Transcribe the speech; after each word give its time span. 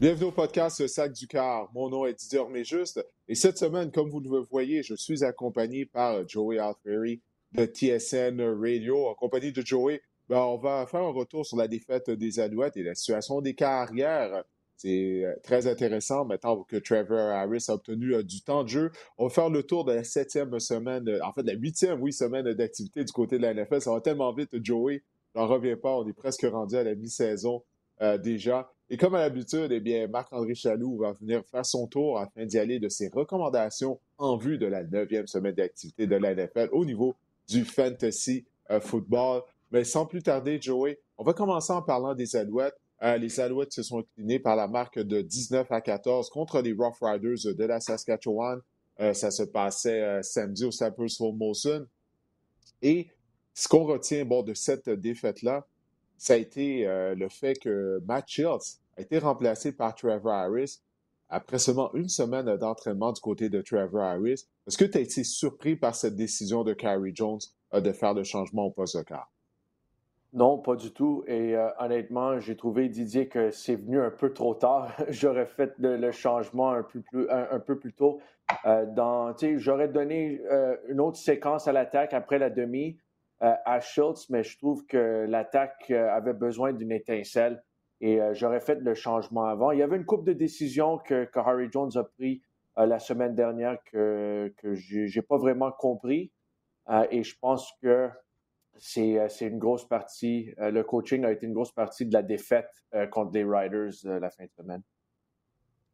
Bienvenue 0.00 0.28
au 0.28 0.32
podcast 0.32 0.86
Sac 0.86 1.12
du 1.12 1.26
Car. 1.26 1.68
Mon 1.74 1.90
nom 1.90 2.06
est 2.06 2.14
Didier 2.14 2.64
Juste 2.64 3.04
et 3.28 3.34
cette 3.34 3.58
semaine, 3.58 3.90
comme 3.90 4.08
vous 4.08 4.20
le 4.20 4.40
voyez, 4.50 4.82
je 4.82 4.94
suis 4.94 5.24
accompagné 5.24 5.86
par 5.86 6.26
Joey 6.28 6.58
Alfieri 6.58 7.20
de 7.52 7.66
TSN 7.66 8.40
Radio. 8.40 9.08
En 9.08 9.14
compagnie 9.14 9.52
de 9.52 9.60
Joey, 9.60 10.00
ben, 10.30 10.38
on 10.38 10.58
va 10.58 10.86
faire 10.86 11.00
un 11.00 11.10
retour 11.10 11.44
sur 11.44 11.56
la 11.56 11.66
défaite 11.66 12.08
des 12.08 12.38
Alouettes 12.38 12.76
et 12.76 12.84
la 12.84 12.94
situation 12.94 13.40
des 13.40 13.54
carrières. 13.54 14.44
C'est 14.76 15.24
euh, 15.24 15.34
très 15.42 15.66
intéressant 15.66 16.24
maintenant 16.24 16.62
que 16.62 16.76
Trevor 16.76 17.18
Harris 17.18 17.64
a 17.66 17.74
obtenu 17.74 18.14
euh, 18.14 18.22
du 18.22 18.40
temps 18.40 18.62
de 18.62 18.68
jeu. 18.68 18.92
On 19.18 19.24
va 19.24 19.30
faire 19.30 19.50
le 19.50 19.64
tour 19.64 19.84
de 19.84 19.92
la 19.92 20.04
septième 20.04 20.60
semaine, 20.60 21.08
euh, 21.08 21.18
en 21.24 21.32
fait 21.32 21.42
la 21.42 21.54
huitième, 21.54 22.00
oui, 22.00 22.12
semaine 22.12 22.50
d'activité 22.52 23.02
du 23.02 23.12
côté 23.12 23.38
de 23.38 23.42
la 23.42 23.54
NFL. 23.54 23.80
Ça 23.80 23.90
va 23.92 24.00
tellement 24.00 24.32
vite, 24.32 24.50
Joey. 24.64 25.02
J'en 25.34 25.48
reviens 25.48 25.76
pas, 25.76 25.96
on 25.96 26.06
est 26.06 26.12
presque 26.12 26.46
rendu 26.50 26.76
à 26.76 26.84
la 26.84 26.94
mi-saison 26.94 27.62
déjà. 28.22 28.72
Et 28.88 28.96
comme 28.96 29.14
à 29.14 29.18
l'habitude, 29.18 29.70
eh 29.70 29.78
bien, 29.78 30.08
Marc-André 30.08 30.54
Chaloux 30.54 30.96
va 30.96 31.12
venir 31.12 31.44
faire 31.44 31.66
son 31.66 31.86
tour 31.86 32.18
afin 32.18 32.46
d'y 32.46 32.58
aller 32.58 32.78
de 32.78 32.88
ses 32.88 33.08
recommandations 33.08 34.00
en 34.16 34.38
vue 34.38 34.56
de 34.56 34.66
la 34.66 34.82
neuvième 34.82 35.26
semaine 35.26 35.54
d'activité 35.54 36.06
de 36.06 36.16
la 36.16 36.34
au 36.72 36.84
niveau 36.86 37.14
du 37.46 37.64
fantasy 37.64 38.46
euh, 38.70 38.80
football. 38.80 39.42
Mais 39.70 39.84
sans 39.84 40.06
plus 40.06 40.22
tarder, 40.22 40.60
Joey, 40.60 40.98
on 41.18 41.24
va 41.24 41.32
commencer 41.32 41.72
en 41.72 41.82
parlant 41.82 42.14
des 42.14 42.36
Alouettes. 42.36 42.76
Euh, 43.02 43.16
les 43.16 43.40
Alouettes 43.40 43.72
se 43.72 43.82
sont 43.82 44.00
inclinés 44.00 44.38
par 44.38 44.56
la 44.56 44.68
marque 44.68 44.98
de 44.98 45.22
19 45.22 45.70
à 45.70 45.80
14 45.80 46.28
contre 46.30 46.60
les 46.60 46.72
Rough 46.72 46.98
Riders 47.00 47.54
de 47.54 47.64
la 47.64 47.80
Saskatchewan. 47.80 48.60
Euh, 49.00 49.14
ça 49.14 49.30
se 49.30 49.42
passait 49.42 50.22
samedi 50.22 50.64
au 50.64 50.70
Sappers 50.70 51.08
Molson. 51.20 51.86
Et 52.82 53.08
ce 53.54 53.68
qu'on 53.68 53.84
retient 53.84 54.24
bon, 54.24 54.42
de 54.42 54.54
cette 54.54 54.90
défaite-là, 54.90 55.66
ça 56.18 56.34
a 56.34 56.36
été 56.36 56.84
le 57.16 57.28
fait 57.30 57.54
que 57.54 58.00
Matt 58.06 58.28
Shields 58.28 58.80
a 58.98 59.00
été 59.00 59.18
remplacé 59.18 59.72
par 59.72 59.94
Trevor 59.94 60.32
Harris 60.32 60.80
après 61.30 61.60
seulement 61.60 61.94
une 61.94 62.08
semaine 62.08 62.56
d'entraînement 62.56 63.12
du 63.12 63.20
côté 63.20 63.48
de 63.48 63.62
Trevor 63.62 64.02
Harris. 64.02 64.46
Est-ce 64.66 64.76
que 64.76 64.84
tu 64.84 64.98
as 64.98 65.00
été 65.00 65.24
surpris 65.24 65.76
par 65.76 65.94
cette 65.94 66.16
décision 66.16 66.64
de 66.64 66.74
Carrie 66.74 67.12
Jones 67.14 67.38
euh, 67.72 67.80
de 67.80 67.92
faire 67.92 68.14
le 68.14 68.24
changement 68.24 68.64
au 68.64 68.70
poste 68.70 68.96
de 68.96 69.02
quart? 69.02 69.30
Non, 70.32 70.58
pas 70.58 70.76
du 70.76 70.92
tout. 70.92 71.24
Et 71.26 71.56
euh, 71.56 71.68
honnêtement, 71.78 72.38
j'ai 72.38 72.56
trouvé, 72.56 72.88
Didier, 72.88 73.28
que 73.28 73.50
c'est 73.50 73.74
venu 73.74 74.00
un 74.00 74.10
peu 74.10 74.32
trop 74.32 74.54
tard. 74.54 74.92
J'aurais 75.08 75.46
fait 75.46 75.72
le, 75.78 76.10
changement 76.12 76.70
un 76.70 76.82
peu 76.82 77.78
plus, 77.78 77.92
tôt. 77.92 78.20
Euh, 78.64 78.86
J'aurais 79.56 79.88
donné 79.88 80.40
une 80.88 81.00
autre 81.00 81.18
séquence 81.18 81.66
à 81.66 81.72
l'attaque 81.72 82.14
après 82.14 82.38
la 82.38 82.50
demi 82.50 82.98
à 83.40 83.80
Schultz, 83.80 84.28
mais 84.28 84.42
je 84.42 84.58
trouve 84.58 84.84
que 84.86 85.24
l'attaque 85.26 85.90
avait 85.90 86.34
besoin 86.34 86.74
d'une 86.74 86.92
étincelle 86.92 87.62
et 88.00 88.20
euh, 88.20 88.34
j'aurais 88.34 88.60
fait 88.60 88.80
le 88.80 88.94
changement 88.94 89.44
avant. 89.44 89.72
Il 89.72 89.78
y 89.78 89.82
avait 89.82 89.96
une 89.96 90.04
coupe 90.04 90.24
de 90.24 90.32
décisions 90.32 90.98
que, 90.98 91.28
Harry 91.34 91.68
Jones 91.70 91.90
a 91.96 92.04
pris 92.04 92.42
euh, 92.78 92.86
la 92.86 92.98
semaine 92.98 93.34
dernière 93.34 93.78
que, 93.84 94.52
je 94.62 95.14
n'ai 95.14 95.22
pas 95.22 95.36
vraiment 95.36 95.70
compris. 95.70 96.32
Euh, 96.88 97.06
et 97.10 97.22
je 97.22 97.38
pense 97.38 97.72
que 97.82 98.08
c'est 98.78 99.28
une 99.40 99.58
grosse 99.58 99.86
partie, 99.86 100.54
le 100.58 100.82
coaching 100.82 101.24
a 101.24 101.32
été 101.32 101.46
une 101.46 101.52
grosse 101.52 101.72
partie 101.72 102.06
de 102.06 102.12
la 102.12 102.22
défaite 102.22 102.70
contre 103.10 103.32
les 103.32 103.44
Riders 103.44 103.92
la 104.04 104.30
fin 104.30 104.44
de 104.44 104.50
semaine. 104.56 104.82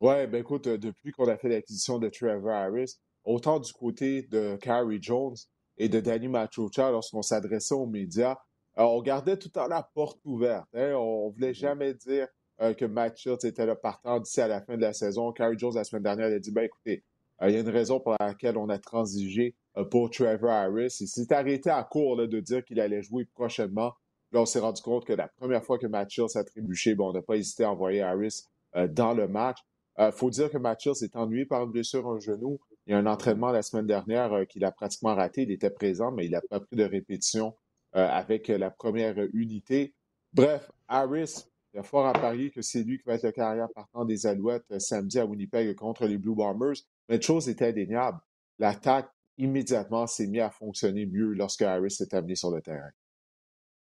Ouais, 0.01 0.27
ben 0.27 0.41
écoute, 0.41 0.69
depuis 0.69 1.11
qu'on 1.11 1.27
a 1.29 1.37
fait 1.37 1.49
l'acquisition 1.49 1.99
de 1.99 2.09
Trevor 2.09 2.53
Harris, 2.53 2.97
autant 3.25 3.59
du 3.59 3.73
côté 3.73 4.23
de 4.23 4.57
Carrie 4.57 5.03
Jones 5.03 5.37
et 5.79 5.89
de 5.89 6.01
Danny 6.01 6.29
Machocha 6.29 6.91
lorsqu'on 6.91 7.23
s'adressait 7.23 7.75
aux 7.75 7.87
médias, 7.87 8.37
on 8.77 9.01
gardait 9.01 9.37
tout 9.37 9.49
le 9.49 9.53
temps 9.53 9.69
la 9.69 9.83
porte 9.83 10.21
ouverte. 10.25 10.69
Hein. 10.75 10.93
On 10.95 11.29
ne 11.29 11.33
voulait 11.33 11.53
mm-hmm. 11.53 11.55
jamais 11.55 11.95
dire 11.95 12.29
euh, 12.61 12.75
que 12.75 12.85
Matt 12.85 13.17
Shields 13.17 13.45
était 13.45 13.67
le 13.67 13.75
partant 13.75 14.21
d'ici 14.21 14.41
à 14.41 14.49
la 14.49 14.61
fin 14.61 14.77
de 14.77 14.83
la 14.83 14.93
saison. 14.93 15.33
Carrie 15.33 15.59
Jones, 15.59 15.75
la 15.75 15.85
semaine 15.85 16.03
dernière, 16.03 16.27
a 16.27 16.39
dit 16.39 16.51
ben, 16.51 16.65
écoutez, 16.65 17.03
euh, 17.43 17.49
il 17.49 17.55
y 17.55 17.57
a 17.57 17.61
une 17.61 17.69
raison 17.69 18.01
pour 18.01 18.15
laquelle 18.21 18.57
on 18.57 18.69
a 18.69 18.79
transigé 18.79 19.55
euh, 19.55 19.55
pour 19.91 20.11
Trevor 20.11 20.51
Harris. 20.51 20.97
Il 21.01 21.09
s'est 21.09 21.33
arrêté 21.33 21.71
à 21.71 21.83
court 21.85 22.17
de 22.17 22.41
dire 22.41 22.65
qu'il 22.65 22.81
allait 22.81 23.03
jouer 23.03 23.25
prochainement. 23.25 23.93
Là, 24.33 24.41
on 24.43 24.47
s'est 24.47 24.59
rendu 24.59 24.83
compte 24.83 25.05
que 25.05 25.13
la 25.13 25.29
première 25.29 25.65
fois 25.65 25.79
que 25.79 25.87
Matt 25.87 26.11
Shields 26.11 26.37
a 26.37 26.45
trébuché, 26.45 26.95
bon, 26.95 27.11
on 27.11 27.13
n'a 27.13 27.23
pas 27.23 27.37
hésité 27.37 27.65
à 27.65 27.71
envoyer 27.71 28.03
Harris 28.03 28.45
dans 28.91 29.15
le 29.15 29.29
match. 29.29 29.59
Il 29.99 30.13
faut 30.13 30.31
dire 30.31 30.51
que 30.51 30.59
Matt 30.59 30.81
Shields 30.81 31.03
est 31.03 31.17
ennuyé 31.17 31.45
par 31.45 31.63
une 31.65 31.71
blessure 31.71 32.09
un 32.09 32.19
genou. 32.19 32.59
Il 32.87 32.93
y 32.93 32.95
a 32.95 32.99
un 32.99 33.07
entraînement 33.07 33.51
la 33.51 33.63
semaine 33.63 33.87
dernière 33.87 34.47
qu'il 34.49 34.65
a 34.65 34.73
pratiquement 34.73 35.15
raté. 35.15 35.43
Il 35.43 35.51
était 35.51 35.71
présent, 35.71 36.13
mais 36.13 36.27
il 36.27 36.31
n'a 36.31 36.41
pas 36.41 36.61
pris 36.61 36.77
de 36.77 36.85
répétition 36.85 37.55
euh, 37.97 38.07
avec 38.09 38.49
la 38.49 38.71
première 38.71 39.17
unité. 39.33 39.95
Bref, 40.33 40.71
Harris, 40.87 41.47
il 41.73 41.81
a 41.81 41.83
fort 41.83 42.07
à 42.07 42.13
parier 42.13 42.51
que 42.51 42.61
c'est 42.61 42.83
lui 42.83 42.99
qui 42.99 43.05
va 43.05 43.15
être 43.15 43.25
le 43.25 43.33
carrière 43.33 43.69
partant 43.75 44.05
des 44.05 44.27
Alouettes 44.27 44.71
euh, 44.71 44.79
samedi 44.79 45.19
à 45.19 45.25
Winnipeg 45.25 45.75
contre 45.75 46.07
les 46.07 46.19
Blue 46.19 46.35
Bombers. 46.35 46.77
Mais 47.09 47.17
une 47.17 47.23
chose 47.23 47.49
était 47.49 47.69
indéniable. 47.69 48.19
L'attaque 48.59 49.11
immédiatement 49.39 50.07
s'est 50.07 50.27
mise 50.27 50.43
à 50.43 50.51
fonctionner 50.51 51.07
mieux 51.07 51.33
lorsque 51.33 51.63
Harris 51.63 51.93
s'est 51.93 52.15
amené 52.15 52.35
sur 52.35 52.51
le 52.51 52.61
terrain. 52.63 52.91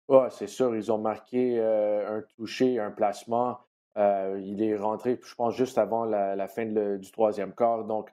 Oui, 0.08 0.26
c'est 0.30 0.48
sûr. 0.48 0.76
Ils 0.76 0.92
ont 0.92 0.98
marqué 0.98 1.60
euh, 1.60 2.18
un 2.18 2.22
toucher, 2.36 2.80
un 2.80 2.92
placement. 2.92 3.60
il 3.96 4.62
est 4.62 4.76
rentré, 4.76 5.20
je 5.24 5.36
pense, 5.36 5.56
juste 5.56 5.78
avant 5.78 6.06
la, 6.06 6.48
fin 6.48 6.66
du 6.66 7.12
troisième 7.12 7.54
quart. 7.54 7.86
Donc, 7.86 8.10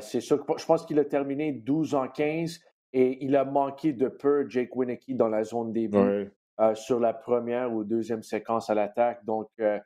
c'est 0.00 0.20
sûr 0.20 0.44
que 0.44 0.58
je 0.58 0.66
pense 0.66 0.84
qu'il 0.84 0.98
a 0.98 1.04
terminé 1.04 1.52
12 1.52 1.94
en 1.94 2.08
15. 2.08 2.60
Et 2.92 3.24
il 3.24 3.36
a 3.36 3.44
manqué 3.44 3.92
de 3.92 4.08
peu 4.08 4.48
Jake 4.48 4.74
Winicky 4.74 5.14
dans 5.14 5.28
la 5.28 5.44
zone 5.44 5.72
début 5.72 6.32
euh, 6.60 6.74
sur 6.74 6.98
la 6.98 7.12
première 7.12 7.72
ou 7.72 7.84
deuxième 7.84 8.22
séquence 8.22 8.70
à 8.70 8.74
l'attaque. 8.74 9.24
Donc, 9.24 9.48
euh, 9.60 9.78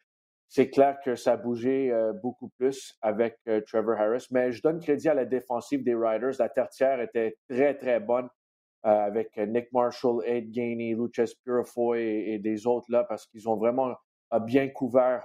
c'est 0.55 0.69
clair 0.69 0.99
que 1.03 1.15
ça 1.15 1.33
a 1.33 1.37
bougé 1.39 1.91
euh, 1.91 2.13
beaucoup 2.13 2.51
plus 2.59 2.95
avec 3.01 3.39
Trevor 3.67 3.99
Harris. 3.99 4.27
Mais 4.31 4.53
je 4.53 4.61
donne 4.61 4.81
crédit 4.81 5.09
à 5.09 5.15
la 5.15 5.25
défensive 5.25 5.83
des 5.83 5.95
Riders. 5.95 6.35
La 6.39 6.51
tertiaire 6.51 7.01
était 7.01 7.39
très, 7.49 7.75
très 7.75 8.01
bonne 8.01 8.29
avec 8.83 9.35
Nick 9.39 9.73
Marshall, 9.73 10.23
Ed 10.27 10.51
Gainey, 10.51 10.95
Lucas 10.95 11.31
Purifoy 11.43 12.03
et, 12.03 12.39
des 12.39 12.67
autres 12.67 12.87
là 12.91 13.05
parce 13.05 13.27
qu'ils 13.27 13.49
ont 13.49 13.57
vraiment 13.57 13.95
bien 14.43 14.69
couvert 14.69 15.25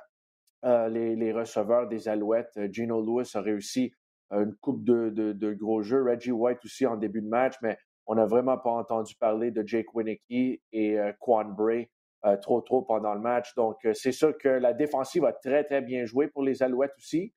les, 0.63 1.31
receveurs 1.33 1.89
des 1.89 2.07
Alouettes. 2.07 2.57
Gino 2.71 3.01
Lewis 3.01 3.31
a 3.33 3.41
réussi 3.41 3.91
une 4.31 4.55
coupe 4.61 4.83
de, 4.83 5.53
gros 5.53 5.81
jeux. 5.81 6.03
Reggie 6.03 6.31
White 6.31 6.63
aussi 6.63 6.85
en 6.85 6.95
début 6.95 7.21
de 7.21 7.27
match, 7.27 7.55
mais 7.61 7.77
on 8.05 8.15
n'a 8.15 8.25
vraiment 8.25 8.57
pas 8.57 8.71
entendu 8.71 9.15
parler 9.15 9.51
de 9.51 9.67
Jake 9.67 9.93
Winicky 9.93 10.61
et 10.71 10.97
euh, 10.97 11.11
Quan 11.19 11.45
Bray 11.45 11.83
euh, 11.83 11.85
trop 12.35 12.61
trop 12.61 12.81
pendant 12.81 13.13
le 13.13 13.21
match. 13.21 13.55
Donc, 13.55 13.77
euh, 13.85 13.93
c'est 13.93 14.11
sûr 14.11 14.37
que 14.37 14.49
la 14.49 14.73
défensive 14.73 15.23
a 15.23 15.31
très, 15.31 15.63
très 15.63 15.81
bien 15.81 16.03
joué 16.05 16.27
pour 16.27 16.43
les 16.43 16.61
Alouettes 16.61 16.95
aussi. 16.97 17.33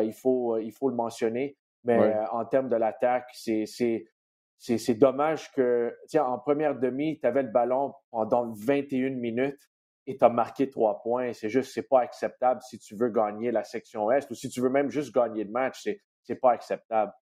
il, 0.00 0.14
faut, 0.14 0.56
il 0.58 0.72
faut 0.72 0.88
le 0.88 0.96
mentionner. 0.96 1.58
Mais 1.84 2.14
en 2.30 2.44
termes 2.44 2.68
de 2.68 2.76
l'attaque, 2.76 3.28
c'est, 3.32 3.64
c'est, 3.66 4.94
dommage 4.94 5.50
que, 5.52 5.94
tiens, 6.08 6.24
en 6.24 6.38
première 6.38 6.78
demi, 6.78 7.18
tu 7.18 7.26
avais 7.26 7.42
le 7.42 7.50
ballon 7.50 7.94
pendant 8.10 8.52
21 8.52 9.10
minutes 9.10 9.70
et 10.06 10.16
tu 10.16 10.24
as 10.24 10.28
marqué 10.28 10.68
trois 10.68 11.00
points. 11.02 11.32
C'est 11.32 11.48
juste, 11.48 11.72
c'est 11.72 11.88
pas 11.88 12.00
acceptable 12.00 12.60
si 12.62 12.78
tu 12.78 12.96
veux 12.96 13.08
gagner 13.08 13.50
la 13.50 13.64
section 13.64 14.10
Est 14.10 14.30
ou 14.30 14.34
si 14.34 14.48
tu 14.48 14.60
veux 14.60 14.68
même 14.68 14.90
juste 14.90 15.14
gagner 15.14 15.44
le 15.44 15.50
match. 15.50 15.80
C'est, 15.82 16.00
c'est 16.22 16.36
pas 16.36 16.52
acceptable. 16.52 17.12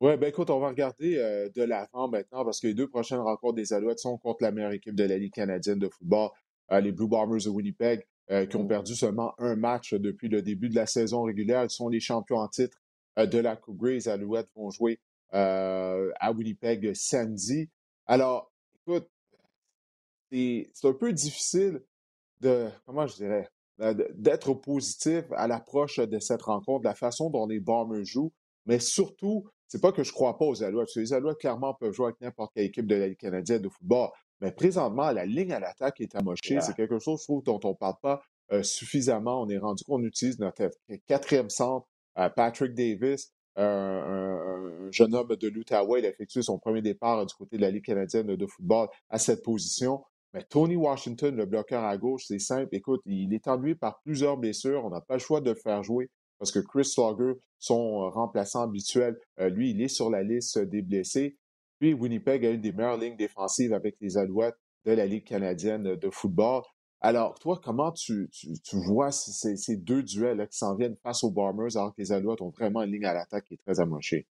Oui, 0.00 0.16
ben 0.16 0.28
écoute, 0.28 0.48
on 0.50 0.60
va 0.60 0.68
regarder 0.68 1.16
euh, 1.16 1.48
de 1.48 1.62
l'avant 1.62 2.06
maintenant 2.06 2.44
parce 2.44 2.60
que 2.60 2.68
les 2.68 2.74
deux 2.74 2.86
prochaines 2.86 3.18
rencontres 3.18 3.56
des 3.56 3.72
Alouettes 3.72 3.98
sont 3.98 4.16
contre 4.16 4.44
la 4.44 4.52
meilleure 4.52 4.70
équipe 4.70 4.94
de 4.94 5.02
la 5.02 5.18
Ligue 5.18 5.32
canadienne 5.32 5.80
de 5.80 5.88
football, 5.88 6.30
euh, 6.70 6.80
les 6.80 6.92
Blue 6.92 7.08
Bombers 7.08 7.42
de 7.44 7.48
Winnipeg, 7.48 8.06
euh, 8.30 8.46
qui 8.46 8.54
ont 8.54 8.62
mmh. 8.62 8.68
perdu 8.68 8.94
seulement 8.94 9.34
un 9.38 9.56
match 9.56 9.94
depuis 9.94 10.28
le 10.28 10.40
début 10.40 10.68
de 10.68 10.76
la 10.76 10.86
saison 10.86 11.22
régulière. 11.22 11.64
Ils 11.64 11.70
sont 11.70 11.88
les 11.88 11.98
champions 11.98 12.36
en 12.36 12.46
titre 12.46 12.78
de 13.16 13.38
la 13.38 13.56
Coupe 13.56 13.76
Grey. 13.76 13.94
Les 13.94 14.08
Alouettes 14.08 14.50
vont 14.54 14.70
jouer 14.70 15.00
à 15.32 16.32
Winnipeg 16.32 16.94
samedi. 16.94 17.68
Alors, 18.06 18.52
écoute, 18.86 19.10
c'est 20.30 20.70
un 20.84 20.92
peu 20.92 21.12
difficile 21.12 21.82
de, 22.40 22.68
comment 22.86 23.08
je 23.08 23.16
dirais, 23.16 23.50
d'être 24.14 24.54
positif 24.54 25.24
à 25.32 25.48
l'approche 25.48 25.98
de 25.98 26.20
cette 26.20 26.42
rencontre, 26.42 26.82
de 26.82 26.88
la 26.88 26.94
façon 26.94 27.30
dont 27.30 27.46
les 27.46 27.58
Bombers 27.58 28.04
jouent, 28.04 28.32
mais 28.64 28.78
surtout, 28.78 29.48
c'est 29.68 29.80
pas 29.80 29.92
que 29.92 30.02
je 30.02 30.12
crois 30.12 30.38
pas 30.38 30.44
aux 30.46 30.62
Alouettes, 30.62 30.86
parce 30.86 30.94
que 30.94 31.00
les 31.00 31.12
Alouettes, 31.12 31.38
clairement, 31.38 31.74
peuvent 31.74 31.92
jouer 31.92 32.06
avec 32.06 32.20
n'importe 32.20 32.52
quelle 32.54 32.64
équipe 32.64 32.86
de 32.86 32.96
la 32.96 33.08
Ligue 33.08 33.18
canadienne 33.18 33.62
de 33.62 33.68
football, 33.68 34.10
mais 34.40 34.52
présentement, 34.52 35.10
la 35.10 35.26
ligne 35.26 35.52
à 35.52 35.60
l'attaque 35.60 36.00
est 36.00 36.14
amochée. 36.14 36.60
C'est 36.60 36.74
quelque 36.74 36.98
chose, 36.98 37.20
je 37.20 37.24
trouve, 37.24 37.42
dont 37.42 37.60
on 37.64 37.70
ne 37.70 37.74
parle 37.74 37.96
pas 38.00 38.22
euh, 38.52 38.62
suffisamment. 38.62 39.42
On 39.42 39.48
est 39.48 39.58
rendu 39.58 39.84
qu'on 39.84 40.02
utilise 40.04 40.38
notre 40.38 40.70
quatrième 41.06 41.50
centre, 41.50 41.86
euh, 42.18 42.28
Patrick 42.28 42.74
Davis, 42.74 43.32
un, 43.56 44.88
jeune 44.92 45.14
homme 45.14 45.34
de 45.34 45.48
l'Outaouais. 45.48 46.00
Il 46.00 46.06
a 46.06 46.10
effectué 46.10 46.42
son 46.42 46.58
premier 46.58 46.82
départ 46.82 47.26
du 47.26 47.34
côté 47.34 47.56
de 47.56 47.62
la 47.62 47.70
Ligue 47.70 47.84
canadienne 47.84 48.36
de 48.36 48.46
football 48.46 48.88
à 49.10 49.18
cette 49.18 49.42
position. 49.42 50.04
Mais 50.34 50.44
Tony 50.44 50.76
Washington, 50.76 51.34
le 51.34 51.46
bloqueur 51.46 51.82
à 51.84 51.96
gauche, 51.96 52.24
c'est 52.26 52.38
simple. 52.38 52.68
Écoute, 52.72 53.00
il 53.06 53.34
est 53.34 53.48
ennuyé 53.48 53.74
par 53.74 54.00
plusieurs 54.02 54.36
blessures. 54.36 54.84
On 54.84 54.90
n'a 54.90 55.00
pas 55.00 55.14
le 55.14 55.20
choix 55.20 55.40
de 55.40 55.50
le 55.50 55.56
faire 55.56 55.82
jouer 55.82 56.10
parce 56.38 56.52
que 56.52 56.60
Chris 56.60 56.84
Slaughter, 56.84 57.32
son 57.58 58.10
remplaçant 58.10 58.62
habituel, 58.62 59.18
lui, 59.38 59.70
il 59.70 59.82
est 59.82 59.88
sur 59.88 60.10
la 60.10 60.22
liste 60.22 60.58
des 60.58 60.82
blessés. 60.82 61.36
Puis 61.78 61.94
Winnipeg 61.94 62.44
a 62.44 62.50
une 62.50 62.60
des 62.60 62.72
meilleures 62.72 62.96
lignes 62.96 63.16
défensives 63.16 63.72
avec 63.72 63.96
les 64.00 64.16
Alouettes 64.16 64.56
de 64.84 64.92
la 64.92 65.06
Ligue 65.06 65.24
canadienne 65.24 65.96
de 65.96 66.10
football. 66.10 66.62
Alors, 67.00 67.38
toi, 67.38 67.60
comment 67.62 67.92
tu, 67.92 68.28
vois 68.72 69.12
ces, 69.12 69.76
deux 69.76 70.02
duels 70.02 70.48
qui 70.48 70.58
s'en 70.58 70.74
viennent 70.74 70.96
face 70.96 71.22
aux 71.22 71.30
Bombers 71.30 71.76
alors 71.76 71.94
que 71.94 72.00
les 72.00 72.10
Alouettes 72.10 72.42
ont 72.42 72.50
vraiment 72.50 72.82
une 72.82 72.90
ligne 72.90 73.04
à 73.04 73.14
l'attaque 73.14 73.44
qui 73.44 73.54
est 73.54 73.62
très 73.64 73.78
amochée? 73.78 74.26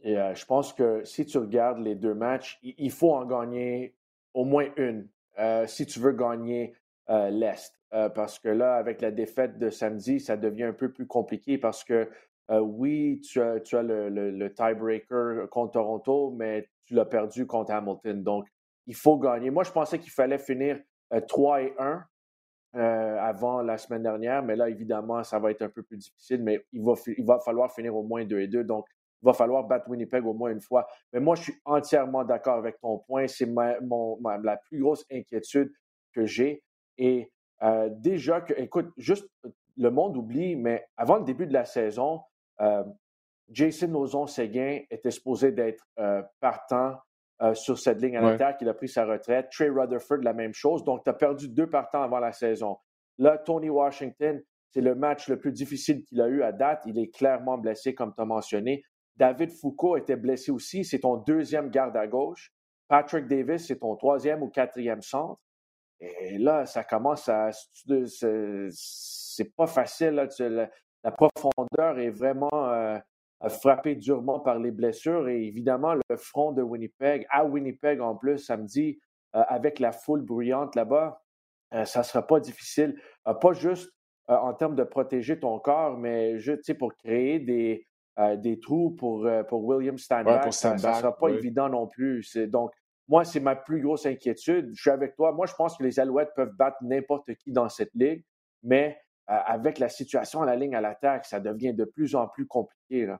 Et 0.00 0.16
euh, 0.16 0.34
je 0.34 0.46
pense 0.46 0.72
que 0.72 1.04
si 1.04 1.26
tu 1.26 1.38
regardes 1.38 1.80
les 1.80 1.94
deux 1.94 2.14
matchs, 2.14 2.58
il, 2.62 2.90
faut 2.90 3.12
en 3.12 3.26
gagner 3.26 3.94
au 4.32 4.44
moins 4.44 4.68
une 4.76 5.08
euh, 5.38 5.66
si 5.66 5.84
tu 5.84 6.00
veux 6.00 6.12
gagner 6.12 6.74
euh, 7.10 7.28
l'Est. 7.28 7.74
parce 7.90 8.38
que 8.38 8.48
là, 8.48 8.76
avec 8.76 9.02
la 9.02 9.10
défaite 9.10 9.58
de 9.58 9.68
samedi, 9.68 10.20
ça 10.20 10.36
devient 10.36 10.64
un 10.64 10.72
peu 10.72 10.90
plus 10.90 11.06
compliqué 11.06 11.58
parce 11.58 11.84
que 11.84 12.08
oui, 12.50 13.20
tu 13.20 13.40
as, 13.40 13.82
le, 13.82 14.48
tiebreaker 14.48 15.48
contre 15.50 15.72
Toronto, 15.72 16.30
mais 16.36 16.68
tu 16.84 16.94
l'as 16.94 17.04
perdu 17.04 17.46
contre 17.46 17.72
Hamilton. 17.72 18.22
Donc, 18.22 18.46
il 18.86 18.94
faut 18.94 19.18
gagner. 19.18 19.50
Moi, 19.50 19.64
je 19.64 19.72
pensais 19.72 19.98
qu'il 19.98 20.12
fallait 20.12 20.38
finir 20.38 20.80
3 21.28 21.62
et 21.62 21.74
1 21.78 22.04
euh, 22.76 23.18
avant 23.20 23.62
la 23.62 23.78
semaine 23.78 24.02
dernière, 24.02 24.42
mais 24.42 24.54
là, 24.54 24.68
évidemment, 24.68 25.22
ça 25.24 25.38
va 25.38 25.50
être 25.50 25.62
un 25.62 25.68
peu 25.68 25.82
plus 25.82 25.96
difficile, 25.96 26.42
mais 26.42 26.64
il 26.72 26.82
va, 27.24 27.38
falloir 27.38 27.72
finir 27.72 27.96
au 27.96 28.02
moins 28.02 28.24
2 28.24 28.38
et 28.38 28.48
2. 28.48 28.64
Donc, 28.64 28.86
il 29.22 29.26
va 29.26 29.32
falloir 29.32 29.64
battre 29.64 29.88
Winnipeg 29.88 30.26
au 30.26 30.34
moins 30.34 30.50
une 30.50 30.60
fois. 30.60 30.86
Mais 31.12 31.20
moi, 31.20 31.36
je 31.36 31.44
suis 31.44 31.54
entièrement 31.64 32.22
d'accord 32.22 32.56
avec 32.58 32.78
ton 32.80 32.98
point. 32.98 33.26
C'est 33.28 33.48
la 33.48 34.56
plus 34.68 34.80
grosse 34.80 35.06
inquiétude 35.10 35.72
que 36.12 36.26
j'ai. 36.26 36.62
Et 36.98 37.32
euh, 37.62 37.88
déjà 37.90 38.42
que, 38.42 38.52
écoute, 38.54 38.92
juste 38.98 39.28
le 39.78 39.90
monde 39.90 40.16
oublie, 40.16 40.54
mais 40.54 40.86
avant 40.96 41.16
le 41.16 41.24
début 41.24 41.46
de 41.46 41.54
la 41.54 41.64
saison, 41.64 42.20
euh, 42.20 42.35
Jason 43.50 43.94
Ozon-Séguin 43.94 44.80
était 44.90 45.10
supposé 45.10 45.52
d'être 45.52 45.84
partant 46.40 46.96
euh, 47.42 47.52
sur 47.52 47.78
cette 47.78 48.00
ligne 48.00 48.16
à 48.16 48.22
l'attaque. 48.22 48.56
Il 48.62 48.68
a 48.70 48.72
pris 48.72 48.88
sa 48.88 49.04
retraite. 49.04 49.50
Trey 49.50 49.68
Rutherford, 49.68 50.22
la 50.22 50.32
même 50.32 50.54
chose. 50.54 50.84
Donc, 50.84 51.04
tu 51.04 51.10
as 51.10 51.12
perdu 51.12 51.48
deux 51.50 51.68
partants 51.68 52.02
avant 52.02 52.18
la 52.18 52.32
saison. 52.32 52.78
Là, 53.18 53.36
Tony 53.36 53.68
Washington, 53.68 54.42
c'est 54.70 54.80
le 54.80 54.94
match 54.94 55.28
le 55.28 55.38
plus 55.38 55.52
difficile 55.52 56.02
qu'il 56.04 56.22
a 56.22 56.28
eu 56.28 56.42
à 56.42 56.52
date. 56.52 56.82
Il 56.86 56.98
est 56.98 57.14
clairement 57.14 57.58
blessé, 57.58 57.94
comme 57.94 58.14
tu 58.14 58.22
as 58.22 58.24
mentionné. 58.24 58.82
David 59.16 59.50
Foucault 59.52 59.98
était 59.98 60.16
blessé 60.16 60.50
aussi. 60.50 60.82
C'est 60.82 61.00
ton 61.00 61.18
deuxième 61.18 61.68
garde 61.68 61.94
à 61.98 62.06
gauche. 62.06 62.52
Patrick 62.88 63.26
Davis, 63.26 63.66
c'est 63.66 63.80
ton 63.80 63.96
troisième 63.96 64.42
ou 64.42 64.48
quatrième 64.48 65.02
centre. 65.02 65.38
Et 66.00 66.38
là, 66.38 66.64
ça 66.64 66.84
commence 66.84 67.28
à. 67.28 67.50
C'est 68.70 69.54
pas 69.56 69.66
facile. 69.66 70.26
La, 71.04 71.12
profondeur 71.12 71.98
est 71.98 72.10
vraiment. 72.10 72.50
Euh, 73.44 73.50
frappé 73.50 73.94
durement 73.96 74.40
par 74.40 74.58
les 74.58 74.70
blessures 74.70 75.28
et 75.28 75.42
évidemment 75.44 75.92
le 75.92 76.16
front 76.16 76.52
de 76.52 76.62
Winnipeg, 76.62 77.26
à 77.28 77.44
Winnipeg 77.44 78.00
en 78.00 78.16
plus 78.16 78.38
samedi, 78.38 78.98
euh, 79.34 79.42
avec 79.48 79.78
la 79.78 79.92
foule 79.92 80.22
bruyante 80.22 80.74
là-bas, 80.74 81.22
euh, 81.74 81.84
ça 81.84 81.98
ne 81.98 82.04
sera 82.04 82.26
pas 82.26 82.40
difficile. 82.40 82.98
Pas 83.24 83.52
juste 83.52 83.92
en 84.28 84.54
termes 84.54 84.74
de 84.74 84.84
protéger 84.84 85.38
ton 85.38 85.58
corps, 85.60 85.98
mais 85.98 86.38
juste 86.38 86.76
pour 86.78 86.94
créer 86.96 87.38
des, 87.38 87.86
des 88.38 88.58
trous 88.58 88.90
pour, 88.90 89.28
pour 89.48 89.64
William 89.64 89.98
Stanback. 89.98 90.52
ça 90.52 90.72
ne 90.72 90.78
sera 90.78 91.16
pas 91.16 91.28
évident 91.28 91.68
non 91.68 91.86
plus. 91.86 92.36
Donc, 92.48 92.72
moi, 93.06 93.24
c'est 93.24 93.38
ma 93.38 93.54
plus 93.54 93.80
grosse 93.80 94.04
inquiétude. 94.04 94.72
Je 94.74 94.80
suis 94.80 94.90
avec 94.90 95.14
toi. 95.14 95.30
Moi, 95.30 95.46
je 95.46 95.54
pense 95.54 95.76
que 95.76 95.84
les 95.84 96.00
Alouettes 96.00 96.32
peuvent 96.34 96.54
battre 96.56 96.78
n'importe 96.80 97.34
qui 97.34 97.52
dans 97.52 97.68
cette 97.68 97.94
ligue, 97.94 98.24
mais 98.64 98.98
avec 99.26 99.78
la 99.78 99.88
situation 99.88 100.42
à 100.42 100.46
la 100.46 100.56
ligne 100.56 100.74
à 100.74 100.80
l'attaque, 100.80 101.24
ça 101.26 101.40
devient 101.40 101.74
de 101.74 101.84
plus 101.84 102.14
en 102.14 102.28
plus 102.28 102.46
compliqué. 102.46 103.12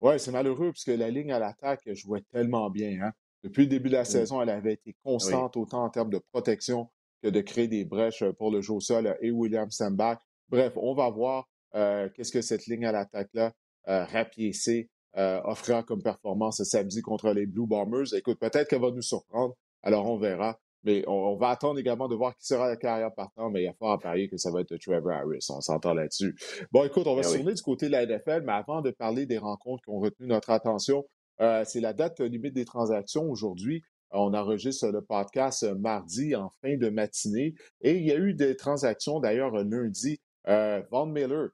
Oui, 0.00 0.18
c'est 0.18 0.32
malheureux 0.32 0.72
parce 0.72 0.84
que 0.84 0.92
la 0.92 1.10
ligne 1.10 1.32
à 1.32 1.38
l'attaque 1.38 1.88
jouait 1.94 2.24
tellement 2.32 2.70
bien. 2.70 2.98
Hein. 3.02 3.12
Depuis 3.42 3.62
le 3.62 3.68
début 3.68 3.88
de 3.88 3.94
la 3.94 4.02
mmh. 4.02 4.06
saison, 4.06 4.42
elle 4.42 4.50
avait 4.50 4.74
été 4.74 4.96
constante 5.04 5.56
autant 5.56 5.84
en 5.84 5.90
termes 5.90 6.10
de 6.10 6.20
protection 6.32 6.90
que 7.22 7.28
de 7.28 7.40
créer 7.40 7.68
des 7.68 7.84
brèches 7.84 8.24
pour 8.38 8.50
le 8.50 8.60
jeu 8.60 8.72
au 8.72 8.80
sol 8.80 9.16
et 9.20 9.30
William 9.30 9.70
Sambach. 9.70 10.18
Bref, 10.48 10.72
on 10.76 10.94
va 10.94 11.10
voir 11.10 11.48
euh, 11.74 12.08
qu'est-ce 12.14 12.32
que 12.32 12.42
cette 12.42 12.66
ligne 12.66 12.86
à 12.86 12.92
l'attaque-là, 12.92 13.52
euh, 13.88 14.04
rapiécée, 14.04 14.90
euh, 15.16 15.40
offrira 15.44 15.82
comme 15.82 16.02
performance 16.02 16.62
samedi 16.64 17.00
contre 17.02 17.32
les 17.32 17.46
Blue 17.46 17.66
Bombers. 17.66 18.14
Écoute, 18.14 18.38
peut-être 18.38 18.68
qu'elle 18.68 18.82
va 18.82 18.90
nous 18.90 19.02
surprendre. 19.02 19.54
Alors, 19.82 20.06
on 20.06 20.18
verra. 20.18 20.58
Mais 20.86 21.02
on, 21.08 21.34
va 21.34 21.48
attendre 21.48 21.80
également 21.80 22.06
de 22.06 22.14
voir 22.14 22.36
qui 22.36 22.46
sera 22.46 22.68
la 22.68 22.76
carrière 22.76 23.12
partant, 23.12 23.50
mais 23.50 23.62
il 23.62 23.64
y 23.64 23.68
a 23.68 23.74
fort 23.74 23.90
à 23.90 23.98
parier 23.98 24.28
que 24.28 24.36
ça 24.36 24.52
va 24.52 24.60
être 24.60 24.76
Trevor 24.76 25.12
Harris. 25.12 25.44
On 25.50 25.60
s'entend 25.60 25.94
là-dessus. 25.94 26.36
Bon, 26.70 26.84
écoute, 26.84 27.08
on 27.08 27.16
va 27.16 27.22
eh 27.22 27.24
se 27.24 27.36
tourner 27.36 27.54
du 27.54 27.62
côté 27.62 27.86
de 27.86 27.92
la 27.92 28.06
NFL, 28.06 28.44
mais 28.46 28.52
avant 28.52 28.82
de 28.82 28.92
parler 28.92 29.26
des 29.26 29.38
rencontres 29.38 29.82
qui 29.82 29.90
ont 29.90 29.98
retenu 29.98 30.28
notre 30.28 30.50
attention, 30.50 31.04
euh, 31.40 31.64
c'est 31.66 31.80
la 31.80 31.92
date 31.92 32.20
limite 32.20 32.54
des 32.54 32.64
transactions 32.64 33.28
aujourd'hui. 33.28 33.82
On 34.12 34.32
enregistre 34.32 34.86
le 34.86 35.02
podcast 35.02 35.64
mardi 35.64 36.36
en 36.36 36.50
fin 36.62 36.76
de 36.76 36.88
matinée 36.88 37.54
et 37.80 37.96
il 37.96 38.06
y 38.06 38.12
a 38.12 38.16
eu 38.16 38.34
des 38.34 38.56
transactions 38.56 39.18
d'ailleurs 39.18 39.50
lundi. 39.64 40.20
Euh, 40.46 40.80
Von 40.92 41.06
Miller, 41.06 41.48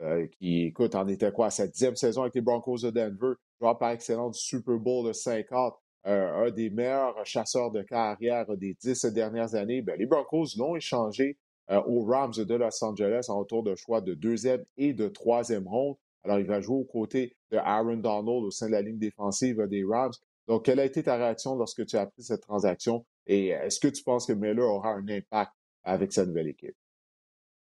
euh, 0.00 0.26
qui, 0.38 0.62
écoute, 0.62 0.94
en 0.94 1.06
était 1.08 1.30
quoi? 1.30 1.50
Sa 1.50 1.66
dixième 1.66 1.96
saison 1.96 2.22
avec 2.22 2.34
les 2.34 2.40
Broncos 2.40 2.78
de 2.78 2.90
Denver, 2.90 3.34
joueur 3.60 3.76
par 3.76 3.90
excellence 3.90 4.38
du 4.38 4.42
Super 4.42 4.78
Bowl 4.78 5.06
de 5.06 5.12
50, 5.12 5.74
euh, 6.08 6.46
un 6.46 6.50
des 6.50 6.70
meilleurs 6.70 7.14
chasseurs 7.26 7.70
de 7.70 7.82
carrière 7.82 8.46
des 8.56 8.74
dix 8.80 9.04
dernières 9.06 9.54
années, 9.54 9.82
ben, 9.82 9.98
les 9.98 10.06
Broncos 10.06 10.56
l'ont 10.56 10.74
échangé 10.74 11.36
euh, 11.70 11.82
aux 11.86 12.02
Rams 12.02 12.32
de 12.32 12.54
Los 12.54 12.82
Angeles 12.82 13.26
en 13.28 13.38
retour 13.40 13.62
de 13.62 13.74
choix 13.74 14.00
de 14.00 14.14
deuxième 14.14 14.64
et 14.78 14.94
de 14.94 15.08
troisième 15.08 15.68
ronde. 15.68 15.96
Alors, 16.24 16.38
il 16.40 16.46
va 16.46 16.60
jouer 16.60 16.76
aux 16.76 16.84
côtés 16.84 17.36
de 17.50 17.58
Aaron 17.58 17.96
Donald 17.96 18.44
au 18.44 18.50
sein 18.50 18.66
de 18.66 18.72
la 18.72 18.80
ligne 18.80 18.98
défensive 18.98 19.66
des 19.68 19.84
Rams. 19.84 20.12
Donc, 20.46 20.64
quelle 20.64 20.80
a 20.80 20.84
été 20.86 21.02
ta 21.02 21.16
réaction 21.16 21.56
lorsque 21.56 21.84
tu 21.84 21.96
as 21.96 22.02
appris 22.02 22.22
cette 22.22 22.40
transaction? 22.40 23.04
Et 23.26 23.48
est-ce 23.48 23.78
que 23.78 23.88
tu 23.88 24.02
penses 24.02 24.26
que 24.26 24.32
Miller 24.32 24.66
aura 24.66 24.94
un 24.94 25.06
impact 25.08 25.52
avec 25.84 26.12
sa 26.12 26.24
nouvelle 26.24 26.48
équipe? 26.48 26.76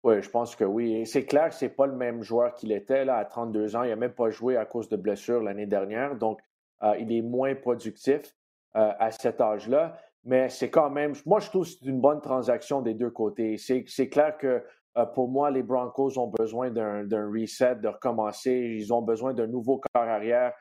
Oui, 0.04 0.22
je 0.22 0.30
pense 0.30 0.56
que 0.56 0.64
oui. 0.64 0.94
Et 0.94 1.06
c'est 1.06 1.26
clair 1.26 1.50
que 1.50 1.56
ce 1.56 1.66
n'est 1.66 1.72
pas 1.72 1.88
le 1.88 1.96
même 1.96 2.22
joueur 2.22 2.54
qu'il 2.54 2.72
était 2.72 3.06
là, 3.06 3.18
à 3.18 3.26
32 3.26 3.76
ans. 3.76 3.82
Il 3.82 3.90
n'a 3.90 3.96
même 3.96 4.14
pas 4.14 4.30
joué 4.30 4.56
à 4.56 4.66
cause 4.66 4.88
de 4.88 4.98
blessures 4.98 5.42
l'année 5.42 5.66
dernière. 5.66 6.16
Donc, 6.16 6.40
euh, 6.83 6.95
il 7.00 7.12
est 7.12 7.22
moins 7.22 7.56
productif 7.56 8.36
euh, 8.75 8.92
à 9.00 9.12
cet 9.12 9.42
âge-là. 9.42 9.98
Mais 10.24 10.50
c'est 10.50 10.69
quand 10.69 10.89
même, 10.89 11.13
moi, 11.25 11.39
je 11.39 11.50
trouve 11.50 11.66
que 11.66 11.72
c'est 11.72 11.86
une 11.86 12.01
bonne 12.01 12.22
transaction 12.22 12.82
des 12.82 12.94
deux 12.94 13.12
côtés. 13.12 13.58
C'est 13.58 14.10
clair 14.10 14.38
que 14.38 14.63
euh, 14.98 15.05
pour 15.05 15.27
moi, 15.27 15.51
les 15.51 15.62
Broncos 15.62 16.17
ont 16.17 16.27
besoin 16.27 16.72
d'un 16.72 17.32
reset, 17.32 17.75
de 17.75 17.88
recommencer. 17.88 18.51
Ils 18.51 18.94
ont 18.94 19.01
besoin 19.01 19.34
d'un 19.34 19.48
nouveau 19.48 19.79
corps 19.79 20.03
arrière, 20.03 20.53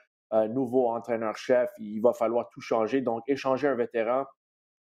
nouveau 0.51 0.89
entraîneur-chef. 0.89 1.71
Il 1.79 2.01
va 2.01 2.13
falloir 2.13 2.49
tout 2.51 2.61
changer. 2.61 3.01
Donc, 3.01 3.23
échanger 3.27 3.69
un 3.69 3.75
vétéran 3.75 4.25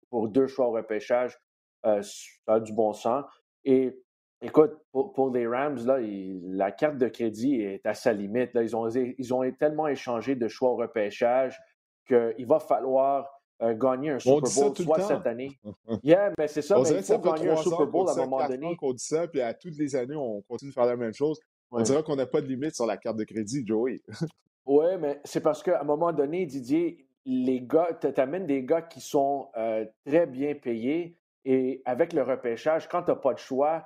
pour 0.09 0.29
deux 0.29 0.47
choix 0.47 0.67
au 0.67 0.71
repêchage, 0.71 1.37
ça 1.83 2.01
a 2.47 2.59
du 2.59 2.73
bon 2.73 2.93
sens. 2.93 3.25
Et 3.65 4.01
Écoute, 4.43 4.71
pour, 4.91 5.31
les 5.31 5.45
Rams, 5.45 5.85
là, 5.85 5.99
la 6.01 6.71
carte 6.71 6.97
de 6.97 7.07
crédit 7.07 7.61
est 7.61 7.85
à 7.85 7.93
sa 7.93 8.11
limite. 8.11 8.51
Ils, 8.55 8.75
ont, 8.75 8.89
ils 8.89 9.33
ont 9.33 9.49
tellement 9.51 9.87
échangé 9.87 10.35
de 10.35 10.47
choix 10.47 10.71
au 10.71 10.75
repêchage 10.77 11.59
qu'il 12.07 12.47
va 12.47 12.59
falloir 12.59 13.27
euh, 13.61 13.75
gagner 13.75 14.09
un 14.09 14.19
Super 14.19 14.41
Bowl, 14.41 14.75
soit 14.75 15.01
cette 15.01 15.27
année. 15.27 15.59
Yeah, 16.03 16.33
mais 16.39 16.47
c'est 16.47 16.63
ça, 16.63 16.77
mais 16.79 16.89
il 16.89 17.03
faut 17.03 17.19
gagner 17.19 17.49
un 17.49 17.55
Super 17.57 17.85
Bowl 17.85 18.09
à 18.09 18.13
un 18.13 18.25
moment 18.25 18.47
donné. 18.47 18.75
On 18.81 18.93
dit 18.93 19.03
ça, 19.03 19.27
puis 19.27 19.41
à 19.41 19.53
toutes 19.53 19.77
les 19.77 19.95
années, 19.95 20.15
on 20.15 20.41
continue 20.41 20.71
de 20.71 20.73
faire 20.73 20.87
la 20.87 20.97
même 20.97 21.13
chose. 21.13 21.39
On 21.69 21.81
dirait 21.81 22.03
qu'on 22.03 22.15
n'a 22.15 22.25
pas 22.25 22.41
de 22.41 22.47
limite 22.47 22.75
sur 22.75 22.87
la 22.87 22.97
carte 22.97 23.17
de 23.17 23.23
crédit, 23.23 23.63
Joey. 23.65 24.01
oui, 24.65 24.85
mais 24.99 25.21
c'est 25.23 25.41
parce 25.41 25.61
qu'à 25.61 25.81
un 25.81 25.83
moment 25.83 26.11
donné, 26.11 26.47
Didier, 26.47 27.07
les 27.25 27.61
gars, 27.61 27.89
tu 28.01 28.07
amènes 28.19 28.47
des 28.47 28.63
gars 28.63 28.81
qui 28.81 28.99
sont 28.99 29.49
euh, 29.55 29.85
très 30.05 30.25
bien 30.25 30.55
payés 30.55 31.19
et 31.45 31.81
avec 31.85 32.13
le 32.13 32.23
repêchage, 32.23 32.89
quand 32.89 33.03
tu 33.03 33.11
n'as 33.11 33.17
pas 33.17 33.33
de 33.33 33.39
choix, 33.39 33.83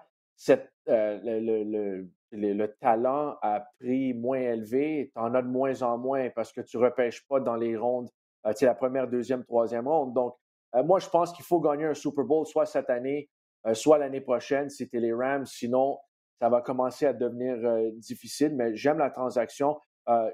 euh, 0.89 1.19
le, 1.23 2.07
le, 2.31 2.67
talent 2.79 3.37
à 3.41 3.65
prix 3.79 4.13
moins 4.13 4.39
élevé, 4.39 5.11
tu 5.13 5.19
en 5.19 5.33
as 5.33 5.41
de 5.41 5.47
moins 5.47 5.81
en 5.81 5.97
moins 5.97 6.29
parce 6.29 6.51
que 6.51 6.61
tu 6.61 6.77
ne 6.77 6.83
repêches 6.83 7.25
pas 7.27 7.39
dans 7.39 7.55
les 7.55 7.77
rondes, 7.77 8.09
euh, 8.45 8.53
tu 8.53 8.65
la 8.65 8.75
première, 8.75 9.07
deuxième, 9.07 9.43
troisième 9.45 9.87
ronde. 9.87 10.13
Donc, 10.13 10.35
euh, 10.75 10.83
moi, 10.83 10.99
je 10.99 11.09
pense 11.09 11.31
qu'il 11.31 11.45
faut 11.45 11.59
gagner 11.59 11.85
un 11.85 11.93
Super 11.93 12.25
Bowl 12.25 12.45
soit 12.45 12.65
cette 12.65 12.89
année, 12.89 13.29
soit 13.73 13.97
l'année 13.97 14.21
prochaine, 14.21 14.69
c'était 14.69 14.99
les 14.99 15.13
Rams. 15.13 15.45
Sinon, 15.45 15.97
ça 16.39 16.49
va 16.49 16.61
commencer 16.61 17.07
à 17.07 17.13
devenir 17.13 17.57
difficile, 17.93 18.53
mais 18.55 18.75
j'aime 18.75 18.99
la 18.99 19.09
transaction. 19.09 19.79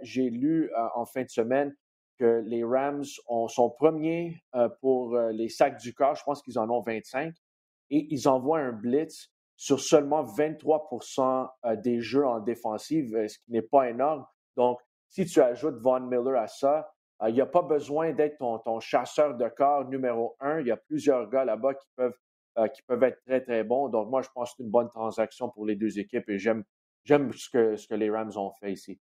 J'ai 0.01 0.29
lu 0.29 0.69
en 0.95 1.05
fin 1.05 1.23
de 1.23 1.29
semaine 1.29 1.73
que 2.19 2.43
les 2.45 2.65
Rams 2.65 3.05
sont 3.47 3.69
premiers 3.69 4.35
pour 4.81 5.17
les 5.17 5.47
sacs 5.47 5.79
du 5.79 5.93
corps. 5.93 6.15
Je 6.15 6.23
pense 6.25 6.41
qu'ils 6.41 6.59
en 6.59 6.69
ont 6.69 6.81
25. 6.81 7.33
Et 7.91 8.07
ils 8.09 8.27
envoient 8.27 8.59
un 8.59 8.73
blitz 8.73 9.31
sur 9.61 9.79
seulement 9.79 10.23
23% 10.23 11.47
euh, 11.65 11.75
des 11.75 12.01
jeux 12.01 12.25
en 12.25 12.39
défensive, 12.39 13.15
euh, 13.15 13.27
ce 13.27 13.37
qui 13.37 13.51
n'est 13.51 13.61
pas 13.61 13.91
énorme. 13.91 14.25
Donc, 14.57 14.79
si 15.07 15.23
tu 15.23 15.39
ajoutes 15.39 15.75
Von 15.75 15.99
Miller 15.99 16.35
à 16.35 16.47
ça, 16.47 16.91
il 17.27 17.35
n'y 17.35 17.41
a 17.41 17.45
pas 17.45 17.61
besoin 17.61 18.11
d'être 18.11 18.39
ton, 18.39 18.79
chasseur 18.79 19.37
de 19.37 19.47
corps 19.49 19.87
numéro 19.87 20.35
un. 20.39 20.61
Il 20.61 20.65
y 20.65 20.71
a 20.71 20.77
plusieurs 20.77 21.29
gars 21.29 21.45
là-bas 21.45 21.75
qui 21.75 21.87
peuvent, 21.95 22.17
qui 22.73 22.81
peuvent 22.81 23.03
être 23.03 23.21
très, 23.23 23.41
très 23.41 23.63
bons. 23.63 23.89
Donc, 23.89 24.09
moi, 24.09 24.23
je 24.23 24.29
pense 24.33 24.49
que 24.49 24.55
c'est 24.57 24.63
une 24.63 24.71
bonne 24.71 24.89
transaction 24.89 25.49
pour 25.49 25.67
les 25.67 25.75
deux 25.75 25.99
équipes 25.99 26.27
et 26.29 26.39
j'aime, 26.39 26.63
j'aime 27.03 27.31
ce 27.31 27.47
que, 27.51 27.75
ce 27.75 27.87
que 27.87 27.93
les 27.93 28.09
Rams 28.09 28.31
ont 28.37 28.51
fait 28.59 28.71
ici. 28.71 28.99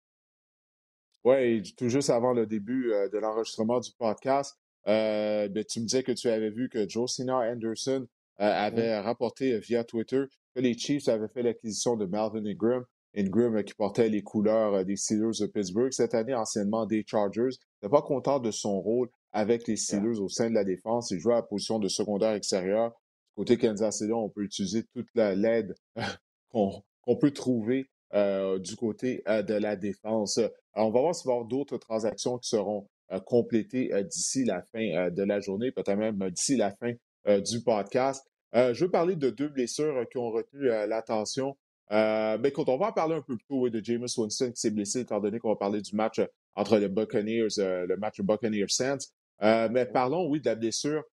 Oui, 1.26 1.62
tout 1.76 1.90
juste 1.90 2.10
avant 2.10 2.32
le 2.32 2.46
début 2.46 2.94
de 3.12 3.18
l'enregistrement 3.18 3.82
du 3.82 3.92
podcast, 3.98 4.58
ben, 4.86 5.66
tu 5.66 5.82
me 5.82 5.86
disais 5.86 6.04
que 6.04 6.14
tu 6.14 6.30
avais 6.30 6.52
vu 6.52 6.70
que 6.70 6.88
Josina 6.88 7.40
Anderson 7.40 8.08
avait 8.38 8.98
rapporté 9.00 9.60
via 9.60 9.84
Twitter 9.84 10.24
que 10.56 10.62
les 10.62 10.78
Chiefs 10.78 11.08
avaient 11.10 11.28
fait 11.28 11.44
l'acquisition 11.44 11.98
de 11.98 12.06
Melvin 12.06 12.46
Ingram. 12.46 12.84
Ingram 13.18 13.64
qui 13.64 13.74
portait 13.74 14.10
les 14.10 14.24
couleurs 14.24 14.84
des 14.84 14.96
Steelers 14.96 15.40
de 15.40 15.48
Pittsburgh 15.48 15.92
cette 15.92 16.14
année, 16.14 16.34
anciennement 16.34 16.86
des 16.86 17.04
Chargers. 17.06 17.56
n'est 17.84 17.90
pas 17.90 18.02
content 18.02 18.40
de 18.40 18.52
son 18.52 18.80
rôle 18.82 19.10
avec 19.32 19.68
les 19.68 19.78
Steelers 19.78 20.20
au 20.20 20.30
sein 20.30 20.50
de 20.50 20.56
la 20.56 20.64
défense. 20.64 21.12
Il 21.12 21.20
jouait 21.20 21.34
à 21.34 21.38
la 21.38 21.44
position 21.44 21.80
de 21.80 21.88
secondaire 21.88 22.34
extérieur. 22.34 22.94
Côté 23.36 23.58
Kansas 23.58 23.98
City, 23.98 24.14
on 24.14 24.30
peut 24.30 24.44
utiliser 24.44 24.84
toute 24.94 25.08
l'aide 25.14 25.76
qu'on 26.50 27.18
peut 27.20 27.32
trouver 27.32 27.90
du 28.14 28.76
côté 28.78 29.24
de 29.28 29.54
la 29.54 29.76
défense. 29.76 30.38
Alors, 30.74 30.90
on 30.90 30.92
va 30.92 31.02
voir 31.02 31.16
s'il 31.16 31.28
va 31.28 31.34
y 31.34 31.36
avoir 31.36 31.48
d'autres 31.48 31.78
transactions 31.78 32.38
qui 32.38 32.50
seront 32.50 32.88
complétées 33.26 33.92
d'ici 34.10 34.46
la 34.46 34.62
fin 34.62 35.10
de 35.10 35.24
la 35.24 35.40
journée, 35.40 35.72
peut-être 35.72 35.98
même 35.98 36.30
d'ici 36.32 36.56
la 36.56 36.72
fin 36.72 36.94
du 37.28 37.62
podcast. 37.62 38.26
Je 38.56 38.86
veux 38.86 38.90
parler 38.90 39.16
de 39.16 39.30
deux 39.30 39.50
blessures 39.50 40.08
qui 40.10 40.18
ont 40.18 40.32
retenu 40.32 40.68
l'attention 40.88 41.56
euh, 41.92 42.38
mais 42.40 42.52
quand 42.52 42.68
on 42.70 42.78
va 42.78 42.88
en 42.88 42.92
parler 42.92 43.16
un 43.16 43.22
peu 43.22 43.38
plus 43.38 43.46
tôt 43.48 43.70
de 43.70 43.84
James 43.84 44.08
Winston 44.18 44.52
qui 44.52 44.60
s'est 44.60 44.72
blessé, 44.72 45.02
étant 45.02 45.20
donné 45.20 45.40
qu'on 45.40 45.50
va 45.50 45.56
parler 45.56 45.82
du 45.82 45.96
match 45.96 46.20
euh, 46.20 46.26
entre 46.56 46.78
les 46.78 46.88
Buccaneers, 46.88 47.60
euh, 47.60 47.86
le 47.86 47.98
match 47.98 48.22
Buccaneers 48.22 48.70
Saints. 48.70 48.98
mais 49.42 49.86
parlons, 49.86 50.28
oui, 50.28 50.40
de 50.40 50.46
la 50.46 50.56
blessure, 50.56 51.04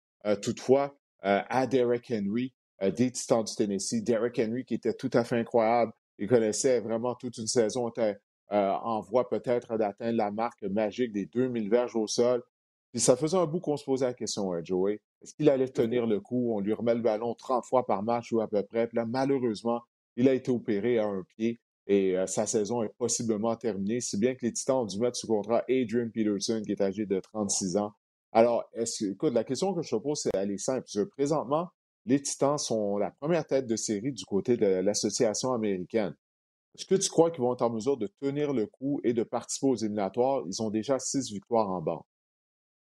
toutefois, 0.40 0.96
à 1.22 1.66
Derek 1.66 2.12
Henry 2.12 2.54
des 2.80 3.10
Titans 3.10 3.42
du 3.42 3.54
Tennessee. 3.54 4.02
Derek 4.02 4.38
Henry 4.38 4.64
qui 4.64 4.74
était 4.74 4.94
tout 4.94 5.10
à 5.12 5.24
fait 5.24 5.36
incroyable. 5.36 5.92
Il 6.18 6.28
connaissait 6.28 6.80
vraiment 6.80 7.16
toute 7.16 7.36
une 7.38 7.48
saison, 7.48 7.88
était 7.88 8.18
en 8.50 9.00
voie 9.00 9.28
peut-être 9.28 9.76
d'atteindre 9.76 10.16
la 10.16 10.30
marque 10.30 10.62
magique 10.62 11.12
des 11.12 11.26
2000 11.26 11.68
verges 11.68 11.96
au 11.96 12.06
sol. 12.06 12.42
Puis 12.92 13.00
ça 13.00 13.16
faisait 13.16 13.36
un 13.36 13.46
bout 13.46 13.58
qu'on 13.58 13.76
se 13.76 13.84
posait 13.84 14.06
la 14.06 14.14
question, 14.14 14.52
Joey. 14.62 15.00
Est-ce 15.22 15.34
qu'il 15.34 15.48
allait 15.48 15.68
tenir 15.68 16.06
le 16.06 16.20
coup? 16.20 16.54
On 16.54 16.60
lui 16.60 16.72
remet 16.72 16.94
le 16.94 17.00
ballon 17.00 17.34
30 17.34 17.64
fois 17.64 17.86
par 17.86 18.02
match 18.02 18.32
ou 18.32 18.40
à 18.40 18.48
peu 18.48 18.62
près. 18.62 18.86
Puis 18.88 18.96
là, 18.96 19.06
malheureusement, 19.06 19.82
il 20.16 20.28
a 20.28 20.34
été 20.34 20.50
opéré 20.50 20.98
à 20.98 21.06
un 21.06 21.22
pied 21.36 21.60
et 21.86 22.16
euh, 22.16 22.26
sa 22.26 22.46
saison 22.46 22.82
est 22.82 22.92
possiblement 22.96 23.56
terminée, 23.56 24.00
si 24.00 24.16
bien 24.18 24.34
que 24.34 24.46
les 24.46 24.52
Titans 24.52 24.76
ont 24.76 24.86
dû 24.86 24.98
mettre 24.98 25.16
sous 25.16 25.26
contrat 25.26 25.64
Adrian 25.68 26.08
Peterson, 26.12 26.62
qui 26.64 26.72
est 26.72 26.80
âgé 26.80 27.06
de 27.06 27.20
36 27.20 27.76
ans. 27.76 27.92
Alors, 28.32 28.64
est-ce, 28.72 29.04
écoute, 29.04 29.32
la 29.32 29.44
question 29.44 29.74
que 29.74 29.82
je 29.82 29.90
te 29.90 29.96
pose, 30.00 30.20
c'est 30.20 30.30
elle 30.34 30.50
est 30.50 30.58
simple. 30.58 30.86
Présentement, 31.16 31.68
les 32.06 32.20
Titans 32.20 32.58
sont 32.58 32.98
la 32.98 33.10
première 33.10 33.46
tête 33.46 33.66
de 33.66 33.76
série 33.76 34.12
du 34.12 34.24
côté 34.24 34.56
de 34.56 34.66
l'association 34.66 35.52
américaine. 35.52 36.14
Est-ce 36.74 36.86
que 36.86 36.94
tu 36.94 37.10
crois 37.10 37.30
qu'ils 37.30 37.42
vont 37.42 37.52
être 37.52 37.62
en 37.62 37.70
mesure 37.70 37.98
de 37.98 38.08
tenir 38.20 38.52
le 38.52 38.66
coup 38.66 39.00
et 39.04 39.12
de 39.12 39.22
participer 39.22 39.66
aux 39.66 39.76
éliminatoires? 39.76 40.42
Ils 40.46 40.62
ont 40.62 40.70
déjà 40.70 40.98
six 40.98 41.30
victoires 41.30 41.68
en 41.68 41.82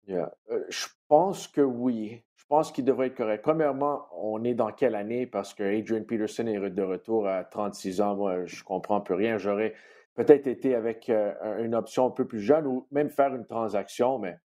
banc. 0.08 0.28
Euh, 0.50 0.64
je 0.68 0.87
pense 1.08 1.49
que 1.49 1.61
oui. 1.61 2.23
Je 2.37 2.44
pense 2.46 2.73
qu'il 2.73 2.84
devrait 2.84 3.08
être 3.08 3.16
correct. 3.16 3.42
Premièrement, 3.42 4.06
on 4.16 4.44
est 4.44 4.54
dans 4.54 4.70
quelle 4.70 4.94
année? 4.94 5.26
Parce 5.26 5.54
que 5.54 5.62
Adrian 5.62 6.04
Peterson 6.04 6.46
est 6.46 6.70
de 6.70 6.82
retour 6.82 7.26
à 7.26 7.44
36 7.44 8.00
ans. 8.00 8.16
Moi, 8.16 8.44
je 8.44 8.62
comprends 8.62 9.00
plus 9.00 9.14
rien. 9.14 9.38
J'aurais 9.38 9.75
peut-être 10.14 10.46
été 10.46 10.75
avec 10.75 11.08
euh, 11.08 11.64
une 11.64 11.75
option 11.75 12.06
un 12.06 12.11
peu 12.11 12.26
plus 12.26 12.40
jeune 12.40 12.66
ou 12.66 12.87
même 12.90 13.08
faire 13.08 13.34
une 13.34 13.46
transaction, 13.46 14.18
mais 14.18 14.37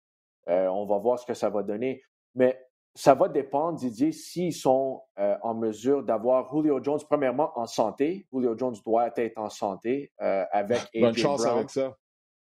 euh, 0.48 0.68
on 0.68 0.86
va 0.86 0.98
voir 0.98 1.18
ce 1.18 1.26
que 1.26 1.34
ça 1.34 1.50
va 1.50 1.62
donner. 1.62 2.02
Mais 2.34 2.64
ça 2.94 3.14
va 3.14 3.28
dépendre, 3.28 3.78
Didier, 3.78 4.12
s'ils 4.12 4.54
sont 4.54 5.02
en 5.16 5.54
mesure 5.54 6.02
d'avoir 6.02 6.52
Julio 6.52 6.82
Jones, 6.82 6.98
premièrement, 7.08 7.52
en 7.56 7.66
santé. 7.66 8.26
Julio 8.32 8.56
Jones 8.58 8.74
doit 8.84 9.10
être 9.16 9.38
en 9.38 9.50
santé 9.50 10.12
avec 10.18 10.78
Adrian 10.94 11.06
Bonne 11.06 11.16
chance 11.16 11.46
avec 11.46 11.70
ça. 11.70 11.96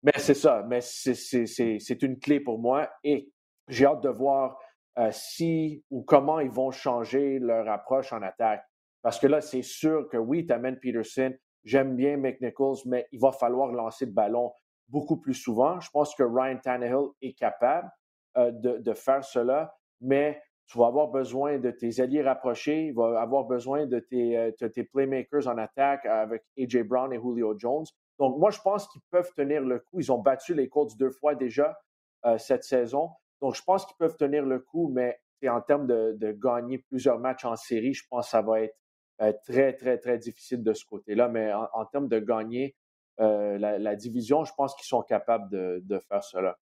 Mais 0.03 0.13
c'est 0.17 0.35
ça, 0.35 0.65
mais 0.69 0.81
c'est 0.81 2.03
une 2.03 2.19
clé 2.19 2.41
pour 2.41 2.59
moi 2.59 2.91
et 3.05 3.31
j'ai 3.69 3.87
hâte 3.87 4.03
de 4.03 4.09
voir 4.09 4.59
euh, 4.99 5.09
si 5.13 5.85
ou 5.91 6.03
comment 6.03 6.41
ils 6.41 6.51
vont 6.51 6.71
changer 6.71 7.39
leur 7.39 7.69
approche 7.69 8.13
en 8.13 8.21
attaque. 8.21 8.65
Parce 9.01 9.19
que 9.19 9.27
là, 9.27 9.41
c'est 9.41 9.63
sûr 9.63 10.09
que 10.09 10.17
oui, 10.17 10.47
tu 10.47 10.55
Peterson, 10.81 11.33
j'aime 11.65 11.97
bien 11.97 12.17
McNichols, 12.17 12.79
mais 12.87 13.07
il 13.13 13.21
va 13.21 13.33
falloir 13.33 13.73
lancer 13.73 14.07
le 14.07 14.13
ballon 14.13 14.53
beaucoup 14.89 15.19
plus 15.19 15.35
souvent. 15.35 15.81
Je 15.81 15.91
pense 15.91 16.15
que 16.15 16.23
Ryan 16.23 16.59
Tannehill 16.59 17.09
est 17.23 17.33
capable 17.39 17.91
euh, 18.37 18.51
de, 18.51 18.79
de, 18.79 18.93
faire 18.93 19.25
cela, 19.25 19.75
mais 20.01 20.41
tu 20.67 20.79
vas 20.79 20.87
avoir 20.87 21.09
besoin 21.09 21.59
de 21.59 21.71
tes 21.71 22.01
alliés 22.01 22.23
rapprochés, 22.23 22.87
il 22.87 22.95
va 22.95 23.21
avoir 23.21 23.45
besoin 23.45 23.87
de 23.87 23.99
tes, 23.99 24.37
euh, 24.37 24.51
de 24.61 24.69
tes 24.69 24.85
playmakers 24.85 25.49
en 25.49 25.59
attaque 25.59 26.05
avec 26.07 26.43
A.J. 26.59 26.83
Brown 26.83 27.13
et 27.13 27.21
Julio 27.21 27.55
Jones. 27.59 27.85
Donc, 28.19 28.39
moi, 28.39 28.51
je 28.51 28.61
pense 28.61 28.89
qu'ils 28.89 29.03
peuvent 29.11 29.33
tenir 29.35 29.63
le 29.63 29.81
coup. 29.81 30.01
Ils 30.01 30.13
ont 30.13 30.19
battu 30.19 30.55
les 30.55 30.69
Colts 30.69 30.97
deux 30.97 31.11
fois 31.11 31.35
déjà 31.35 31.79
euh, 32.25 32.39
cette 32.39 32.65
saison. 32.65 33.11
Donc, 33.41 33.55
je 33.55 33.63
pense 33.63 33.87
qu'ils 33.87 33.97
peuvent 33.97 34.17
tenir 34.17 34.45
le 34.45 34.61
coup, 34.61 34.89
mais 34.89 35.19
en 35.49 35.61
termes 35.61 35.87
de, 35.87 36.33
gagner 36.41 36.79
plusieurs 36.79 37.19
matchs 37.19 37.45
en 37.45 37.57
série, 37.57 37.95
je 37.95 38.05
pense 38.09 38.27
que 38.27 38.31
ça 38.31 38.43
va 38.43 38.61
être 38.61 38.77
euh, 39.21 39.33
très, 39.45 39.73
très, 39.73 39.99
très 39.99 40.19
difficile 40.19 40.63
de 40.63 40.73
ce 40.73 40.85
côté-là. 40.85 41.29
Mais 41.29 41.53
en, 41.53 41.85
termes 41.87 42.09
de 42.09 42.21
gagner 42.21 42.77
euh, 43.21 43.59
la, 43.59 43.97
division, 43.97 44.45
je 44.45 44.53
pense 44.57 44.75
qu'ils 44.77 44.87
sont 44.87 45.03
capables 45.03 45.51
de, 45.51 45.99
faire 46.09 46.23
cela. 46.23 46.57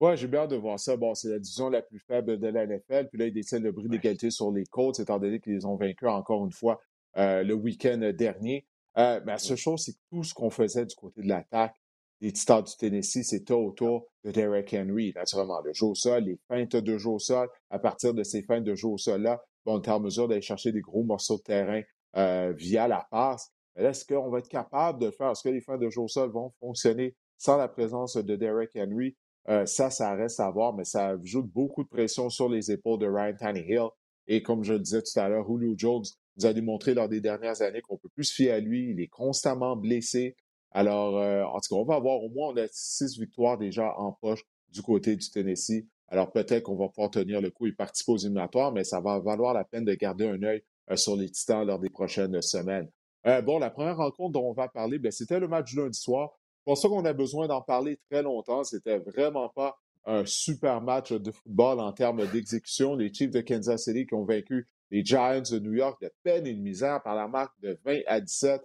Oui, 0.00 0.16
j'ai 0.16 0.28
bien 0.28 0.40
hâte 0.40 0.50
de 0.50 0.56
voir 0.56 0.78
ça. 0.78 0.96
Bon, 0.96 1.14
c'est 1.14 1.28
la 1.28 1.38
division 1.38 1.70
la 1.70 1.82
plus 1.82 1.98
faible 1.98 2.38
de 2.38 2.48
la 2.48 2.66
NFL. 2.66 3.08
Puis 3.08 3.18
là, 3.18 3.26
ils 3.26 3.32
détiennent 3.32 3.64
le 3.64 3.72
bris 3.72 3.88
d'égalité 3.88 4.30
sur 4.30 4.52
les 4.52 4.64
Colts, 4.66 5.00
étant 5.00 5.18
donné 5.18 5.40
qu'ils 5.40 5.54
les 5.54 5.64
ont 5.64 5.74
vaincus 5.74 6.08
encore 6.08 6.44
une 6.44 6.52
fois 6.52 6.80
le 7.16 7.52
week-end 7.54 8.12
dernier. 8.14 8.66
Euh, 8.96 9.20
mais 9.24 9.32
la 9.32 9.38
seule 9.38 9.56
chose, 9.56 9.82
c'est 9.84 9.92
que 9.92 9.98
tout 10.10 10.24
ce 10.24 10.34
qu'on 10.34 10.50
faisait 10.50 10.86
du 10.86 10.94
côté 10.94 11.22
de 11.22 11.28
l'attaque 11.28 11.74
des 12.20 12.32
Titans 12.32 12.62
du 12.62 12.76
Tennessee, 12.76 13.22
c'était 13.22 13.52
autour 13.52 14.06
de 14.24 14.30
Derek 14.32 14.74
Henry. 14.74 15.12
Naturellement, 15.14 15.60
le 15.60 15.72
jeu 15.72 15.86
au 15.86 15.94
sol, 15.94 16.24
les 16.24 16.38
feintes 16.48 16.76
de 16.76 16.98
jeu 16.98 17.10
au 17.10 17.18
sol. 17.18 17.48
À 17.70 17.78
partir 17.78 18.12
de 18.14 18.22
ces 18.24 18.42
feintes 18.42 18.64
de 18.64 18.74
jeu 18.74 18.88
au 18.88 18.98
sol-là, 18.98 19.40
on 19.66 19.80
est 19.80 19.88
en 19.88 20.00
mesure 20.00 20.26
d'aller 20.28 20.40
chercher 20.40 20.72
des 20.72 20.80
gros 20.80 21.04
morceaux 21.04 21.36
de 21.36 21.42
terrain 21.42 21.82
euh, 22.16 22.52
via 22.56 22.88
la 22.88 23.06
passe. 23.10 23.52
Mais 23.76 23.84
est-ce 23.84 24.04
qu'on 24.04 24.30
va 24.30 24.38
être 24.38 24.48
capable 24.48 25.00
de 25.00 25.06
le 25.06 25.12
faire? 25.12 25.30
Est-ce 25.30 25.42
que 25.42 25.48
les 25.50 25.60
feintes 25.60 25.80
de 25.80 25.90
jeu 25.90 26.00
au 26.00 26.08
sol 26.08 26.30
vont 26.30 26.52
fonctionner 26.58 27.14
sans 27.36 27.56
la 27.56 27.68
présence 27.68 28.16
de 28.16 28.36
Derek 28.36 28.70
Henry? 28.76 29.16
Euh, 29.48 29.64
ça, 29.66 29.90
ça 29.90 30.14
reste 30.14 30.40
à 30.40 30.50
voir, 30.50 30.74
mais 30.74 30.84
ça 30.84 31.08
ajoute 31.10 31.46
beaucoup 31.46 31.84
de 31.84 31.88
pression 31.88 32.28
sur 32.28 32.48
les 32.48 32.70
épaules 32.70 32.98
de 32.98 33.06
Ryan 33.06 33.34
Tannehill. 33.38 33.88
Et 34.26 34.42
comme 34.42 34.62
je 34.62 34.74
le 34.74 34.80
disais 34.80 35.00
tout 35.00 35.18
à 35.18 35.28
l'heure, 35.28 35.46
Julio 35.48 35.74
Jones 35.76 36.04
nous 36.38 36.46
a 36.46 36.52
démontré 36.52 36.94
lors 36.94 37.08
des 37.08 37.20
dernières 37.20 37.62
années 37.62 37.80
qu'on 37.80 37.96
peut 37.96 38.08
plus 38.08 38.24
se 38.24 38.34
fier 38.34 38.50
à 38.50 38.60
lui. 38.60 38.90
Il 38.90 39.00
est 39.00 39.08
constamment 39.08 39.76
blessé. 39.76 40.36
Alors, 40.70 41.18
euh, 41.18 41.44
en 41.44 41.60
tout 41.60 41.74
cas, 41.74 41.80
on 41.80 41.84
va 41.84 41.96
avoir 41.96 42.22
au 42.22 42.28
moins 42.28 42.54
six 42.70 43.18
victoires 43.18 43.58
déjà 43.58 43.94
en 43.98 44.12
poche 44.12 44.44
du 44.70 44.82
côté 44.82 45.16
du 45.16 45.30
Tennessee. 45.30 45.86
Alors, 46.08 46.30
peut-être 46.30 46.64
qu'on 46.64 46.76
va 46.76 46.88
pouvoir 46.88 47.10
tenir 47.10 47.40
le 47.40 47.50
coup 47.50 47.66
et 47.66 47.72
participer 47.72 48.12
aux 48.12 48.18
éliminatoires, 48.18 48.72
mais 48.72 48.84
ça 48.84 49.00
va 49.00 49.18
valoir 49.18 49.54
la 49.54 49.64
peine 49.64 49.84
de 49.84 49.94
garder 49.94 50.26
un 50.26 50.42
œil 50.42 50.62
euh, 50.90 50.96
sur 50.96 51.16
les 51.16 51.30
Titans 51.30 51.66
lors 51.66 51.78
des 51.78 51.90
prochaines 51.90 52.40
semaines. 52.40 52.88
Euh, 53.26 53.42
bon, 53.42 53.58
la 53.58 53.70
première 53.70 53.96
rencontre 53.96 54.32
dont 54.32 54.48
on 54.48 54.52
va 54.52 54.68
parler, 54.68 54.98
ben, 54.98 55.10
c'était 55.10 55.40
le 55.40 55.48
match 55.48 55.70
du 55.70 55.76
lundi 55.76 55.98
soir. 55.98 56.30
Pour 56.64 56.78
ça 56.78 56.88
qu'on 56.88 57.04
a 57.04 57.12
besoin 57.12 57.46
d'en 57.46 57.62
parler 57.62 57.98
très 58.10 58.22
longtemps. 58.22 58.62
C'était 58.62 58.98
vraiment 58.98 59.48
pas 59.48 59.78
un 60.04 60.24
super 60.24 60.80
match 60.80 61.12
de 61.12 61.30
football 61.30 61.80
en 61.80 61.92
termes 61.92 62.26
d'exécution. 62.30 62.94
Les 62.94 63.12
Chiefs 63.12 63.30
de 63.30 63.40
Kansas 63.40 63.84
City 63.84 64.06
qui 64.06 64.14
ont 64.14 64.24
vaincu 64.24 64.66
les 64.90 65.04
Giants 65.04 65.42
de 65.42 65.58
New 65.58 65.74
York 65.74 66.00
de 66.02 66.10
peine 66.22 66.46
et 66.46 66.54
de 66.54 66.60
misère 66.60 67.02
par 67.02 67.14
la 67.14 67.28
marque 67.28 67.58
de 67.60 67.78
20 67.84 68.00
à 68.06 68.20
17. 68.20 68.62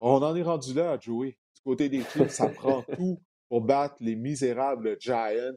On 0.00 0.22
en 0.22 0.34
est 0.34 0.42
rendu 0.42 0.74
là, 0.74 0.98
Joey. 1.00 1.36
Du 1.56 1.62
côté 1.62 1.88
des 1.88 2.02
Chiefs, 2.02 2.30
ça 2.30 2.48
prend 2.48 2.82
tout 2.96 3.20
pour 3.48 3.60
battre 3.60 3.96
les 4.00 4.16
misérables 4.16 4.96
Giants. 5.00 5.54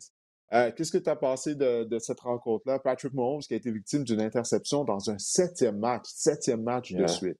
Euh, 0.54 0.72
qu'est-ce 0.72 0.92
que 0.92 0.98
tu 0.98 1.10
as 1.10 1.16
pensé 1.16 1.56
de, 1.56 1.98
cette 2.00 2.20
rencontre-là? 2.20 2.80
Patrick 2.80 3.14
Mahomes 3.14 3.42
qui 3.42 3.54
a 3.54 3.58
été 3.58 3.72
victime 3.72 4.04
d'une 4.04 4.20
interception 4.20 4.84
dans 4.84 5.10
un 5.10 5.18
septième 5.18 5.78
match, 5.78 6.04
septième 6.08 6.62
match 6.62 6.92
de 6.92 7.08
suite. 7.08 7.38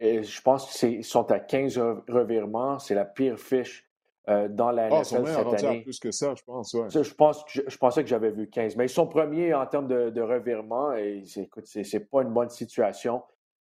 Et 0.00 0.24
je 0.24 0.42
pense 0.42 0.76
qu'ils 0.76 1.04
sont 1.04 1.30
à 1.30 1.38
15 1.38 1.78
revirements. 2.08 2.78
C'est 2.80 2.96
la 2.96 3.04
pire 3.04 3.38
fiche 3.38 3.83
euh, 4.26 4.48
dans 4.48 4.70
la 4.70 4.84
ah, 4.86 5.00
NFL 5.00 5.26
cette 5.26 5.64
année. 5.64 5.82
plus 5.82 6.00
que 6.00 6.10
ça, 6.10 6.34
je 6.34 6.42
pense. 6.44 6.72
Ouais. 6.72 6.88
je, 6.88 7.14
pense 7.14 7.44
je, 7.46 7.76
pensais 7.76 8.02
que 8.02 8.08
j'avais 8.08 8.30
vu 8.30 8.48
15. 8.48 8.74
Mais 8.76 8.86
ils 8.86 8.90
sont 8.90 9.06
premiers 9.06 9.52
en 9.52 9.66
termes 9.66 9.86
de, 9.86 10.08
de 10.08 10.20
revirement 10.22 10.94
et 10.94 11.22
écoute, 11.36 11.66
c'est 11.66 12.10
pas 12.10 12.22
une 12.22 12.32
bonne 12.32 12.48
situation 12.48 13.22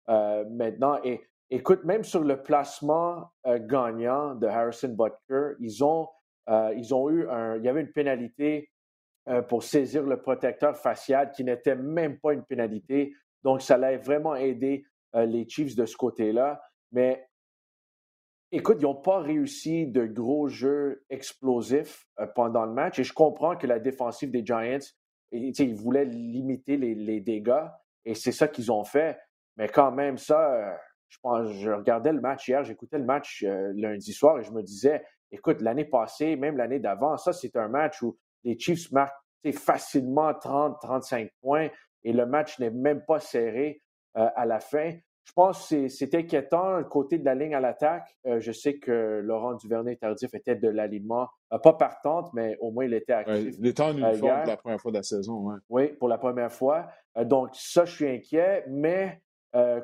euh, 0.08 0.46
maintenant. 0.48 0.98
Et 1.04 1.20
écoute, 1.50 1.84
même 1.84 2.04
sur 2.04 2.22
le 2.22 2.42
placement 2.42 3.32
euh, 3.46 3.58
gagnant 3.60 4.34
de 4.34 4.46
Harrison 4.46 4.88
Butker, 4.88 5.56
ils 5.60 5.84
ont, 5.84 6.08
ils 6.48 6.94
ont 6.94 7.10
eu 7.10 7.28
un. 7.28 7.56
Il 7.56 7.64
y 7.64 7.68
avait 7.68 7.82
une 7.82 7.92
pénalité 7.92 8.70
pour 9.48 9.62
saisir 9.62 10.04
le 10.04 10.22
protecteur 10.22 10.76
facial 10.76 11.32
qui 11.32 11.44
n'était 11.44 11.74
même 11.74 12.18
pas 12.18 12.32
une 12.32 12.44
pénalité. 12.44 13.12
Donc, 13.42 13.60
ça 13.60 13.74
allait 13.74 13.96
vraiment 13.96 14.36
aider 14.36 14.86
les 15.12 15.46
Chiefs 15.48 15.74
de 15.74 15.84
ce 15.84 15.96
côté-là. 15.96 16.62
Mais 16.92 17.25
Écoute, 18.52 18.76
ils 18.80 18.84
n'ont 18.84 18.94
pas 18.94 19.18
réussi 19.18 19.88
de 19.88 20.06
gros 20.06 20.46
jeux 20.46 21.04
explosifs 21.10 22.06
euh, 22.20 22.26
pendant 22.34 22.64
le 22.64 22.72
match 22.72 22.98
et 22.98 23.04
je 23.04 23.12
comprends 23.12 23.56
que 23.56 23.66
la 23.66 23.80
défensive 23.80 24.30
des 24.30 24.46
Giants, 24.46 24.78
ils 25.32 25.74
voulaient 25.74 26.04
limiter 26.04 26.76
les, 26.76 27.20
dégâts 27.20 27.64
et 28.04 28.14
c'est 28.14 28.32
ça 28.32 28.46
qu'ils 28.46 28.70
ont 28.70 28.84
fait. 28.84 29.18
Mais 29.56 29.68
quand 29.68 29.90
même, 29.90 30.16
ça, 30.16 30.54
euh, 30.54 30.76
je, 31.08 31.18
pense, 31.20 31.50
je 31.54 31.70
regardais 31.72 32.12
le 32.12 32.20
match 32.20 32.46
hier, 32.46 32.62
j'écoutais 32.62 32.98
le 32.98 33.04
match 33.04 33.42
euh, 33.42 33.72
lundi 33.74 34.12
soir 34.12 34.38
et 34.38 34.44
je 34.44 34.52
me 34.52 34.62
disais, 34.62 35.04
écoute, 35.32 35.60
l'année 35.60 35.84
passée, 35.84 36.36
même 36.36 36.56
l'année 36.56 36.78
d'avant, 36.78 37.16
ça, 37.16 37.32
c'est 37.32 37.56
un 37.56 37.68
match 37.68 38.00
où 38.02 38.16
les 38.44 38.56
Chiefs 38.56 38.92
marquent 38.92 39.12
facilement 39.54 40.32
30, 40.34 40.80
35 40.80 41.30
points 41.40 41.68
et 42.04 42.12
le 42.12 42.26
match 42.26 42.60
n'est 42.60 42.70
même 42.70 43.04
pas 43.04 43.18
serré 43.18 43.82
à 44.14 44.46
la 44.46 44.60
fin 44.60 44.92
je 45.26 45.32
pense 45.32 45.68
que 45.68 45.88
c'est 45.88 46.14
inquiétant, 46.14 46.78
le 46.78 46.84
côté 46.84 47.18
de 47.18 47.24
la 47.24 47.34
ligne 47.34 47.54
à 47.54 47.60
l'attaque. 47.60 48.16
Euh, 48.26 48.40
je 48.40 48.52
sais 48.52 48.78
que 48.78 49.20
Laurent 49.24 49.54
Duvernay-Tardif 49.54 50.32
était 50.34 50.54
de 50.54 50.68
l'alignement, 50.68 51.28
euh, 51.52 51.58
pas 51.58 51.72
partante, 51.72 52.30
mais 52.32 52.56
au 52.60 52.70
moins 52.70 52.84
il 52.84 52.94
était 52.94 53.12
actif. 53.12 53.56
il 53.58 53.66
était 53.66 53.82
en 53.82 53.88
euh, 53.88 54.10
uniforme 54.10 54.38
pour 54.42 54.46
la 54.46 54.56
première 54.56 54.80
fois 54.80 54.92
de 54.92 54.96
la 54.96 55.02
saison. 55.02 55.38
Ouais. 55.40 55.56
Oui, 55.68 55.88
pour 55.98 56.08
la 56.08 56.18
première 56.18 56.52
fois. 56.52 56.86
donc, 57.24 57.50
ça, 57.54 57.84
je 57.84 57.94
suis 57.94 58.08
inquiet, 58.08 58.64
mais 58.68 59.20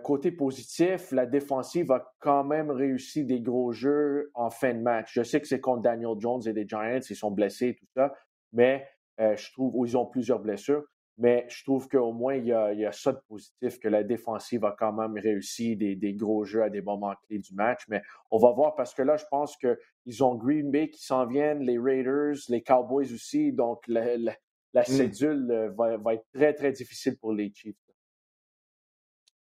côté 0.02 0.30
positif, 0.30 1.12
la 1.12 1.24
défensive 1.24 1.90
a 1.92 2.12
quand 2.20 2.44
même 2.44 2.70
réussi 2.70 3.24
des 3.24 3.40
gros 3.40 3.72
jeux 3.72 4.30
en 4.34 4.50
fin 4.50 4.74
de 4.74 4.80
match. 4.80 5.12
Je 5.14 5.22
sais 5.22 5.40
que 5.40 5.46
c'est 5.48 5.60
contre 5.60 5.80
Daniel 5.80 6.12
Jones 6.18 6.42
et 6.44 6.52
les 6.52 6.68
Giants, 6.68 7.00
ils 7.08 7.16
sont 7.16 7.30
blessés 7.30 7.68
et 7.68 7.74
tout 7.74 7.86
ça, 7.96 8.12
mais 8.52 8.86
je 9.18 9.52
trouve 9.52 9.72
qu'ils 9.72 9.96
ont 9.96 10.04
plusieurs 10.04 10.40
blessures. 10.40 10.84
Mais 11.18 11.46
je 11.48 11.62
trouve 11.64 11.88
qu'au 11.88 12.12
moins, 12.12 12.36
il 12.36 12.46
y, 12.46 12.52
a, 12.52 12.92
ça 12.92 13.12
de 13.12 13.20
positif, 13.28 13.78
que 13.78 13.88
la 13.88 14.02
défensive 14.02 14.64
a 14.64 14.74
quand 14.78 14.92
même 14.92 15.18
réussi 15.18 15.76
des, 15.76 16.14
gros 16.14 16.44
jeux 16.44 16.62
à 16.62 16.70
des 16.70 16.80
moments 16.80 17.14
clés 17.26 17.38
du 17.38 17.54
match. 17.54 17.82
Mais 17.88 18.02
on 18.30 18.38
va 18.38 18.50
voir 18.52 18.74
parce 18.74 18.94
que 18.94 19.02
là, 19.02 19.16
je 19.16 19.24
pense 19.30 19.56
qu'ils 19.56 20.24
ont 20.24 20.34
Green 20.34 20.70
Bay 20.70 20.88
qui 20.88 21.04
s'en 21.04 21.26
viennent, 21.26 21.60
les 21.60 21.78
Raiders, 21.78 22.36
les 22.48 22.62
Cowboys 22.62 23.12
aussi. 23.12 23.52
Donc, 23.52 23.82
la, 23.88 24.16
la, 24.16 24.32
mmh. 24.80 24.84
cédule 24.84 25.50
euh, 25.50 25.70
va, 25.70 26.14
être 26.14 26.26
très, 26.32 26.54
très 26.54 26.72
difficile 26.72 27.18
pour 27.18 27.32
les 27.32 27.52
Chiefs. 27.54 27.76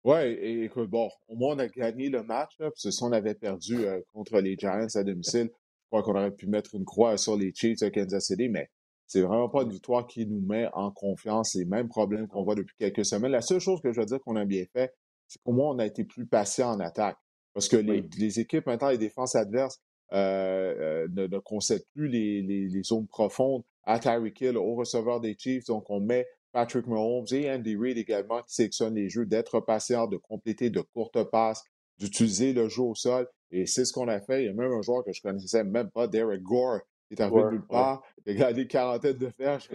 Oui, 0.03 0.17
et 0.17 0.65
écoute, 0.65 0.89
bon, 0.89 1.11
au 1.29 1.37
moins, 1.37 1.57
on 1.57 1.59
a 1.59 1.69
gagné 1.69 2.09
le 2.09 2.23
match, 2.23 2.57
parce 2.59 2.83
que 2.83 2.91
si 2.91 3.03
on 3.03 3.13
avait 3.13 3.35
perdu 3.35 3.85
euh, 3.85 4.01
contre 4.15 4.41
les 4.41 4.57
Giants 4.57 4.87
à 4.95 5.05
domicile, 5.05 5.51
je 5.53 5.87
crois 5.91 6.03
qu'on 6.03 6.19
aurait 6.19 6.31
pu 6.31 6.47
mettre 6.47 6.75
une 6.75 6.87
croix 6.87 7.19
sur 7.19 7.37
les 7.37 7.53
Chiefs 7.55 7.81
de 7.81 7.91
Kansas 7.91 8.25
City, 8.25 8.49
mais 8.49 8.71
c'est 9.11 9.23
vraiment 9.23 9.49
pas 9.49 9.63
une 9.63 9.71
victoire 9.71 10.07
qui 10.07 10.25
nous 10.25 10.41
met 10.41 10.69
en 10.73 10.93
confiance. 10.93 11.57
Les 11.57 11.65
mêmes 11.65 11.89
problèmes 11.89 12.29
qu'on 12.29 12.45
voit 12.45 12.55
depuis 12.55 12.77
quelques 12.79 13.05
semaines. 13.05 13.33
La 13.33 13.41
seule 13.41 13.59
chose 13.59 13.81
que 13.81 13.93
je 13.93 13.99
veux 13.99 14.07
dire 14.07 14.21
qu'on 14.21 14.37
a 14.37 14.45
bien 14.45 14.65
fait, 14.73 14.95
c'est 15.27 15.43
qu'au 15.43 15.51
moins 15.51 15.75
on 15.75 15.81
a 15.81 15.87
été 15.87 16.05
plus 16.05 16.27
patient 16.27 16.71
en 16.71 16.79
attaque. 16.79 17.17
Parce 17.53 17.67
que 17.67 17.77
les, 17.77 18.39
équipes, 18.39 18.67
maintenant, 18.67 18.91
les 18.91 18.99
défenses 18.99 19.35
adverses 19.35 19.81
euh, 20.13 21.09
euh, 21.13 21.29
ne, 21.29 21.39
concèdent 21.41 21.85
plus 21.93 22.07
les, 22.07 22.71
zones 22.85 23.09
profondes 23.09 23.65
à 23.83 23.99
Tyreek 23.99 24.41
Hill, 24.41 24.57
au 24.57 24.77
receveur 24.77 25.21
des 25.21 25.35
Chiefs. 25.37 25.67
Donc, 25.67 25.91
on 25.91 25.99
met 25.99 26.25
Patrick 26.53 26.87
Mahomes 26.87 27.27
et 27.33 27.51
Andy 27.51 27.75
Reid 27.75 27.99
également 27.99 28.43
qui 28.43 28.55
sélectionnent 28.55 28.95
les 28.95 29.09
jeux, 29.09 29.27
d'être 29.27 29.59
patient, 29.59 30.07
de 30.07 30.19
compléter 30.19 30.71
de 30.71 30.83
courtes 30.83 31.25
passes, 31.33 31.65
d'utiliser 31.99 32.53
le 32.53 32.69
jeu 32.69 32.83
au 32.83 32.95
sol. 32.95 33.27
Et 33.51 33.67
c'est 33.67 33.85
ce 33.85 33.93
qu'on 33.93 34.07
a 34.07 34.21
fait. 34.21 34.45
Il 34.45 34.47
y 34.47 34.51
a 34.51 34.55
même 34.55 34.71
un 34.71 34.83
joueur 34.83 35.03
que 35.05 35.13
je 35.13 35.21
connaissais 35.21 35.65
même 35.65 35.91
pas, 35.91 36.07
Derek 36.07 36.43
Gore, 36.43 36.79
est 37.11 37.21
arrivé 37.21 37.43
de 37.43 37.51
nulle 37.51 37.67
part. 37.67 38.03
Il 38.27 38.33
a 38.33 38.35
gagné 38.35 38.67
quarantaine 38.67 39.17
de 39.17 39.31
flèches, 39.31 39.69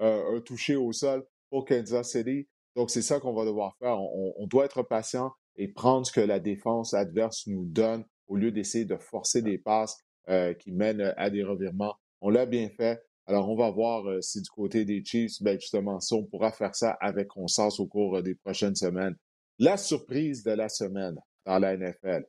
euh, 0.00 0.36
un 0.36 0.40
touché 0.40 0.76
au 0.76 0.92
sol 0.92 1.24
pour 1.50 1.64
Kansas 1.64 2.10
City. 2.10 2.48
Donc, 2.74 2.90
c'est 2.90 3.02
ça 3.02 3.20
qu'on 3.20 3.34
va 3.34 3.44
devoir 3.44 3.76
faire. 3.78 3.98
On, 4.00 4.46
doit 4.46 4.64
être 4.64 4.82
patient 4.82 5.32
et 5.56 5.68
prendre 5.68 6.06
ce 6.06 6.12
que 6.12 6.20
la 6.20 6.40
défense 6.40 6.94
adverse 6.94 7.46
nous 7.46 7.66
donne 7.66 8.04
au 8.28 8.36
lieu 8.36 8.50
d'essayer 8.50 8.86
de 8.86 8.96
forcer 8.96 9.42
des 9.42 9.58
passes 9.58 9.98
euh, 10.30 10.54
qui 10.54 10.72
mènent 10.72 11.12
à 11.16 11.28
des 11.28 11.42
revirements. 11.42 11.94
On 12.22 12.30
l'a 12.30 12.46
bien 12.46 12.70
fait. 12.70 13.02
Alors, 13.26 13.50
on 13.50 13.56
va 13.56 13.70
voir 13.70 14.08
euh, 14.08 14.20
si 14.22 14.40
du 14.40 14.48
côté 14.48 14.84
des 14.84 15.04
Chiefs, 15.04 15.42
ben 15.42 15.60
justement, 15.60 15.98
on 16.12 16.24
pourra 16.24 16.50
faire 16.50 16.74
ça 16.74 16.96
avec 17.00 17.28
conscience 17.28 17.78
au 17.78 17.86
cours 17.86 18.22
des 18.22 18.34
prochaines 18.34 18.74
semaines. 18.74 19.16
La 19.58 19.76
surprise 19.76 20.42
de 20.42 20.52
la 20.52 20.68
semaine 20.68 21.16
dans 21.44 21.58
la 21.58 21.76
NFL. 21.76 22.24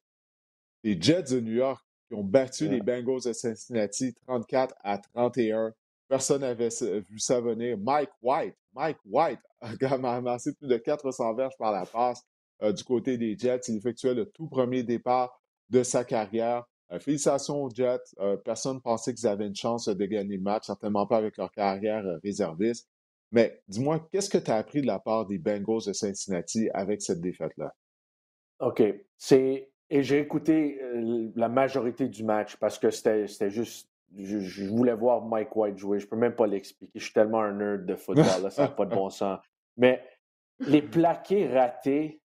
Les 0.84 1.00
Jets 1.00 1.24
de 1.32 1.40
New 1.40 1.54
York 1.54 1.82
ont 2.14 2.24
battu 2.24 2.68
les 2.68 2.82
Bengals 2.82 3.24
de 3.26 3.34
Cincinnati 3.34 4.14
34 4.28 4.76
à 4.84 4.98
31. 4.98 5.74
Personne 6.08 6.42
n'avait 6.42 6.70
vu 7.10 7.20
ça 7.20 7.40
venir. 7.42 7.78
Mike 7.78 8.12
White, 8.22 8.56
Mike 8.74 8.98
White 9.06 9.40
a 9.62 10.16
amassé 10.16 10.54
plus 10.54 10.68
de 10.68 10.78
400 10.78 11.34
verges 11.34 11.58
par 11.58 11.72
la 11.72 11.86
passe 11.86 12.24
euh, 12.62 12.72
du 12.72 12.84
côté 12.84 13.18
des 13.18 13.38
Jets. 13.38 13.62
Il 13.68 13.78
effectuait 13.78 14.14
le 14.14 14.26
tout 14.26 14.48
premier 14.48 14.84
départ 14.84 15.42
de 15.70 15.84
sa 15.84 16.04
carrière. 16.04 16.66
Euh, 16.92 17.00
félicitations 17.00 17.64
aux 17.64 17.70
Jets. 17.70 18.14
Euh, 18.20 18.38
personne 18.38 18.76
ne 18.76 18.82
pensait 18.82 19.14
qu'ils 19.14 19.28
avaient 19.28 19.48
une 19.48 19.56
chance 19.56 19.88
de 19.88 20.06
gagner 20.06 20.38
le 20.38 20.44
match, 20.44 20.66
certainement 20.66 21.08
pas 21.08 21.18
avec 21.18 21.38
leur 21.38 21.52
carrière 21.52 22.04
réserviste. 22.24 22.88
Mais 23.32 23.64
dis-moi, 23.68 24.08
qu'est-ce 24.12 24.30
que 24.30 24.38
tu 24.38 24.52
as 24.52 24.58
appris 24.58 24.82
de 24.82 24.88
la 24.88 25.00
part 25.00 25.26
des 25.26 25.40
Bengals 25.40 25.86
de 25.88 25.94
Cincinnati 25.94 26.70
avec 26.74 27.02
cette 27.02 27.20
défaite-là? 27.20 27.74
OK. 28.60 28.84
C'est 29.18 29.73
et 29.94 30.02
j'ai 30.02 30.18
écouté 30.18 30.80
euh, 30.82 31.30
la 31.36 31.50
majorité 31.50 32.08
du 32.08 32.24
match 32.24 32.56
parce 32.56 32.80
que 32.80 32.90
c'était 32.90 33.50
juste. 33.52 33.90
Je, 34.18 34.66
voulais 34.66 34.94
voir 34.94 35.24
Mike 35.24 35.56
White 35.56 35.78
jouer. 35.78 36.00
Je 36.00 36.06
ne 36.06 36.10
peux 36.10 36.16
même 36.16 36.36
pas 36.36 36.48
l'expliquer. 36.48 36.92
Je 36.96 37.04
suis 37.04 37.14
tellement 37.14 37.42
un 37.42 37.54
nerd 37.54 37.86
de 37.86 37.96
football, 37.96 38.26
là, 38.44 38.50
ça 38.50 38.64
n'a 38.64 38.68
pas 38.70 38.86
de 38.86 38.94
bon 38.94 39.10
sens. 39.10 39.40
Mais 39.78 40.04
les 40.60 40.82
plaqués 40.82 41.48
ratés 41.48 42.22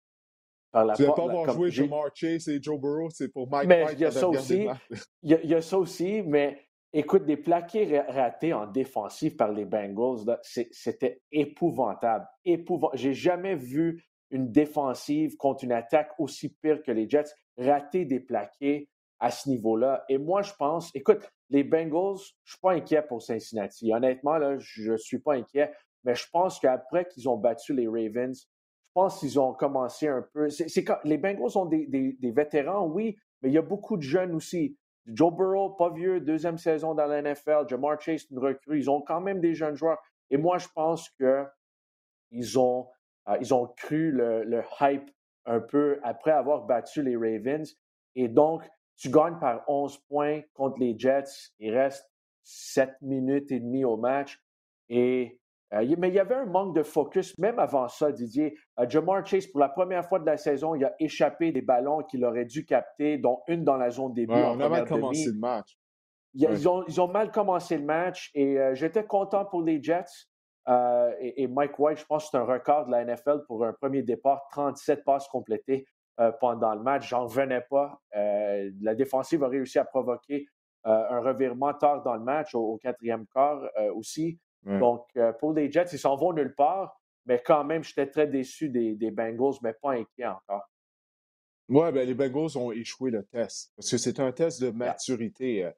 par 0.70 0.84
la 0.84 0.94
Tu 0.94 1.02
ne 1.02 1.08
pas 1.08 1.26
voir 1.26 1.50
jouer 1.52 1.70
Jamar 1.70 2.10
Chase 2.14 2.48
et 2.48 2.62
Joe 2.62 2.80
Burrow, 2.80 3.10
c'est 3.10 3.32
pour 3.32 3.50
Mike 3.50 3.68
mais 3.68 3.84
White. 3.84 3.94
Il 3.98 4.00
y 4.00 4.04
a 4.04 4.10
ça 4.12 4.28
aussi. 4.28 4.68
Il 5.22 5.30
y, 5.44 5.54
a, 5.54 5.60
ça 5.60 5.78
aussi, 5.78 6.22
mais 6.22 6.60
écoute, 6.92 7.24
des 7.24 7.36
plaqués 7.36 8.00
ratés 8.00 8.52
en 8.52 8.66
défensive 8.66 9.34
par 9.34 9.50
les 9.50 9.64
Bengals, 9.64 10.38
c'était 10.42 11.20
épouvantable. 11.32 12.26
Épouvantable. 12.44 12.98
J'ai 12.98 13.14
jamais 13.14 13.56
vu 13.56 14.04
une 14.30 14.50
défensive 14.50 15.36
contre 15.36 15.64
une 15.64 15.72
attaque 15.72 16.12
aussi 16.18 16.48
pire 16.48 16.82
que 16.82 16.90
les 16.90 17.08
Jets 17.08 17.32
rater 17.56 18.04
des 18.04 18.20
plaqués 18.20 18.88
à 19.18 19.30
ce 19.30 19.48
niveau-là. 19.48 20.04
Et 20.08 20.18
moi, 20.18 20.42
je 20.42 20.52
pense, 20.58 20.90
écoute, 20.94 21.20
les 21.48 21.64
Bengals, 21.64 22.18
je 22.44 22.52
suis 22.52 22.60
pas 22.60 22.72
inquiet 22.72 23.02
pour 23.02 23.22
Cincinnati. 23.22 23.92
Honnêtement, 23.92 24.36
là, 24.36 24.58
je 24.58 24.92
ne 24.92 24.96
suis 24.96 25.18
pas 25.18 25.34
inquiet, 25.34 25.72
mais 26.04 26.14
je 26.14 26.26
pense 26.30 26.58
qu'après 26.58 27.06
qu'ils 27.06 27.28
ont 27.28 27.36
battu 27.36 27.72
les 27.72 27.86
Ravens, 27.86 28.38
je 28.38 28.92
pense 28.92 29.20
qu'ils 29.20 29.38
ont 29.38 29.52
commencé 29.52 30.08
un 30.08 30.22
peu. 30.32 30.48
Les 31.04 31.18
Bengals 31.18 31.56
ont 31.56 31.66
des, 31.66 32.16
vétérans, 32.34 32.86
oui, 32.86 33.16
mais 33.42 33.50
il 33.50 33.54
y 33.54 33.58
a 33.58 33.62
beaucoup 33.62 33.96
de 33.96 34.02
jeunes 34.02 34.34
aussi. 34.34 34.76
Joe 35.06 35.32
Burrow, 35.32 35.70
pas 35.70 35.90
vieux, 35.90 36.20
deuxième 36.20 36.58
saison 36.58 36.94
dans 36.94 37.06
la 37.06 37.22
NFL. 37.22 37.68
Jamar 37.68 38.00
Chase, 38.00 38.26
une 38.30 38.38
recrue. 38.38 38.78
Ils 38.78 38.90
ont 38.90 39.02
quand 39.02 39.20
même 39.20 39.40
des 39.40 39.54
jeunes 39.54 39.76
joueurs. 39.76 39.98
Et 40.30 40.36
moi, 40.36 40.58
je 40.58 40.66
pense 40.74 41.08
qu'ils 41.10 42.58
ont, 42.58 42.88
euh, 42.88 42.95
ils 43.40 43.52
ont 43.52 43.66
cru 43.76 44.10
le, 44.12 44.44
le 44.44 44.62
hype 44.80 45.10
un 45.46 45.60
peu 45.60 45.98
après 46.02 46.32
avoir 46.32 46.64
battu 46.64 47.02
les 47.02 47.16
Ravens. 47.16 47.76
Et 48.14 48.28
donc, 48.28 48.62
tu 48.96 49.10
gagnes 49.10 49.38
par 49.38 49.62
11 49.68 49.98
points 50.08 50.40
contre 50.54 50.78
les 50.78 50.98
Jets. 50.98 51.50
Il 51.58 51.74
reste 51.76 52.10
7 52.44 52.90
minutes 53.02 53.52
et 53.52 53.60
demie 53.60 53.84
au 53.84 53.96
match. 53.96 54.40
Et, 54.88 55.40
euh, 55.74 55.94
mais 55.98 56.08
il 56.08 56.14
y 56.14 56.18
avait 56.18 56.34
un 56.34 56.46
manque 56.46 56.74
de 56.74 56.82
focus, 56.82 57.36
même 57.38 57.58
avant 57.58 57.88
ça, 57.88 58.12
Didier. 58.12 58.56
Euh, 58.78 58.88
Jamar 58.88 59.26
Chase, 59.26 59.46
pour 59.46 59.60
la 59.60 59.68
première 59.68 60.08
fois 60.08 60.18
de 60.18 60.26
la 60.26 60.36
saison, 60.36 60.74
il 60.74 60.84
a 60.84 60.94
échappé 60.98 61.52
des 61.52 61.62
ballons 61.62 62.02
qu'il 62.04 62.24
aurait 62.24 62.44
dû 62.44 62.64
capter, 62.64 63.18
dont 63.18 63.42
une 63.48 63.64
dans 63.64 63.76
la 63.76 63.90
zone 63.90 64.14
début. 64.14 64.32
on 64.32 64.60
a 64.60 64.68
mal 64.68 64.86
commencé 64.86 65.26
le 65.26 65.38
match. 65.38 65.76
Ils, 66.34 66.68
ont, 66.68 66.84
ils, 66.86 67.00
ont, 67.00 67.08
mal 67.08 67.30
commencé 67.30 67.78
le 67.78 67.84
match 67.84 68.30
et 68.34 68.58
euh, 68.58 68.74
j'étais 68.74 69.04
content 69.04 69.46
pour 69.46 69.62
les 69.62 69.82
Jets. 69.82 70.28
Euh, 70.68 71.14
et, 71.20 71.46
Mike 71.46 71.78
White, 71.78 71.98
je 71.98 72.04
pense 72.04 72.24
que 72.24 72.30
c'est 72.30 72.36
un 72.36 72.44
record 72.44 72.86
de 72.86 72.90
la 72.90 73.04
NFL 73.04 73.44
pour 73.46 73.64
un 73.64 73.72
premier 73.72 74.02
départ, 74.02 74.46
37 74.50 75.04
passes 75.04 75.28
complétées 75.28 75.86
euh, 76.18 76.32
pendant 76.40 76.74
le 76.74 76.82
match. 76.82 77.08
J'en 77.08 77.26
revenais 77.26 77.60
pas. 77.70 78.00
Euh, 78.16 78.70
la 78.80 78.94
défensive 78.94 79.44
a 79.44 79.48
réussi 79.48 79.78
à 79.78 79.84
provoquer 79.84 80.46
un 80.88 81.18
revirement 81.18 81.74
tard 81.74 82.04
dans 82.04 82.14
le 82.14 82.22
match, 82.22 82.54
au, 82.54 82.78
quatrième 82.80 83.26
quart 83.34 83.60
aussi. 83.96 84.38
Donc, 84.64 85.04
pour 85.40 85.52
les 85.52 85.68
Jets, 85.68 85.88
ils 85.90 85.98
s'en 85.98 86.14
vont 86.14 86.32
nulle 86.32 86.54
part, 86.54 87.00
mais 87.24 87.42
quand 87.44 87.64
même, 87.64 87.82
j'étais 87.82 88.06
très 88.06 88.28
déçu 88.28 88.68
des, 88.68 89.10
Bengals, 89.10 89.56
mais 89.62 89.72
pas 89.72 89.94
inquiet 89.94 90.26
encore. 90.26 90.62
Oui, 91.68 91.90
ben, 91.90 92.06
les 92.06 92.14
Bengals 92.14 92.56
ont 92.56 92.70
échoué 92.70 93.10
le 93.10 93.24
test 93.24 93.72
parce 93.74 93.90
que 93.90 93.98
c'est 93.98 94.20
un 94.20 94.30
test 94.30 94.62
de 94.62 94.70
maturité. 94.70 95.68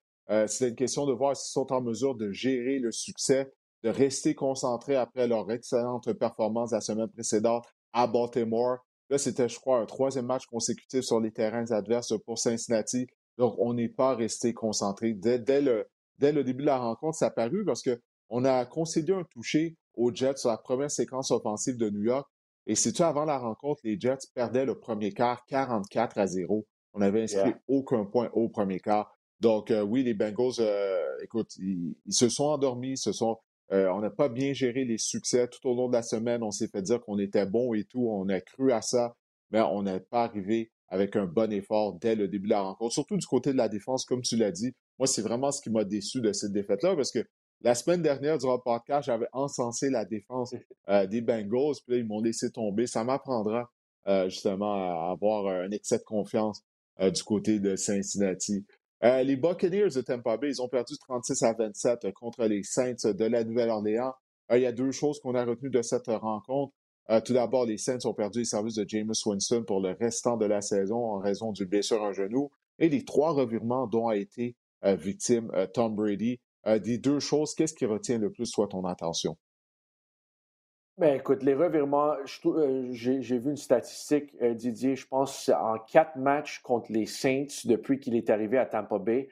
c'est 0.47 0.69
une 0.69 0.77
question 0.77 1.07
de 1.07 1.15
voir 1.15 1.35
s'ils 1.35 1.53
sont 1.53 1.73
en 1.73 1.81
mesure 1.81 2.15
de 2.15 2.31
gérer 2.31 2.79
le 2.79 2.93
succès 2.93 3.51
de 3.83 3.91
rester 3.91 4.35
concentrés 4.35 4.97
après 4.97 5.29
leur 5.29 5.51
excellente 5.51 6.13
performance 6.15 6.73
la 6.73 6.81
semaine 6.81 7.09
précédente 7.09 7.65
à 7.93 8.07
Baltimore. 8.07 8.79
Là, 9.11 9.19
c'était, 9.19 9.49
je 9.49 9.59
crois, 9.59 9.79
un 9.79 9.87
troisième 9.87 10.27
match 10.27 10.47
consécutif 10.47 11.01
sur 11.03 11.21
les 11.21 11.33
terrains 11.33 11.71
adverses 11.71 12.13
pour 12.27 12.39
Cincinnati. 12.39 13.07
Donc, 13.39 13.55
on 13.59 13.73
n'est 13.73 13.89
pas 13.89 14.15
resté 14.15 14.53
concentré. 14.53 15.15
Dès, 15.15 15.61
le, 15.61 15.89
dès 16.19 16.33
le 16.33 16.45
début 16.45 16.63
de 16.63 16.67
la 16.67 16.79
rencontre, 16.79 17.17
ça 17.17 17.27
a 17.27 17.31
paru 17.31 17.65
parce 17.65 17.83
qu'on 17.83 18.45
a 18.45 18.67
concédé 18.67 19.13
un 19.13 19.25
toucher 19.25 19.77
aux 19.95 20.13
Jets 20.13 20.37
sur 20.37 20.51
la 20.51 20.59
première 20.59 20.91
séquence 20.91 21.31
offensive 21.31 21.77
de 21.77 21.89
New 21.89 22.03
York. 22.03 22.29
Et 22.67 22.75
c'est-tu 22.75 23.03
avant 23.03 23.25
la 23.25 23.39
rencontre, 23.39 23.81
les 23.85 23.99
Jets 23.99 24.19
perdaient 24.35 24.67
le 24.67 24.79
premier 24.79 25.13
quart 25.13 25.45
44 25.47 26.19
à 26.19 26.27
0. 26.27 26.67
On 26.93 26.99
n'avait 26.99 27.23
inscrit 27.23 27.55
aucun 27.67 28.05
point 28.05 28.29
au 28.35 28.49
premier 28.49 28.81
quart. 28.81 29.15
Donc, 29.41 29.73
oui, 29.87 30.03
les 30.03 30.15
Bengals, 30.15 30.61
écoute, 31.23 31.57
ils, 31.57 31.95
se 32.11 32.29
sont 32.29 32.47
endormis, 32.47 32.99
se 32.99 33.13
sont, 33.13 33.39
on 33.71 34.01
n'a 34.01 34.11
pas 34.11 34.29
bien 34.29 34.53
géré 34.53 34.85
les 34.85 34.99
succès 34.99 35.49
tout 35.49 35.69
au 35.69 35.75
long 35.75 35.89
de 35.89 35.93
la 35.93 36.03
semaine. 36.03 36.43
On 36.43 36.51
s'est 36.51 36.69
fait 36.69 36.83
dire 36.83 37.01
qu'on 37.01 37.19
était 37.19 37.47
bon 37.47 37.75
et 37.75 37.85
tout. 37.85 38.09
On 38.09 38.29
a 38.29 38.41
cru 38.41 38.73
à 38.73 38.81
ça, 38.81 39.17
mais 39.51 39.61
on 39.61 39.83
n'est 39.83 40.01
pas 40.01 40.25
arrivé 40.25 40.71
avec 40.89 41.17
un 41.17 41.27
bon 41.27 41.53
effort 41.53 41.95
dès 41.95 42.15
le 42.15 42.29
début 42.29 42.47
de 42.47 42.53
la 42.53 42.63
rencontre. 42.63 42.95
Surtout 42.95 43.17
du 43.17 43.27
côté 43.27 43.53
de 43.53 43.59
la 43.59 43.69
défense, 43.69 44.05
comme 44.05 44.23
tu 44.23 44.37
l'as 44.37 44.51
dit. 44.51 44.75
Moi, 44.99 45.07
c'est 45.07 45.23
vraiment 45.23 45.51
ce 45.53 45.61
qui 45.61 45.71
m'a 45.71 45.85
déçu 45.85 46.21
de 46.21 46.33
cette 46.33 46.53
défaite-là, 46.53 46.97
parce 46.97 47.13
que 47.13 47.25
la 47.61 47.75
semaine 47.75 48.03
dernière, 48.03 48.39
durant 48.39 48.55
le 48.55 48.61
podcast, 48.61 49.07
j'avais 49.07 49.29
encensé 49.33 49.91
la 49.91 50.05
défense 50.05 50.55
euh, 50.89 51.07
des 51.07 51.21
Bengals, 51.21 51.77
puis 51.85 51.95
là, 51.95 51.99
ils 51.99 52.07
m'ont 52.07 52.21
laissé 52.21 52.51
tomber. 52.51 52.87
Ça 52.87 53.05
m'apprendra 53.05 53.71
euh, 54.07 54.29
justement 54.29 54.75
à 54.75 55.11
avoir 55.11 55.47
un 55.47 55.71
excès 55.71 55.99
de 55.99 56.05
confiance 56.05 56.63
euh, 57.01 57.11
du 57.11 57.23
côté 57.23 57.59
de 57.59 57.77
Cincinnati. 57.77 58.65
Les 59.03 59.37
Buccaneers 59.37 59.91
de 59.95 60.01
Tampa 60.01 60.37
Bay, 60.37 60.51
ils 60.51 60.63
ont 60.63 60.69
perdu 60.69 60.95
36 60.99 61.43
à 61.43 61.53
27 61.53 62.13
contre 62.13 62.45
les 62.47 62.63
Saints 62.63 63.13
de 63.13 63.25
la 63.25 63.45
Nouvelle-Orléans. 63.45 64.15
il 64.51 64.61
y 64.61 64.67
a 64.67 64.73
deux 64.73 64.91
choses 64.91 65.21
qu'on 65.21 65.35
a 65.35 65.45
retenues 65.45 65.71
de 65.71 65.83
cette 65.83 66.09
rencontre. 66.09 66.73
tout 67.25 67.33
d'abord, 67.33 67.67
les 67.67 67.79
Saints 67.79 68.05
ont 68.05 68.15
perdu 68.15 68.41
les 68.41 68.45
services 68.45 68.75
de 68.75 68.85
James 68.89 69.15
Winston 69.25 69.65
pour 69.65 69.81
le 69.81 69.97
restant 70.01 70.37
de 70.37 70.47
la 70.47 70.61
saison 70.61 70.97
en 70.97 71.19
raison 71.19 71.53
du 71.53 71.65
blessure 71.65 72.03
en 72.03 72.13
genou 72.13 72.51
et 72.79 72.89
les 72.89 73.05
trois 73.05 73.33
revirements 73.33 73.87
dont 73.87 74.09
a 74.09 74.17
été 74.17 74.57
victime 74.83 75.51
Tom 75.75 75.95
Brady. 75.95 76.41
Euh, 76.67 76.79
des 76.79 76.99
deux 76.99 77.21
choses, 77.21 77.55
qu'est-ce 77.55 77.75
qui 77.75 77.87
retient 77.87 78.19
le 78.19 78.31
plus, 78.31 78.47
soit 78.47 78.69
ton 78.69 78.85
attention? 78.85 79.37
Ben, 80.99 81.15
écoute, 81.15 81.45
les 81.45 81.55
revirements, 81.55 82.15
euh, 82.47 82.89
j'ai 82.91 83.39
vu 83.39 83.51
une 83.51 83.57
statistique, 83.57 84.35
euh, 84.43 84.53
Didier, 84.53 84.97
je 84.97 85.07
pense 85.07 85.49
en 85.49 85.79
quatre 85.79 86.17
matchs 86.17 86.59
contre 86.59 86.91
les 86.91 87.07
Saints 87.07 87.47
depuis 87.67 88.01
qu'il 88.01 88.17
est 88.17 88.29
arrivé 88.31 88.59
à 88.59 88.67
Tampa 88.67 88.99
Bay, 88.99 89.29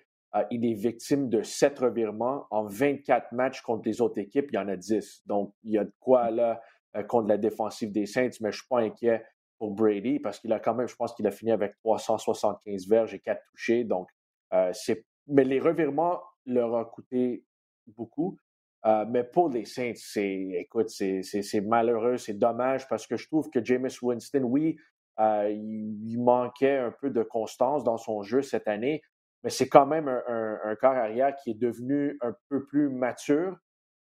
il 0.53 0.65
est 0.65 0.75
victime 0.75 1.29
de 1.29 1.43
sept 1.43 1.79
revirements. 1.79 2.47
En 2.51 2.67
24 2.67 3.33
matchs 3.33 3.63
contre 3.63 3.89
les 3.89 4.01
autres 4.03 4.19
équipes, 4.19 4.51
il 4.53 4.57
y 4.57 4.59
en 4.59 4.69
a 4.69 4.77
10. 4.77 5.23
Donc, 5.27 5.55
il 5.65 5.73
y 5.73 5.79
a 5.79 5.85
de 5.85 5.93
quoi 5.99 6.31
là 6.31 6.61
contre 7.09 7.27
la 7.27 7.39
défensive 7.39 7.91
des 7.91 8.05
Saints, 8.05 8.29
mais 8.43 8.53
je 8.53 8.59
ne 8.59 8.61
suis 8.61 8.69
pas 8.69 8.81
inquiet 8.81 9.25
pour 9.59 9.71
Brady 9.71 10.19
parce 10.21 10.39
qu'il 10.39 10.53
a 10.53 10.61
quand 10.61 10.75
même, 10.75 10.89
je 10.89 10.95
pense 10.95 11.15
qu'il 11.15 11.27
a 11.27 11.31
fini 11.31 11.53
avec 11.53 11.75
375 11.79 12.87
verges 12.87 13.15
et 13.15 13.19
4 13.19 13.41
touchés. 13.51 13.85
Donc, 13.85 14.09
c'est. 14.73 15.07
Mais 15.27 15.45
les 15.45 15.59
revirements 15.59 16.21
leur 16.45 16.77
a 16.77 16.85
coûté 16.85 17.43
beaucoup. 17.87 18.37
Euh, 18.87 19.05
mais 19.09 19.25
pour 19.25 19.49
les 19.49 19.65
Saints, 19.65 19.95
c'est, 19.97 20.49
écoute, 20.55 20.91
c'est, 20.91 21.61
malheureux, 21.61 22.19
c'est 22.19 22.35
dommage 22.39 22.87
parce 22.89 23.07
que 23.07 23.17
je 23.17 23.27
trouve 23.27 23.51
que 23.51 23.65
Jameis 23.65 23.99
Winston, 24.01 24.43
oui, 24.45 24.77
euh, 25.19 25.51
il, 25.51 26.19
manquait 26.19 26.77
un 26.77 26.93
peu 26.93 27.11
de 27.11 27.23
constance 27.23 27.83
dans 27.83 27.97
son 27.97 28.23
jeu 28.23 28.43
cette 28.43 28.69
année, 28.69 29.03
mais 29.43 29.51
c'est 29.51 29.69
quand 29.69 29.87
même 29.87 30.09
un, 30.09 30.77
corps 30.77 30.93
arrière 30.93 31.35
qui 31.35 31.51
est 31.51 31.59
devenu 31.59 32.17
un 32.21 32.35
peu 32.49 32.65
plus 32.65 32.89
mature 32.89 33.57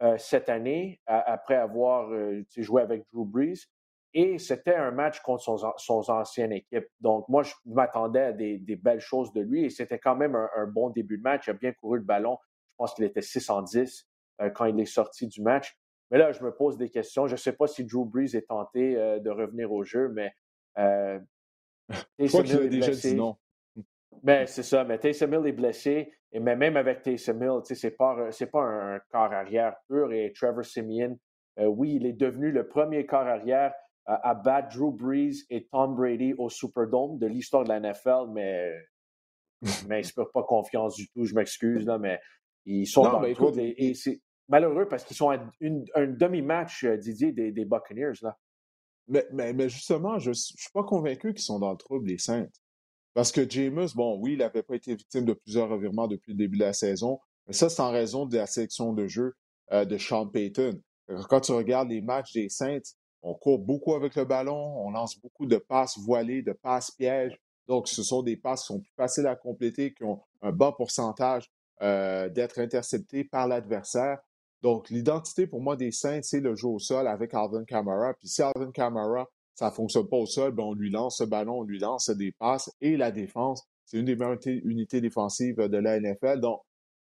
euh, 0.03 0.19
cette 0.19 0.51
année 0.51 1.01
après 1.07 1.55
avoir 1.55 2.11
joué 2.57 2.83
avec 2.83 3.05
Drew 3.12 3.25
Brees. 3.25 3.67
Et 4.12 4.39
c'était 4.39 4.75
un 4.75 4.91
match 4.91 5.21
contre 5.21 5.43
son, 5.79 6.11
ancienne 6.11 6.53
équipe. 6.53 6.87
Donc, 7.01 7.29
moi, 7.29 7.43
je 7.43 7.55
m'attendais 7.67 8.23
à 8.23 8.33
des, 8.33 8.59
belles 8.77 9.01
choses 9.01 9.33
de 9.33 9.41
lui 9.41 9.65
et 9.65 9.71
c'était 9.71 9.99
quand 9.99 10.17
même 10.17 10.35
un, 10.35 10.67
bon 10.67 10.91
début 10.91 11.19
de 11.19 11.23
match. 11.23 11.47
Il 11.47 11.51
a 11.51 11.53
bien 11.55 11.73
couru 11.73 11.99
le 11.99 12.05
ballon. 12.05 12.39
Je 12.73 12.77
pense 12.79 12.95
qu'il 12.95 13.05
était 13.05 13.23
6 13.23 13.49
en 13.51 13.62
10 13.62 13.79
euh, 13.79 14.16
quand 14.55 14.66
il 14.66 14.79
est 14.81 14.85
sorti 14.85 15.27
du 15.27 15.42
match. 15.42 15.77
Mais 16.11 16.18
là, 16.18 16.33
je 16.33 16.42
me 16.42 16.55
pose 16.55 16.77
des 16.77 16.88
questions. 16.88 17.27
Je 17.27 17.33
ne 17.33 17.38
sais 17.38 17.53
pas 17.53 17.66
si 17.66 17.85
Drew 17.85 18.05
Brees 18.05 18.37
est 18.37 18.49
tenté 18.49 18.96
euh, 18.96 19.18
de 19.18 19.31
revenir 19.31 19.72
au 19.72 19.85
jeu, 19.85 20.09
mais. 20.09 20.33
Euh, 20.79 21.18
je 22.18 22.29
crois 22.29 22.42
qu'il 22.42 22.57
a 22.57 22.66
déjà 22.66 22.92
dit 22.92 23.14
non. 23.14 23.37
Ben, 24.22 24.46
c'est 24.46 24.62
ça. 24.62 24.85
Mais 24.85 24.99
Taysom 24.99 25.33
Hill 25.33 25.46
est 25.46 25.53
blessé. 25.53 26.12
Et 26.33 26.40
même 26.40 26.77
avec 26.77 27.03
Taysom 27.03 27.42
Hill, 27.42 27.61
ce 27.64 27.87
n'est 27.87 27.90
pas, 27.92 28.31
pas 28.53 28.61
un 28.61 29.01
corps 29.11 29.33
arrière 29.33 29.77
pur. 29.88 30.12
Et 30.12 30.33
Trevor 30.35 30.64
Simeon, 30.64 31.18
oui, 31.59 31.94
il 31.94 32.07
est 32.07 32.12
devenu 32.12 32.51
le 32.51 32.66
premier 32.66 33.07
corps 33.07 33.27
arrière 33.27 33.72
à 34.07 34.35
battre 34.35 34.77
Drew 34.77 34.92
Brees 34.92 35.44
et 35.51 35.66
Tom 35.66 35.96
Brady 35.96 36.35
au 36.38 36.49
Superdome 36.49 37.18
de 37.18 37.27
l'histoire 37.27 37.64
de 37.64 37.68
la 37.68 37.81
NFL, 37.81 38.31
mais 38.33 38.72
je 39.62 39.87
m'inspire 39.88 40.31
pas 40.33 40.44
confiance 40.44 40.94
du 40.94 41.09
tout, 41.09 41.25
je 41.25 41.35
m'excuse, 41.35 41.85
là, 41.85 41.99
mais 41.99 42.20
ils 42.64 42.87
sont 42.87 43.03
dans 43.03 43.20
le 43.20 43.35
et, 43.59 43.94
c'est 43.94 44.20
malheureux 44.49 44.89
parce 44.89 45.05
qu'ils 45.05 45.17
sont 45.17 45.31
à 45.31 45.39
un 45.95 46.07
demi-match, 46.07 46.85
euh, 46.85 46.97
Didier, 46.97 47.33
des, 47.33 47.65
Buccaneers. 47.65 48.19
Là. 48.23 48.39
Mais, 49.09 49.25
mais, 49.33 49.69
justement, 49.69 50.19
je 50.19 50.31
ne 50.31 50.35
suis 50.35 50.71
pas 50.73 50.83
convaincu 50.83 51.33
qu'ils 51.33 51.45
sont 51.45 51.59
dans 51.59 51.71
le 51.71 51.77
trouble, 51.77 52.09
les 52.09 52.19
Saints. 52.19 52.49
Parce 53.15 53.33
que 53.33 53.49
Jameis, 53.49 53.95
bon, 53.95 54.19
oui, 54.21 54.33
il 54.33 54.39
n'avait 54.39 54.63
pas 54.63 54.75
été 54.75 54.95
victime 54.95 55.25
de 55.25 55.33
plusieurs 55.33 55.69
revirements 55.69 56.09
depuis 56.09 56.33
le 56.33 56.39
début 56.39 56.59
de 56.59 56.65
la 56.65 56.73
saison, 56.73 57.19
mais 57.47 57.55
ça, 57.55 57.69
c'est 57.69 57.81
en 57.81 57.91
raison 57.91 58.27
de 58.27 58.37
la 58.37 58.47
sélection 58.47 58.93
de 58.93 59.07
jeu 59.07 59.35
euh, 59.73 59.85
de 59.85 59.97
Sean 59.97 60.27
Payton. 60.27 60.81
Quand 61.29 61.41
tu 61.41 61.53
regardes 61.53 61.89
les 61.89 62.01
matchs 62.01 62.33
des 62.33 62.49
Saints, 62.49 62.81
on 63.23 63.35
court 63.35 63.59
beaucoup 63.59 63.95
avec 63.95 64.17
le 64.17 64.25
ballon, 64.25 64.75
on 64.85 64.91
lance 64.91 65.19
beaucoup 65.21 65.47
de 65.47 65.57
passes 65.57 65.99
voilées, 65.99 66.43
de 66.43 66.53
passes 66.53 66.91
pièges. 66.91 67.41
Donc, 67.69 67.89
ce 67.89 68.03
sont 68.03 68.23
des 68.23 68.37
passes 68.37 68.63
qui 68.63 68.67
sont 68.69 68.81
plus 68.81 68.93
faciles 68.97 69.27
à 69.27 69.37
compléter, 69.37 69.95
qui 69.95 70.05
ont 70.05 70.21
un 70.43 70.53
bas 70.53 70.73
pourcentage 70.73 71.51
euh, 71.83 72.29
d'être 72.29 72.59
interceptées 72.59 73.25
par 73.25 73.49
l'adversaire. 73.49 74.19
Donc, 74.62 74.90
l'identité 74.90 75.47
pour 75.47 75.61
moi 75.61 75.77
des 75.77 75.92
Saints, 75.92 76.23
c'est 76.23 76.40
le 76.40 76.55
jeu 76.55 76.69
au 76.69 76.79
sol 76.79 77.07
avec 77.07 77.35
Alvin 77.35 77.64
Kamara. 77.64 78.14
Puis 78.14 78.29
si 78.29 78.42
Alvin 78.42 78.71
Kamara, 78.73 79.29
ça 79.55 79.66
ne 79.66 79.71
fonctionne 79.71 80.09
pas 80.09 80.16
au 80.16 80.27
sol, 80.27 80.53
ben, 80.53 80.64
on 80.64 80.75
lui 80.75 80.90
lance 80.90 81.19
ce 81.19 81.25
ballon, 81.25 81.61
on 81.61 81.62
lui 81.62 81.79
lance 81.79 82.11
des 82.11 82.33
passes. 82.33 82.71
Et 82.81 82.97
la 82.97 83.11
défense, 83.11 83.62
c'est 83.85 83.99
une 83.99 84.07
des 84.07 84.16
meilleures 84.16 84.38
unités 84.47 85.01
défensives 85.01 85.57
de 85.57 85.77
la 85.79 86.01
NFL. 86.01 86.40
Donc, 86.40 86.61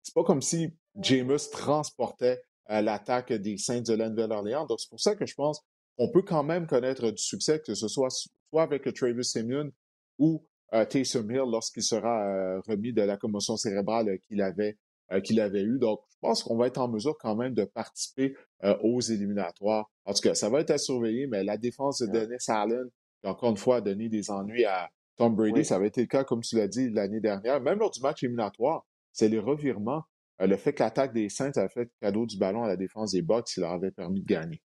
c'est 0.03 0.15
pas 0.15 0.25
comme 0.25 0.43
si 0.43 0.71
Jameis 1.01 1.51
transportait 1.51 2.43
euh, 2.71 2.81
l'attaque 2.81 3.33
des 3.33 3.57
Saints 3.57 3.83
de 3.83 3.95
la 3.95 4.09
Nouvelle-Orléans. 4.09 4.67
Donc, 4.67 4.81
c'est 4.81 4.91
pour 4.91 5.01
ça 5.01 5.15
que 5.15 5.27
je 5.27 5.35
pense 5.35 5.63
on 5.99 6.09
peut 6.09 6.23
quand 6.23 6.43
même 6.43 6.67
connaître 6.67 7.11
du 7.11 7.23
succès, 7.23 7.61
que 7.61 7.75
ce 7.75 7.89
soit 7.89 8.11
soit 8.11 8.63
avec 8.63 8.93
Travis 8.95 9.25
Simeon 9.25 9.71
ou 10.19 10.45
euh, 10.75 10.85
Taysom 10.85 11.31
Hill 11.31 11.51
lorsqu'il 11.51 11.83
sera 11.83 12.27
euh, 12.27 12.61
remis 12.67 12.93
de 12.93 13.03
la 13.03 13.17
commotion 13.17 13.57
cérébrale 13.57 14.19
qu'il 14.27 14.43
avait, 14.43 14.77
euh, 15.13 15.21
qu'il 15.21 15.41
avait 15.41 15.63
eue. 15.63 15.79
Donc, 15.79 16.01
je 16.11 16.17
pense 16.21 16.43
qu'on 16.43 16.57
va 16.57 16.67
être 16.67 16.79
en 16.79 16.89
mesure 16.89 17.17
quand 17.19 17.37
même 17.37 17.55
de 17.55 17.65
participer 17.65 18.35
aux 18.83 19.01
éliminatoires. 19.01 19.91
En 20.07 20.15
tout 20.15 20.23
cas, 20.23 20.35
ça 20.35 20.49
va 20.49 20.61
être 20.61 20.71
à 20.71 20.79
surveiller, 20.79 21.27
mais 21.27 21.45
la 21.45 21.59
défense 21.59 22.01
de 22.01 22.07
Dennis 22.07 22.47
Allen, 22.49 22.89
qui 23.23 23.29
encore 23.29 23.51
une 23.51 23.59
fois 23.59 23.77
a 23.77 23.81
donné 23.83 24.09
des 24.09 24.31
ennuis 24.31 24.65
à 24.65 24.89
Tom 25.17 25.37
Brady, 25.37 25.65
ça 25.65 25.77
avait 25.77 25.89
été 25.89 26.01
le 26.01 26.07
cas, 26.07 26.25
comme 26.25 26.41
tu 26.41 26.57
l'as 26.57 26.67
dit, 26.67 26.89
l'année 26.91 27.21
dernière. 27.21 27.61
Même 27.61 27.79
lors 27.79 27.91
du 27.91 28.01
match 28.01 28.23
éliminatoire, 28.23 28.87
c'est 29.13 29.29
les 29.29 29.39
revirements, 29.39 30.05
le 30.41 30.57
fait 30.57 30.73
que 30.73 30.83
l'attaque 30.83 31.13
des 31.13 31.29
Saints 31.29 31.57
a 31.57 31.69
fait 31.69 31.91
cadeau 32.01 32.27
du 32.27 32.39
ballon 32.39 32.65
à 32.65 32.69
la 32.69 32.77
défense 32.77 33.13
des 33.13 33.23
Bucks, 33.23 33.47
qui 33.47 33.61
leur 33.61 33.73
avait 33.73 33.91
permis 33.91 34.23
de 34.23 34.27
gagner. 34.27 34.63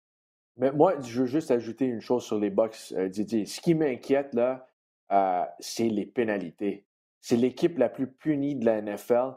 Mais 0.57 0.72
moi, 0.72 0.99
je 1.01 1.20
veux 1.20 1.27
juste 1.27 1.51
ajouter 1.51 1.85
une 1.87 2.01
chose 2.01 2.25
sur 2.25 2.38
les 2.38 2.51
Bucks, 2.51 2.92
euh, 2.92 3.09
Didier. 3.09 3.44
Ce 3.44 3.61
qui 3.61 3.75
m'inquiète, 3.75 4.35
là, 4.35 4.66
euh, 5.12 5.44
c'est 5.61 5.88
les 5.88 6.07
pénalités. 6.07 6.87
C'est 7.20 7.37
l'équipe 7.37 7.77
la 7.79 7.88
plus 7.88 8.11
punie 8.11 8.57
de 8.57 8.64
la 8.64 8.81
NFL. 8.81 9.33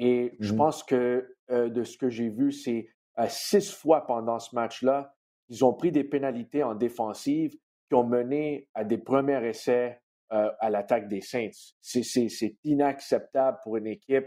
Et 0.00 0.36
je 0.40 0.52
mmh 0.52 0.56
pense 0.56 0.82
que 0.82 1.36
euh, 1.50 1.68
de 1.68 1.84
ce 1.84 1.96
que 1.96 2.08
j'ai 2.08 2.28
vu, 2.28 2.50
c'est 2.50 2.88
six 3.28 3.70
fois 3.70 4.06
pendant 4.06 4.38
ce 4.38 4.54
match-là, 4.54 5.14
ils 5.48 5.64
ont 5.64 5.74
pris 5.74 5.92
des 5.92 6.04
pénalités 6.04 6.62
en 6.62 6.74
défensive 6.74 7.52
qui 7.88 7.94
ont 7.94 8.04
mené 8.04 8.68
à 8.74 8.82
des 8.82 8.98
premiers 8.98 9.46
essais 9.46 10.00
à 10.30 10.70
l'attaque 10.70 11.08
des 11.08 11.20
Saints. 11.20 11.50
C'est 11.80 12.56
inacceptable 12.64 13.58
pour 13.62 13.76
une 13.76 13.88
équipe 13.88 14.26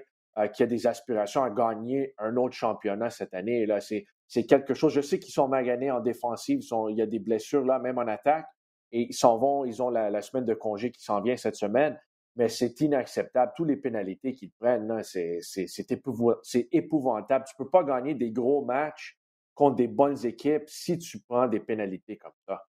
qui 0.53 0.61
a 0.61 0.65
des 0.67 0.85
aspirations 0.85 1.43
à 1.43 1.49
gagner 1.49 2.13
un 2.19 2.35
autre 2.35 2.53
championnat 2.53 3.09
cette 3.09 3.33
année. 3.33 3.65
Là, 3.65 3.79
c'est 3.79 4.05
c'est 4.33 4.45
quelque 4.45 4.73
chose. 4.73 4.93
Je 4.93 5.01
sais 5.01 5.19
qu'ils 5.19 5.33
sont 5.33 5.47
maganés 5.47 5.91
en 5.91 5.99
défensive, 5.99 6.61
il 6.89 6.97
y 6.97 7.01
a 7.03 7.05
des 7.05 7.19
blessures 7.19 7.63
là, 7.63 7.77
même 7.77 7.99
en 7.99 8.07
attaque, 8.07 8.47
et 8.91 9.07
ils 9.09 9.13
s'en 9.13 9.37
vont, 9.37 9.63
ils 9.63 9.81
ont 9.83 9.89
la, 9.89 10.21
semaine 10.23 10.45
de 10.45 10.55
congé 10.55 10.89
qui 10.89 11.03
s'en 11.03 11.21
vient 11.21 11.37
cette 11.37 11.55
semaine, 11.55 11.99
mais 12.35 12.49
c'est 12.49 12.79
inacceptable. 12.81 13.51
Toutes 13.55 13.67
les 13.67 13.77
pénalités 13.77 14.33
qu'ils 14.33 14.51
prennent, 14.51 15.01
c'est, 15.03 15.39
épouvantable. 16.71 17.45
Tu 17.47 17.55
ne 17.59 17.63
peux 17.63 17.69
pas 17.69 17.83
gagner 17.83 18.15
des 18.15 18.31
gros 18.31 18.65
matchs 18.65 19.17
contre 19.53 19.75
des 19.75 19.87
bonnes 19.87 20.25
équipes 20.25 20.67
si 20.67 20.97
tu 20.97 21.19
prends 21.19 21.47
des 21.47 21.59
pénalités 21.59 22.17
comme 22.17 22.31
ça. 22.47 22.63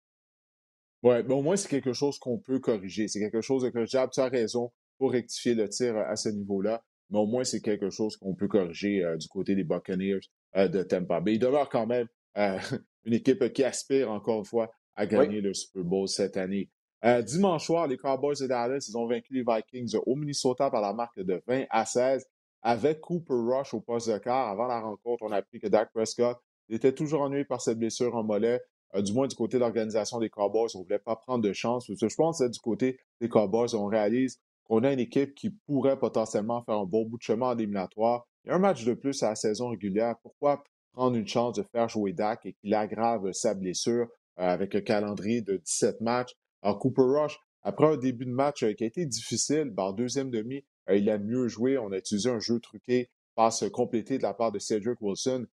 Oui, 1.02 1.16
mais 1.24 1.34
au 1.34 1.42
moins, 1.42 1.56
c'est 1.56 1.68
quelque 1.68 1.92
chose 1.92 2.18
qu'on 2.18 2.38
peut 2.38 2.60
corriger. 2.60 3.08
C'est 3.08 3.20
quelque 3.20 3.40
chose 3.40 3.62
de 3.62 3.70
corrigeable. 3.70 4.12
Tu 4.12 4.20
as 4.20 4.28
raison 4.28 4.72
pour 4.98 5.12
rectifier 5.12 5.54
le 5.54 5.68
tir 5.68 5.96
à 5.96 6.16
ce 6.16 6.28
niveau-là 6.28 6.82
mais 7.12 7.18
au 7.18 7.26
moins, 7.26 7.44
c'est 7.44 7.60
quelque 7.60 7.90
chose 7.90 8.16
qu'on 8.16 8.34
peut 8.34 8.48
corriger 8.48 9.04
euh, 9.04 9.16
du 9.18 9.28
côté 9.28 9.54
des 9.54 9.64
Buccaneers 9.64 10.20
euh, 10.56 10.66
de 10.66 10.82
Tampa 10.82 11.20
Bay. 11.20 11.34
Il 11.34 11.38
demeure 11.38 11.68
quand 11.68 11.86
même 11.86 12.08
euh, 12.38 12.58
une 13.04 13.12
équipe 13.12 13.52
qui 13.52 13.62
aspire 13.62 14.10
encore 14.10 14.38
une 14.38 14.46
fois 14.46 14.72
à 14.96 15.06
gagner 15.06 15.42
le 15.42 15.52
Super 15.52 15.84
Bowl 15.84 16.08
cette 16.08 16.38
année. 16.38 16.70
Dimanche 17.02 17.66
soir, 17.66 17.86
les 17.86 17.96
Cowboys 17.96 18.36
de 18.40 18.46
Dallas, 18.46 18.86
ils 18.88 18.96
ont 18.96 19.06
vaincu 19.06 19.34
les 19.34 19.44
Vikings 19.46 19.96
au 20.06 20.14
Minnesota 20.14 20.70
par 20.70 20.80
la 20.80 20.92
marque 20.92 21.18
de 21.18 21.42
20 21.46 21.64
à 21.70 21.84
16 21.84 22.26
avec 22.62 23.00
Cooper 23.00 23.34
Rush 23.34 23.74
au 23.74 23.80
poste 23.80 24.08
de 24.08 24.18
quart. 24.18 24.48
Avant 24.48 24.66
la 24.66 24.80
rencontre, 24.80 25.24
on 25.24 25.32
a 25.32 25.36
appris 25.36 25.58
que 25.58 25.66
Dak 25.66 25.92
Prescott 25.92 26.38
était 26.68 26.92
toujours 26.92 27.22
ennuyé 27.22 27.44
par 27.44 27.60
cette 27.60 27.78
blessure 27.78 28.14
en 28.14 28.22
mollet. 28.22 28.60
du 28.94 29.12
moins 29.12 29.26
du 29.26 29.34
côté 29.34 29.56
de 29.56 29.60
l'organisation 29.60 30.18
des 30.18 30.30
Cowboys, 30.30 30.68
on 30.74 30.80
ne 30.80 30.84
voulait 30.84 30.98
pas 30.98 31.16
prendre 31.16 31.42
de 31.42 31.52
chance. 31.52 31.86
je 31.88 32.14
pense 32.14 32.38
que 32.38 32.48
du 32.48 32.60
côté 32.60 32.98
des 33.20 33.28
Cowboys, 33.28 33.74
on 33.74 33.86
réalise 33.86 34.38
qu'on 34.64 34.84
a 34.84 34.92
une 34.92 35.00
équipe 35.00 35.34
qui 35.34 35.50
pourrait 35.50 35.98
potentiellement 35.98 36.62
faire 36.62 36.76
un 36.76 36.84
bon 36.84 37.04
bout 37.04 37.18
de 37.18 37.22
chemin 37.22 37.48
en 37.48 37.58
éliminatoire. 37.58 38.26
Il 38.44 38.48
y 38.48 38.50
a 38.52 38.56
un 38.56 38.60
match 38.60 38.84
de 38.84 38.94
plus 38.94 39.22
à 39.22 39.30
la 39.30 39.34
saison 39.34 39.70
régulière. 39.70 40.16
Pourquoi 40.22 40.62
prendre 40.92 41.16
une 41.16 41.26
chance 41.26 41.56
de 41.56 41.62
faire 41.62 41.88
jouer 41.88 42.12
Dak 42.12 42.46
et 42.46 42.52
qu'il 42.52 42.74
aggrave 42.74 43.32
sa 43.32 43.54
blessure 43.54 44.08
euh, 44.38 44.48
avec 44.48 44.74
un 44.74 44.80
calendrier 44.80 45.42
de 45.42 45.56
17 45.56 46.00
matchs? 46.00 46.34
Alors, 46.62 46.78
Cooper 46.78 47.02
Rush, 47.02 47.38
après 47.62 47.86
un 47.86 47.96
début 47.96 48.24
de 48.24 48.30
match 48.30 48.62
euh, 48.62 48.72
qui 48.72 48.84
a 48.84 48.86
été 48.86 49.06
difficile, 49.06 49.70
ben, 49.70 49.84
en 49.84 49.92
deuxième 49.92 50.30
demi, 50.30 50.64
euh, 50.88 50.96
il 50.96 51.08
a 51.10 51.18
mieux 51.18 51.48
joué. 51.48 51.78
On 51.78 51.92
a 51.92 51.98
utilisé 51.98 52.30
un 52.30 52.40
jeu 52.40 52.60
truqué, 52.60 53.10
passe 53.34 53.64
complété 53.72 54.18
de 54.18 54.22
la 54.22 54.34
part 54.34 54.52
de 54.52 54.58
Cedric 54.58 55.00
Wilson, 55.00 55.46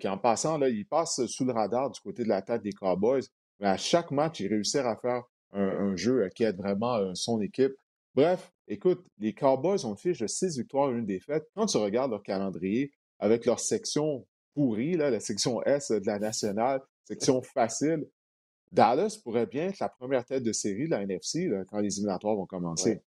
qui 0.00 0.06
en 0.06 0.18
passant, 0.18 0.58
là, 0.58 0.68
il 0.68 0.86
passe 0.86 1.24
sous 1.24 1.46
le 1.46 1.52
radar 1.52 1.90
du 1.90 1.98
côté 2.00 2.24
de 2.24 2.28
l'attaque 2.28 2.62
des 2.62 2.72
Cowboys. 2.72 3.22
Mais 3.58 3.68
à 3.68 3.78
chaque 3.78 4.10
match, 4.10 4.40
il 4.40 4.48
réussit 4.48 4.80
à 4.80 4.96
faire 4.96 5.22
un, 5.52 5.96
jeu 5.96 6.28
qui 6.34 6.44
aide 6.44 6.58
vraiment 6.58 7.14
son 7.14 7.40
équipe. 7.40 7.72
Bref, 8.14 8.52
écoute, 8.68 9.02
les 9.18 9.32
Cowboys 9.32 9.86
ont 9.86 9.96
fiche 9.96 10.18
de 10.18 10.26
six 10.26 10.58
victoires 10.58 10.90
et 10.90 10.98
une 10.98 11.06
défaite. 11.06 11.44
Quand 11.54 11.64
tu 11.64 11.78
regardes 11.78 12.10
leur 12.10 12.22
calendrier, 12.22 12.92
avec 13.18 13.46
leur 13.46 13.60
section 13.60 14.26
pourrie, 14.54 14.96
là, 14.96 15.08
la 15.08 15.20
section 15.20 15.62
S 15.62 15.90
de 15.90 16.06
la 16.06 16.18
nationale, 16.18 16.82
section 17.04 17.40
facile, 17.40 18.06
Dallas 18.72 19.20
pourrait 19.22 19.46
bien 19.46 19.68
être 19.68 19.80
la 19.80 19.88
première 19.88 20.24
tête 20.24 20.42
de 20.42 20.52
série 20.52 20.86
de 20.86 20.90
la 20.90 21.02
NFC 21.02 21.50
quand 21.68 21.78
les 21.78 21.98
éliminatoires 21.98 22.34
vont 22.34 22.46
commencer. 22.46 23.02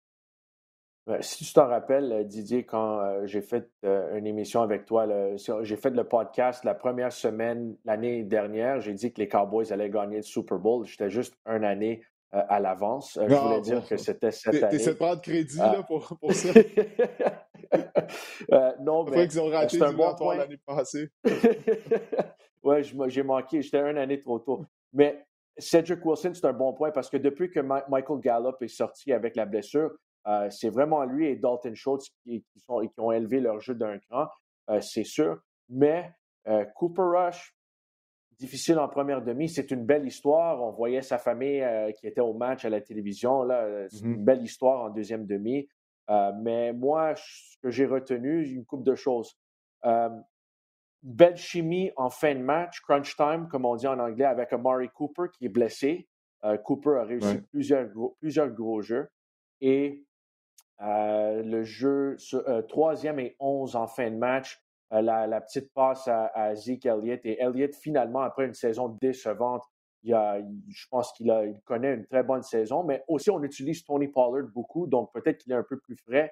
si 1.21 1.43
tu 1.43 1.53
t'en 1.53 1.67
rappelles, 1.67 2.11
euh, 2.11 2.23
Didier, 2.23 2.65
quand 2.65 2.99
euh, 2.99 3.25
j'ai 3.25 3.41
fait 3.41 3.67
euh, 3.83 4.15
une 4.15 4.27
émission 4.27 4.61
avec 4.61 4.85
toi, 4.85 5.07
j'ai 5.35 5.75
fait 5.75 5.89
le 5.89 6.03
podcast 6.03 6.63
la 6.63 6.75
première 6.75 7.11
semaine 7.11 7.75
l'année 7.83 8.23
dernière, 8.23 8.79
j'ai 8.81 8.93
dit 8.93 9.11
que 9.11 9.19
les 9.19 9.27
Cowboys 9.27 9.73
allaient 9.73 9.89
gagner 9.89 10.17
le 10.17 10.23
Super 10.23 10.59
Bowl. 10.59 10.85
J'étais 10.85 11.09
juste 11.09 11.35
une 11.47 11.63
année 11.63 12.03
à 12.31 12.59
l'avance. 12.59 13.17
je 13.21 13.33
voulais 13.33 13.61
dire 13.61 13.87
que 13.87 13.97
c'était 13.97 14.31
cette 14.31 14.61
année. 14.61 14.77
Tu 14.77 14.85
de 14.85 14.93
prendre 14.93 15.21
crédit 15.21 15.57
là, 15.57 15.83
pour, 15.83 16.17
pour 16.19 16.33
ça? 16.33 16.49
non, 18.81 19.05
mais. 19.05 19.27
qu'ils 19.27 19.39
ont 19.39 19.49
raté 19.49 19.81
un 19.81 19.93
bon 19.93 20.13
point 20.15 20.35
l'année 20.35 20.57
passée. 20.57 21.09
oui, 22.63 22.77
j'ai 23.07 23.23
manqué. 23.23 23.61
J'étais 23.61 23.79
une 23.79 23.97
année 23.97 24.19
trop 24.19 24.39
tôt. 24.39 24.65
Mais 24.91 25.25
Cedric 25.57 26.05
Wilson, 26.05 26.31
c'est 26.33 26.45
un 26.45 26.53
bon 26.53 26.73
point 26.73 26.91
parce 26.91 27.09
que 27.09 27.17
depuis 27.17 27.49
que 27.49 27.59
Michael 27.59 28.19
Gallup 28.19 28.61
est 28.61 28.67
sorti 28.67 29.13
avec 29.13 29.35
la 29.35 29.45
blessure, 29.45 29.91
euh, 30.27 30.49
c'est 30.49 30.69
vraiment 30.69 31.03
lui 31.03 31.27
et 31.27 31.35
Dalton 31.35 31.75
Schultz 31.75 32.09
qui, 32.23 32.43
sont, 32.65 32.79
qui 32.81 32.99
ont 32.99 33.11
élevé 33.11 33.39
leur 33.39 33.59
jeu 33.59 33.75
d'un 33.75 33.99
cran, 33.99 34.27
euh, 34.69 34.81
c'est 34.81 35.03
sûr. 35.03 35.39
Mais 35.69 36.11
euh, 36.47 36.65
Cooper 36.75 37.03
Rush, 37.03 37.55
difficile 38.39 38.79
en 38.79 38.89
première 38.89 39.21
demi, 39.21 39.47
c'est 39.47 39.71
une 39.71 39.85
belle 39.85 40.05
histoire. 40.05 40.61
On 40.61 40.71
voyait 40.71 41.01
sa 41.01 41.17
famille 41.17 41.65
qui 41.99 42.07
était 42.07 42.21
au 42.21 42.33
match 42.33 42.65
à 42.65 42.69
la 42.69 42.81
télévision. 42.81 43.43
Là, 43.43 43.87
c'est 43.89 44.01
une 44.01 44.15
mm-hmm. 44.15 44.23
belle 44.23 44.43
histoire 44.43 44.83
en 44.83 44.89
deuxième 44.89 45.25
demi. 45.25 45.69
mais 46.41 46.73
moi, 46.73 47.13
ce 47.15 47.57
que 47.61 47.69
j'ai 47.69 47.85
retenu, 47.85 48.45
une 48.45 48.65
coupe 48.65 48.83
de 48.83 48.95
choses 48.95 49.37
belle 51.05 51.37
chimie 51.37 51.91
en 51.97 52.09
fin 52.09 52.33
de 52.33 52.39
match, 52.39 52.81
crunch 52.81 53.15
time, 53.15 53.47
comme 53.47 53.63
on 53.63 53.75
dit 53.75 53.87
en 53.87 53.99
anglais, 53.99 54.25
avec 54.25 54.51
Amari 54.51 54.89
Cooper 54.89 55.25
qui 55.31 55.45
est 55.45 55.49
blessé. 55.49 56.09
Euh, 56.43 56.57
Cooper 56.57 56.97
a 56.99 57.03
réussi 57.03 57.37
plusieurs, 57.51 57.85
gros, 57.87 58.17
plusieurs 58.19 58.49
gros 58.49 58.81
jeux. 58.81 59.07
Et 59.61 60.03
euh, 60.81 61.43
le 61.43 61.63
jeu, 61.63 62.17
euh, 62.33 62.63
troisième 62.63 63.19
et 63.19 63.35
onze 63.39 63.75
en 63.75 63.87
fin 63.87 64.09
de 64.09 64.17
match, 64.17 64.59
la, 64.91 65.41
petite 65.41 65.73
passe 65.73 66.07
à, 66.07 66.55
Zeke 66.55 66.85
Elliott. 66.85 67.19
Et 67.23 67.39
Elliott, 67.39 67.75
finalement, 67.75 68.21
après 68.21 68.45
une 68.45 68.53
saison 68.53 68.89
décevante, 68.89 69.63
il 70.03 70.13
a, 70.13 70.39
je 70.39 70.87
pense 70.89 71.11
qu'il 71.13 71.27
il 71.27 71.59
connaît 71.65 71.93
une 71.93 72.05
très 72.05 72.23
bonne 72.23 72.43
saison, 72.43 72.83
mais 72.83 73.03
aussi 73.07 73.29
on 73.29 73.43
utilise 73.43 73.83
Tony 73.83 74.07
Pollard 74.07 74.47
beaucoup, 74.53 74.85
donc 74.87 75.11
peut-être 75.11 75.39
qu'il 75.39 75.51
est 75.51 75.55
un 75.55 75.65
peu 75.67 75.79
plus 75.79 75.97
frais 75.97 76.31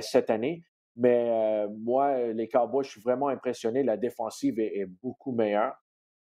cette 0.00 0.30
année. 0.30 0.62
Mais 0.98 1.30
euh, 1.30 1.68
moi, 1.78 2.18
les 2.32 2.48
Cowboys, 2.48 2.84
je 2.84 2.90
suis 2.90 3.00
vraiment 3.00 3.28
impressionné. 3.28 3.84
La 3.84 3.96
défensive 3.96 4.58
est, 4.58 4.84
beaucoup 5.00 5.30
meilleure. 5.30 5.76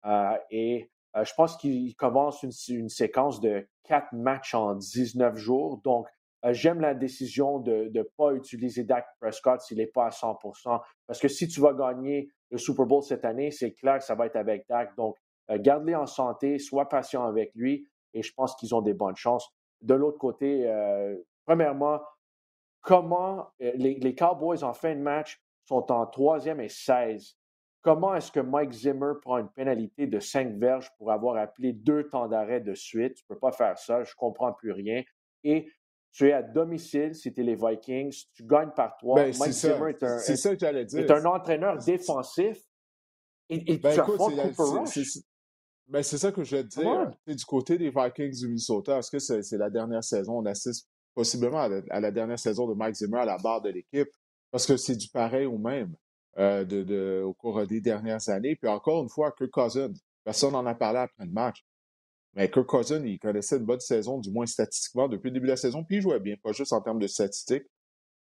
Euh, 0.05 0.37
et 0.51 0.91
euh, 1.17 1.25
je 1.25 1.33
pense 1.33 1.57
qu'ils 1.57 1.95
commencent 1.95 2.43
une, 2.43 2.87
séquence 2.87 3.41
de 3.41 3.67
quatre 3.83 4.13
matchs 4.13 4.53
en 4.53 4.75
19 4.75 5.35
jours. 5.37 5.81
Donc, 5.83 6.07
j'aime 6.51 6.81
la 6.81 6.93
décision 6.93 7.57
de 7.57 7.89
ne 7.91 8.03
pas 8.03 8.33
utiliser 8.33 8.83
Dak 8.83 9.07
Prescott 9.19 9.59
s'il 9.59 9.79
n'est 9.79 9.87
pas 9.87 10.05
à 10.05 10.09
100% 10.09 10.79
Parce 11.07 11.19
que 11.19 11.27
si 11.27 11.47
tu 11.47 11.59
vas 11.59 11.73
gagner 11.73 12.29
le 12.51 12.59
Super 12.59 12.85
Bowl 12.85 13.01
cette 13.01 13.25
année, 13.25 13.49
c'est 13.49 13.73
clair 13.73 13.97
que 13.97 14.03
ça 14.03 14.13
va 14.13 14.27
être 14.27 14.35
avec 14.35 14.67
Dak. 14.69 14.95
Donc, 14.95 15.17
garde-le 15.49 15.97
en 15.97 16.05
santé, 16.05 16.59
sois 16.59 16.87
patient 16.87 17.25
avec 17.25 17.51
lui. 17.55 17.87
Et 18.13 18.21
je 18.21 18.31
pense 18.35 18.55
qu'ils 18.55 18.75
ont 18.75 18.81
des 18.81 18.93
bonnes 18.93 19.15
chances. 19.15 19.49
De 19.81 19.95
l'autre 19.95 20.19
côté, 20.19 20.71
premièrement, 21.47 21.99
comment 22.81 23.49
euh, 23.61 23.71
les, 23.75 24.15
Cowboys 24.15 24.63
en 24.63 24.73
fin 24.73 24.95
de 24.95 25.01
match 25.01 25.41
sont 25.65 25.91
en 25.91 26.05
troisième 26.05 26.59
et 26.59 26.69
16. 26.69 27.35
Comment 27.81 28.15
est-ce 28.15 28.31
que 28.31 28.39
Mike 28.39 28.71
Zimmer 28.71 29.13
prend 29.21 29.37
une 29.37 29.49
pénalité 29.49 30.07
de 30.07 30.19
cinq 30.19 30.55
verges 30.55 30.91
pour 30.97 31.11
avoir 31.11 31.37
appelé 31.37 31.71
deux 31.71 32.09
temps 32.09 32.27
d'arrêt 32.27 32.59
de 32.59 32.73
suite? 32.73 33.15
Tu 33.15 33.23
ne 33.29 33.35
peux 33.35 33.39
pas 33.39 33.51
faire 33.51 33.77
ça, 33.77 34.03
je 34.03 34.11
ne 34.11 34.15
comprends 34.17 34.51
plus 34.51 34.71
rien. 34.71 35.03
Et 35.43 35.71
tu 36.11 36.27
es 36.27 36.33
à 36.33 36.41
domicile, 36.41 37.15
c'était 37.15 37.43
les 37.43 37.55
Vikings, 37.55 38.25
tu 38.33 38.43
gagnes 38.43 38.71
par 38.75 38.97
trois. 38.97 39.15
Ben, 39.15 39.33
Mike 39.37 39.51
Zimmer 39.53 39.91
est 39.91 40.03
un, 40.03 40.17
est, 40.17 41.11
un 41.11 41.25
entraîneur 41.25 41.77
défensif. 41.77 42.57
Et, 43.49 43.77
ben, 43.77 43.93
tu 43.93 43.99
écoute, 43.99 44.19
ben, 45.87 46.03
c'est 46.03 46.17
ça 46.19 46.31
que 46.31 46.43
je 46.43 46.55
vais 46.57 46.63
te 46.63 46.79
dire. 46.79 47.11
Du 47.25 47.45
côté 47.45 47.77
des 47.77 47.89
Vikings 47.89 48.37
du 48.39 48.47
Minnesota, 48.47 48.99
est-ce 48.99 49.09
que 49.09 49.19
c'est 49.19 49.57
la 49.57 49.69
dernière 49.69 50.03
saison? 50.03 50.39
On 50.39 50.45
assiste 50.45 50.87
possiblement 51.19 51.59
à 51.89 51.99
la, 51.99 52.11
dernière 52.11 52.39
saison 52.39 52.65
de 52.65 52.73
Mike 52.73 52.95
Zimmer 52.95 53.19
à 53.19 53.25
la 53.25 53.37
barre 53.37 53.59
de 53.59 53.69
l'équipe, 53.69 54.07
parce 54.51 54.65
que 54.65 54.77
c'est 54.77 54.95
du 54.95 55.09
pareil 55.09 55.45
au 55.45 55.57
même 55.57 55.93
euh, 56.37 56.63
de, 56.63 57.21
au 57.21 57.33
cours 57.33 57.67
des 57.67 57.81
dernières 57.81 58.29
années. 58.29 58.55
Puis 58.55 58.71
encore 58.71 59.03
une 59.03 59.09
fois, 59.09 59.33
Kirk 59.37 59.51
Cousins, 59.51 59.91
personne 60.23 60.53
n'en 60.53 60.65
a 60.65 60.75
parlé 60.75 60.99
après 60.99 61.25
le 61.25 61.31
match. 61.31 61.65
Mais 62.35 62.49
Kirk 62.49 62.65
Cousins, 62.67 63.03
il 63.03 63.19
connaissait 63.19 63.57
une 63.57 63.65
bonne 63.65 63.81
saison, 63.81 64.17
du 64.17 64.31
moins 64.31 64.45
statistiquement, 64.45 65.09
depuis 65.09 65.27
le 65.27 65.33
début 65.33 65.47
de 65.47 65.51
la 65.51 65.57
saison, 65.57 65.83
puis 65.83 65.97
il 65.97 66.01
jouait 66.01 66.21
bien, 66.21 66.37
pas 66.41 66.53
juste 66.53 66.71
en 66.71 66.79
termes 66.79 66.99
de 66.99 67.07
statistiques. 67.07 67.65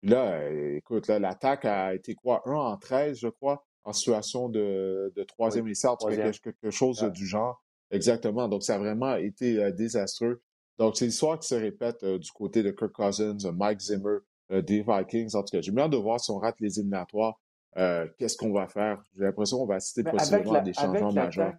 Puis 0.00 0.10
là, 0.10 0.40
euh, 0.40 0.76
écoute, 0.76 1.06
là, 1.06 1.18
l'attaque 1.18 1.66
a 1.66 1.94
été 1.94 2.14
quoi? 2.14 2.40
1 2.46 2.52
en 2.54 2.78
13, 2.78 3.18
je 3.18 3.28
crois, 3.28 3.66
en 3.84 3.92
situation 3.92 4.48
de, 4.48 5.12
de 5.14 5.22
troisième 5.22 5.68
essai, 5.68 5.88
quelque, 6.00 6.70
chose 6.70 7.02
du 7.12 7.26
genre. 7.26 7.62
Exactement. 7.90 8.48
Donc, 8.48 8.62
ça 8.62 8.76
a 8.76 8.78
vraiment 8.78 9.16
été 9.16 9.62
euh, 9.62 9.70
désastreux. 9.70 10.40
Donc, 10.78 10.96
c'est 10.96 11.06
l'histoire 11.06 11.38
qui 11.38 11.48
se 11.48 11.54
répète 11.54 12.02
euh, 12.02 12.18
du 12.18 12.30
côté 12.30 12.62
de 12.62 12.70
Kirk 12.70 12.92
Cousins, 12.92 13.36
Mike 13.54 13.80
Zimmer, 13.80 14.18
euh, 14.50 14.62
des 14.62 14.82
Vikings. 14.86 15.34
En 15.34 15.42
tout 15.42 15.52
cas, 15.52 15.60
j'ai 15.60 15.72
bien 15.72 15.88
de 15.88 15.96
voir 15.96 16.20
si 16.20 16.30
on 16.30 16.38
rate 16.38 16.60
les 16.60 16.78
éliminatoires, 16.78 17.40
euh, 17.78 18.06
qu'est-ce 18.18 18.36
qu'on 18.36 18.52
va 18.52 18.68
faire? 18.68 19.02
J'ai 19.16 19.24
l'impression 19.24 19.58
qu'on 19.58 19.66
va 19.66 19.76
assister 19.76 20.04
possiblement 20.04 20.54
à 20.54 20.60
des 20.60 20.72
changements 20.72 21.12
majeurs. 21.12 21.54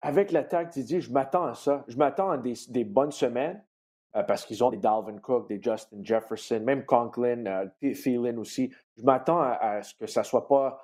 Avec 0.00 0.30
l'attaque, 0.30 0.70
Didier, 0.70 1.00
je 1.00 1.12
m'attends 1.12 1.46
à 1.46 1.54
ça. 1.54 1.84
Je 1.88 1.96
m'attends 1.96 2.30
à 2.30 2.38
des, 2.38 2.84
bonnes 2.84 3.10
semaines 3.10 3.60
parce 4.12 4.46
qu'ils 4.46 4.62
ont 4.62 4.70
des 4.70 4.76
Dalvin 4.76 5.18
Cook, 5.18 5.48
des 5.48 5.60
Justin 5.60 5.98
Jefferson, 6.02 6.60
même 6.64 6.84
Conklin, 6.84 7.68
Thielen 7.80 8.38
aussi. 8.38 8.72
Je 8.96 9.02
m'attends 9.02 9.40
à, 9.40 9.82
ce 9.82 9.94
que 9.96 10.06
ça 10.06 10.22
soit 10.22 10.46
pas 10.46 10.78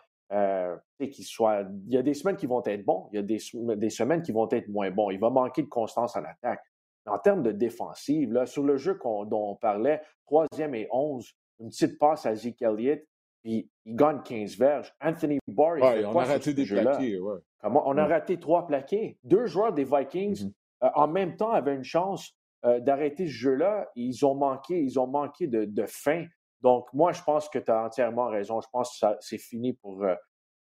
qu'il 0.98 1.24
soit. 1.24 1.62
Il 1.86 1.92
y 1.92 1.96
a 1.96 2.02
des 2.02 2.14
semaines 2.14 2.36
qui 2.36 2.46
vont 2.46 2.62
être 2.64 2.84
bons, 2.84 3.08
il 3.12 3.16
y 3.16 3.18
a 3.20 3.22
des, 3.22 3.38
des, 3.76 3.90
semaines 3.90 4.22
qui 4.22 4.32
vont 4.32 4.48
être 4.50 4.66
moins 4.68 4.90
bons. 4.90 5.10
Il 5.10 5.20
va 5.20 5.30
manquer 5.30 5.62
de 5.62 5.68
constance 5.68 6.16
à 6.16 6.20
l'attaque. 6.20 6.64
En 7.06 7.18
termes 7.18 7.42
de 7.42 7.52
défensive, 7.52 8.32
là, 8.32 8.46
sur 8.46 8.62
le 8.62 8.76
jeu 8.76 8.98
dont 9.02 9.50
on 9.50 9.56
parlait, 9.56 10.00
troisième 10.24 10.74
et 10.74 10.88
onze, 10.90 11.32
une 11.60 11.68
petite 11.68 11.98
passe 11.98 12.26
à 12.26 12.34
Zeke 12.34 12.62
Elliott, 12.62 13.04
puis 13.42 13.70
il 13.84 13.94
gagne 13.94 14.22
15 14.22 14.56
verges. 14.56 14.92
Anthony 15.02 15.38
Barr, 15.46 15.78
il 15.78 16.06
on 16.06 16.18
a 16.18 16.24
raté 16.24 16.54
des 16.54 16.64
plaqués. 16.64 17.18
Ouais. 17.18 17.38
Comment? 17.60 17.82
On 17.86 17.96
a 17.98 18.06
raté 18.06 18.40
trois 18.40 18.66
plaqués. 18.66 19.18
Deux 19.22 19.46
joueurs 19.46 19.72
des 19.72 19.84
Vikings, 19.84 20.44
mm-hmm. 20.46 20.52
euh, 20.84 20.90
en 20.94 21.08
même 21.08 21.36
temps, 21.36 21.50
avaient 21.50 21.74
une 21.74 21.84
chance 21.84 22.34
euh, 22.64 22.80
d'arrêter 22.80 23.26
ce 23.26 23.32
jeu-là. 23.32 23.90
Ils 23.96 24.24
ont 24.24 24.34
manqué, 24.34 24.82
ils 24.82 24.98
ont 24.98 25.06
manqué 25.06 25.46
de, 25.46 25.66
de 25.66 25.84
fin. 25.86 26.24
Donc, 26.62 26.86
moi, 26.94 27.12
je 27.12 27.22
pense 27.22 27.50
que 27.50 27.58
tu 27.58 27.70
as 27.70 27.84
entièrement 27.84 28.28
raison. 28.28 28.62
Je 28.62 28.68
pense 28.72 28.98
que 28.98 29.06
c'est 29.20 29.38
fini 29.38 29.74
pour, 29.74 30.02
euh, 30.02 30.14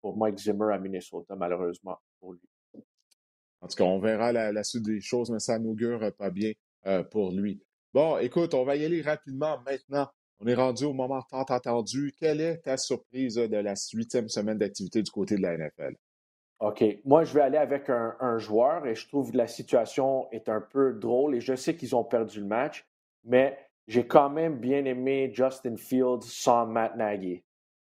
pour 0.00 0.16
Mike 0.16 0.38
Zimmer 0.38 0.72
à 0.72 0.78
Minnesota, 0.78 1.36
malheureusement, 1.36 1.98
pour 2.18 2.32
lui. 2.32 2.40
En 3.60 3.68
tout 3.68 3.76
cas, 3.76 3.84
on 3.84 3.98
verra 3.98 4.32
la, 4.32 4.64
suite 4.64 4.84
des 4.84 5.00
choses, 5.00 5.30
mais 5.30 5.38
ça 5.38 5.58
n'augure 5.58 6.12
pas 6.16 6.30
bien 6.30 6.52
euh, 6.86 7.02
pour 7.02 7.32
lui. 7.32 7.62
Bon, 7.92 8.18
écoute, 8.18 8.54
on 8.54 8.64
va 8.64 8.76
y 8.76 8.84
aller 8.84 9.02
rapidement 9.02 9.60
maintenant. 9.66 10.08
On 10.40 10.46
est 10.46 10.54
rendu 10.54 10.84
au 10.84 10.94
moment 10.94 11.22
tant 11.30 11.44
attendu. 11.44 12.14
Quelle 12.18 12.40
est 12.40 12.58
ta 12.58 12.76
surprise 12.78 13.34
de 13.34 13.56
la 13.56 13.74
huitième 13.92 14.28
semaine 14.28 14.56
d'activité 14.56 15.02
du 15.02 15.10
côté 15.10 15.36
de 15.36 15.42
la 15.42 15.56
NFL? 15.56 15.96
OK. 16.60 16.84
Moi, 17.04 17.24
je 17.24 17.34
vais 17.34 17.40
aller 17.40 17.58
avec 17.58 17.90
un, 17.90 18.38
joueur 18.38 18.86
et 18.86 18.94
je 18.94 19.08
trouve 19.08 19.32
que 19.32 19.36
la 19.36 19.46
situation 19.46 20.30
est 20.30 20.48
un 20.48 20.60
peu 20.60 20.92
drôle 20.92 21.34
et 21.34 21.40
je 21.40 21.54
sais 21.54 21.74
qu'ils 21.74 21.96
ont 21.96 22.04
perdu 22.04 22.40
le 22.40 22.46
match, 22.46 22.86
mais 23.24 23.58
j'ai 23.86 24.06
quand 24.06 24.30
même 24.30 24.58
bien 24.58 24.84
aimé 24.84 25.30
Justin 25.34 25.76
Fields 25.76 26.22
sans 26.22 26.66
Matt 26.66 26.96
Nagy. 26.96 27.42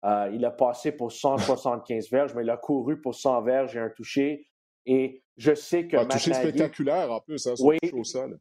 Euh, 0.04 0.32
il 0.34 0.44
a 0.46 0.52
passé 0.52 0.92
pour 0.92 1.12
175 1.12 2.10
verges, 2.10 2.34
mais 2.34 2.44
il 2.44 2.50
a 2.50 2.58
couru 2.58 3.00
pour 3.00 3.14
100 3.14 3.42
verges 3.44 3.76
et 3.76 3.80
un 3.80 3.90
touché. 3.90 4.48
Et 4.86 5.24
je 5.38 5.54
sais 5.54 5.88
que. 5.88 5.98
Un 5.98 6.06
touché 6.06 6.34
spectaculaire 6.34 7.12
en 7.12 7.20
plus, 7.20 7.46
hein, 7.48 7.54
oui, 7.60 7.78
au 7.94 8.04
sol. 8.04 8.39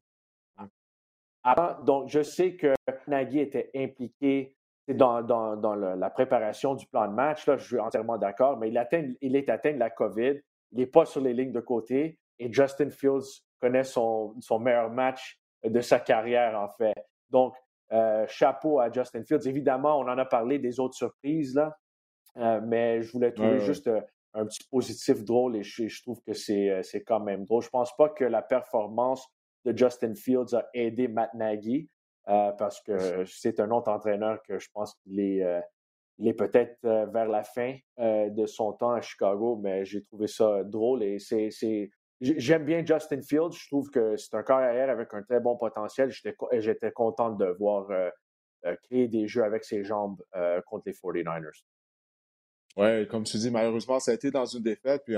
donc, 1.85 2.09
je 2.09 2.23
sais 2.23 2.57
que 2.57 2.75
Nagy 3.07 3.41
était 3.41 3.71
impliqué 3.75 4.55
dans, 4.89 5.23
dans, 5.23 5.75
la 5.75 6.11
préparation 6.11 6.75
du 6.75 6.87
plan 6.87 7.09
de 7.09 7.15
match. 7.15 7.47
Là, 7.47 7.57
je 7.57 7.65
suis 7.65 7.79
entièrement 7.79 8.19
d'accord, 8.19 8.59
mais 8.59 8.69
il, 8.69 8.79
atteint, 8.79 9.13
il 9.21 9.37
est 9.37 9.49
atteint 9.49 9.73
de 9.73 9.79
la 9.79 9.91
COVID. 9.91 10.41
Il 10.73 10.79
n'est 10.79 10.87
pas 10.87 11.05
sur 11.05 11.21
les 11.21 11.35
lignes 11.35 11.53
de 11.53 11.61
côté. 11.61 12.19
Et 12.39 12.53
Justin 12.53 12.91
Fields 12.91 13.43
connaît 13.61 13.85
son, 13.85 14.35
son 14.41 14.59
meilleur 14.59 14.91
match 14.91 15.39
de 15.65 15.81
sa 15.81 16.01
carrière, 16.01 16.59
en 16.59 16.69
fait. 16.69 16.95
Donc, 17.29 17.55
euh, 17.93 18.25
chapeau 18.29 18.79
à 18.79 18.91
Justin 18.91 19.25
Fields. 19.25 19.47
Évidemment, 19.47 19.99
on 19.99 20.09
en 20.09 20.19
a 20.19 20.25
parlé 20.25 20.59
des 20.59 20.79
autres 20.79 20.95
surprises, 20.95 21.55
là, 21.55 21.77
euh, 22.37 22.61
mais 22.63 23.03
je 23.03 23.13
voulais 23.13 23.33
trouver 23.33 23.59
juste 23.61 23.89
euh, 23.89 24.01
un 24.35 24.47
petit 24.47 24.65
positif 24.71 25.25
drôle 25.25 25.57
et 25.57 25.63
je, 25.63 26.03
trouve 26.03 26.21
que 26.23 26.33
c'est 26.33 27.05
quand 27.07 27.21
même 27.21 27.45
drôle. 27.45 27.63
Je 27.63 27.69
ne 27.69 27.73
pense 27.73 27.95
pas 27.97 28.09
que 28.09 28.25
la 28.25 28.43
performance 28.43 29.27
de 29.65 29.77
Justin 29.77 30.15
Fields 30.15 30.55
a 30.55 30.67
aidé 30.75 31.09
Matt 31.09 31.35
Nagy 31.35 31.89
parce 32.25 32.81
que 32.83 33.25
c'est 33.27 33.61
un 33.61 33.71
autre 33.71 33.91
entraîneur 33.91 34.41
que 34.43 34.59
je 34.59 34.69
pense 34.73 34.95
qu'il 35.03 35.19
est, 35.21 35.45
il 36.19 36.29
est 36.29 36.35
peut-être 36.35 36.79
vers 36.83 37.27
la 37.27 37.43
fin 37.43 37.77
de 37.99 38.47
son 38.47 38.73
temps 38.73 38.93
à 38.93 39.01
Chicago, 39.01 39.59
mais 39.61 39.85
j'ai 39.85 40.03
trouvé 40.05 40.29
ça 40.29 40.63
drôle 40.65 41.03
et 41.03 41.19
c'est 41.19 41.51
J'aime 42.21 42.67
bien 42.67 42.85
Justin 42.85 43.23
Fields. 43.23 43.53
Je 43.53 43.67
trouve 43.69 43.91
que 43.91 44.17
c'est 44.17 44.35
un 44.35 44.43
carrière 44.43 44.91
avec 44.91 45.15
un 45.15 45.23
très 45.23 45.41
bon 45.41 45.57
potentiel. 45.57 46.11
J'étais 46.11 46.93
content 46.93 47.31
de 47.31 47.47
voir 47.59 47.91
euh, 47.91 48.11
euh, 48.67 48.77
créer 48.83 49.09
des 49.09 49.27
jeux 49.27 49.43
avec 49.43 49.65
ses 49.65 49.85
jambes 49.85 50.23
euh, 50.37 50.61
contre 50.67 50.85
les 50.87 50.93
49ers. 50.93 51.63
Oui, 52.77 53.07
comme 53.09 53.25
tu 53.25 53.37
dis, 53.39 53.51
malheureusement, 53.51 53.99
ça 54.01 54.13
a 54.13 54.15
été 54.15 54.31
dans 54.31 54.47
une 54.47 54.63
défaite. 54.63 55.03
Puis, 55.05 55.15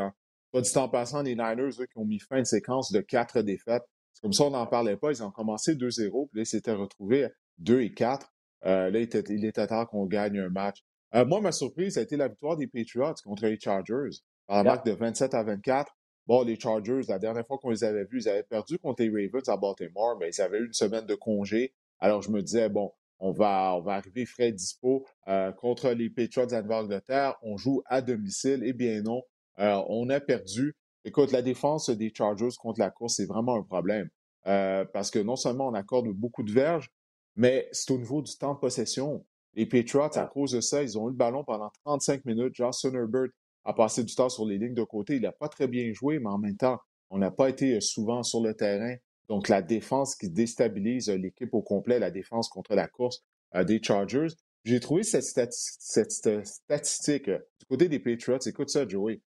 pas 0.53 0.61
du 0.61 0.71
temps 0.71 0.89
passant, 0.89 1.23
les 1.23 1.35
Niners, 1.35 1.81
eux, 1.81 1.87
qui 1.87 1.99
ont 1.99 2.05
mis 2.05 2.19
fin 2.19 2.37
à 2.37 2.39
une 2.41 2.45
séquence 2.45 2.93
de 2.93 3.01
quatre 3.01 3.43
défaites. 3.43 3.85
C'est 4.13 4.23
comme 4.23 4.33
ça, 4.33 4.45
on 4.45 4.51
n'en 4.51 4.67
parlait 4.67 4.97
pas. 4.97 5.11
Ils 5.11 5.23
ont 5.23 5.31
commencé 5.31 5.75
2-0, 5.75 6.29
puis 6.29 6.39
là, 6.39 6.43
ils 6.43 6.47
s'étaient 6.47 6.73
retrouvés 6.73 7.29
2 7.59 7.81
et 7.81 7.93
4. 7.93 8.27
là, 8.63 8.89
il 8.89 8.97
était, 8.97 9.25
il 9.29 9.45
était 9.45 9.67
temps 9.67 9.87
qu'on 9.87 10.07
gagne 10.07 10.39
un 10.39 10.49
match. 10.49 10.83
moi, 11.15 11.41
ma 11.41 11.53
surprise, 11.53 11.95
ça 11.95 12.01
a 12.01 12.03
été 12.03 12.17
la 12.17 12.29
victoire 12.29 12.57
des 12.57 12.67
Patriots 12.67 13.15
contre 13.25 13.47
les 13.47 13.59
Chargers 13.59 14.19
par 14.47 14.59
la 14.59 14.65
marque 14.65 14.87
de 14.87 14.93
27 14.93 15.35
à 15.35 15.43
24. 15.43 15.93
Bon, 16.27 16.43
les 16.43 16.59
Chargers, 16.59 17.01
la 17.09 17.19
dernière 17.19 17.47
fois 17.47 17.59
qu'on 17.59 17.71
les 17.71 17.85
avait 17.85 18.05
vus, 18.05 18.23
ils 18.23 18.29
avaient 18.29 18.43
perdu 18.45 18.79
contre 18.79 19.03
les 19.03 19.09
Ravens 19.09 19.49
à 19.49 19.57
Baltimore, 19.57 20.17
mais 20.21 20.31
ils 20.31 20.41
avaient 20.41 20.59
eu 20.59 20.67
une 20.67 20.73
semaine 20.73 21.07
de 21.07 21.15
congé. 21.15 21.75
Alors, 21.99 22.23
je 22.23 22.31
me 22.31 22.43
disais, 22.43 22.69
bon, 22.69 22.93
on 23.23 23.31
va, 23.31 23.75
on 23.77 23.81
va 23.81 23.95
arriver 23.95 24.27
frais 24.27 24.51
dispo 24.51 25.07
euh, 25.29 25.53
contre 25.53 25.91
les 25.91 26.11
Patriots 26.11 26.47
d'Angleterre. 26.47 27.37
On 27.43 27.57
joue 27.57 27.83
à 27.87 28.03
domicile. 28.03 28.63
Eh 28.65 28.73
bien 28.73 29.01
non, 29.01 29.23
euh, 29.61 29.81
on 29.89 30.11
a 30.11 30.21
perdu. 30.21 30.75
Écoute, 31.05 31.31
la 31.31 31.41
défense 31.41 31.89
des 31.89 32.13
Chargers 32.13 32.57
contre 32.59 32.81
la 32.81 32.91
course, 32.91 33.15
c'est 33.17 33.27
vraiment 33.27 33.55
un 33.55 33.63
problème. 33.63 34.09
Euh, 34.49 34.85
parce 34.93 35.13
que 35.13 35.21
non 35.21 35.37
seulement 35.37 35.69
on 35.69 35.75
accorde 35.75 36.09
beaucoup 36.09 36.43
de 36.43 36.51
verges, 36.51 36.91
mais 37.37 37.69
c'est 37.71 37.93
au 37.93 37.99
niveau 37.99 38.23
du 38.23 38.37
temps 38.37 38.55
de 38.55 38.59
possession. 38.59 39.25
Les 39.55 39.67
Patriots, 39.67 40.19
à 40.19 40.27
cause 40.27 40.53
de 40.53 40.61
ça, 40.61 40.83
ils 40.83 40.99
ont 40.99 41.07
eu 41.07 41.13
le 41.13 41.17
ballon 41.17 41.45
pendant 41.45 41.71
35 41.85 42.25
minutes. 42.25 42.55
Josh 42.57 42.85
Herbert 42.85 43.29
a 43.65 43.73
passé 43.73 44.03
du 44.03 44.15
temps 44.17 44.31
sur 44.31 44.47
les 44.47 44.59
lignes 44.59 44.75
de 44.75 44.83
côté. 44.83 45.17
Il 45.17 45.23
n'a 45.23 45.33
pas 45.33 45.49
très 45.49 45.69
bien 45.69 45.93
joué, 45.93 46.19
mais 46.19 46.29
en 46.29 46.39
même 46.39 46.57
temps, 46.57 46.81
on 47.09 47.19
n'a 47.19 47.31
pas 47.31 47.51
été 47.51 47.81
souvent 47.81 48.25
sur 48.25 48.41
le 48.43 48.55
terrain. 48.55 48.97
Donc, 49.33 49.49
la 49.49 49.63
défense 49.63 50.15
qui 50.15 50.29
déstabilise 50.29 51.09
euh, 51.09 51.17
l'équipe 51.17 51.55
au 51.55 51.63
complet, 51.63 51.99
la 51.99 52.11
défense 52.11 52.51
contre 52.51 52.75
la 52.75 52.87
course 52.87 53.25
euh, 53.55 53.65
des 53.65 53.83
Chargers. 53.83 54.27
J'ai 54.67 54.79
trouvé 54.79 55.05
cette, 55.05 55.55
statistique 55.55 57.31
du 57.31 57.67
côté 57.67 57.89
des 57.89 57.99
Patriots. 57.99 58.41
Écoute 58.45 58.69
ça, 58.69 58.87
Joey. 58.87 59.23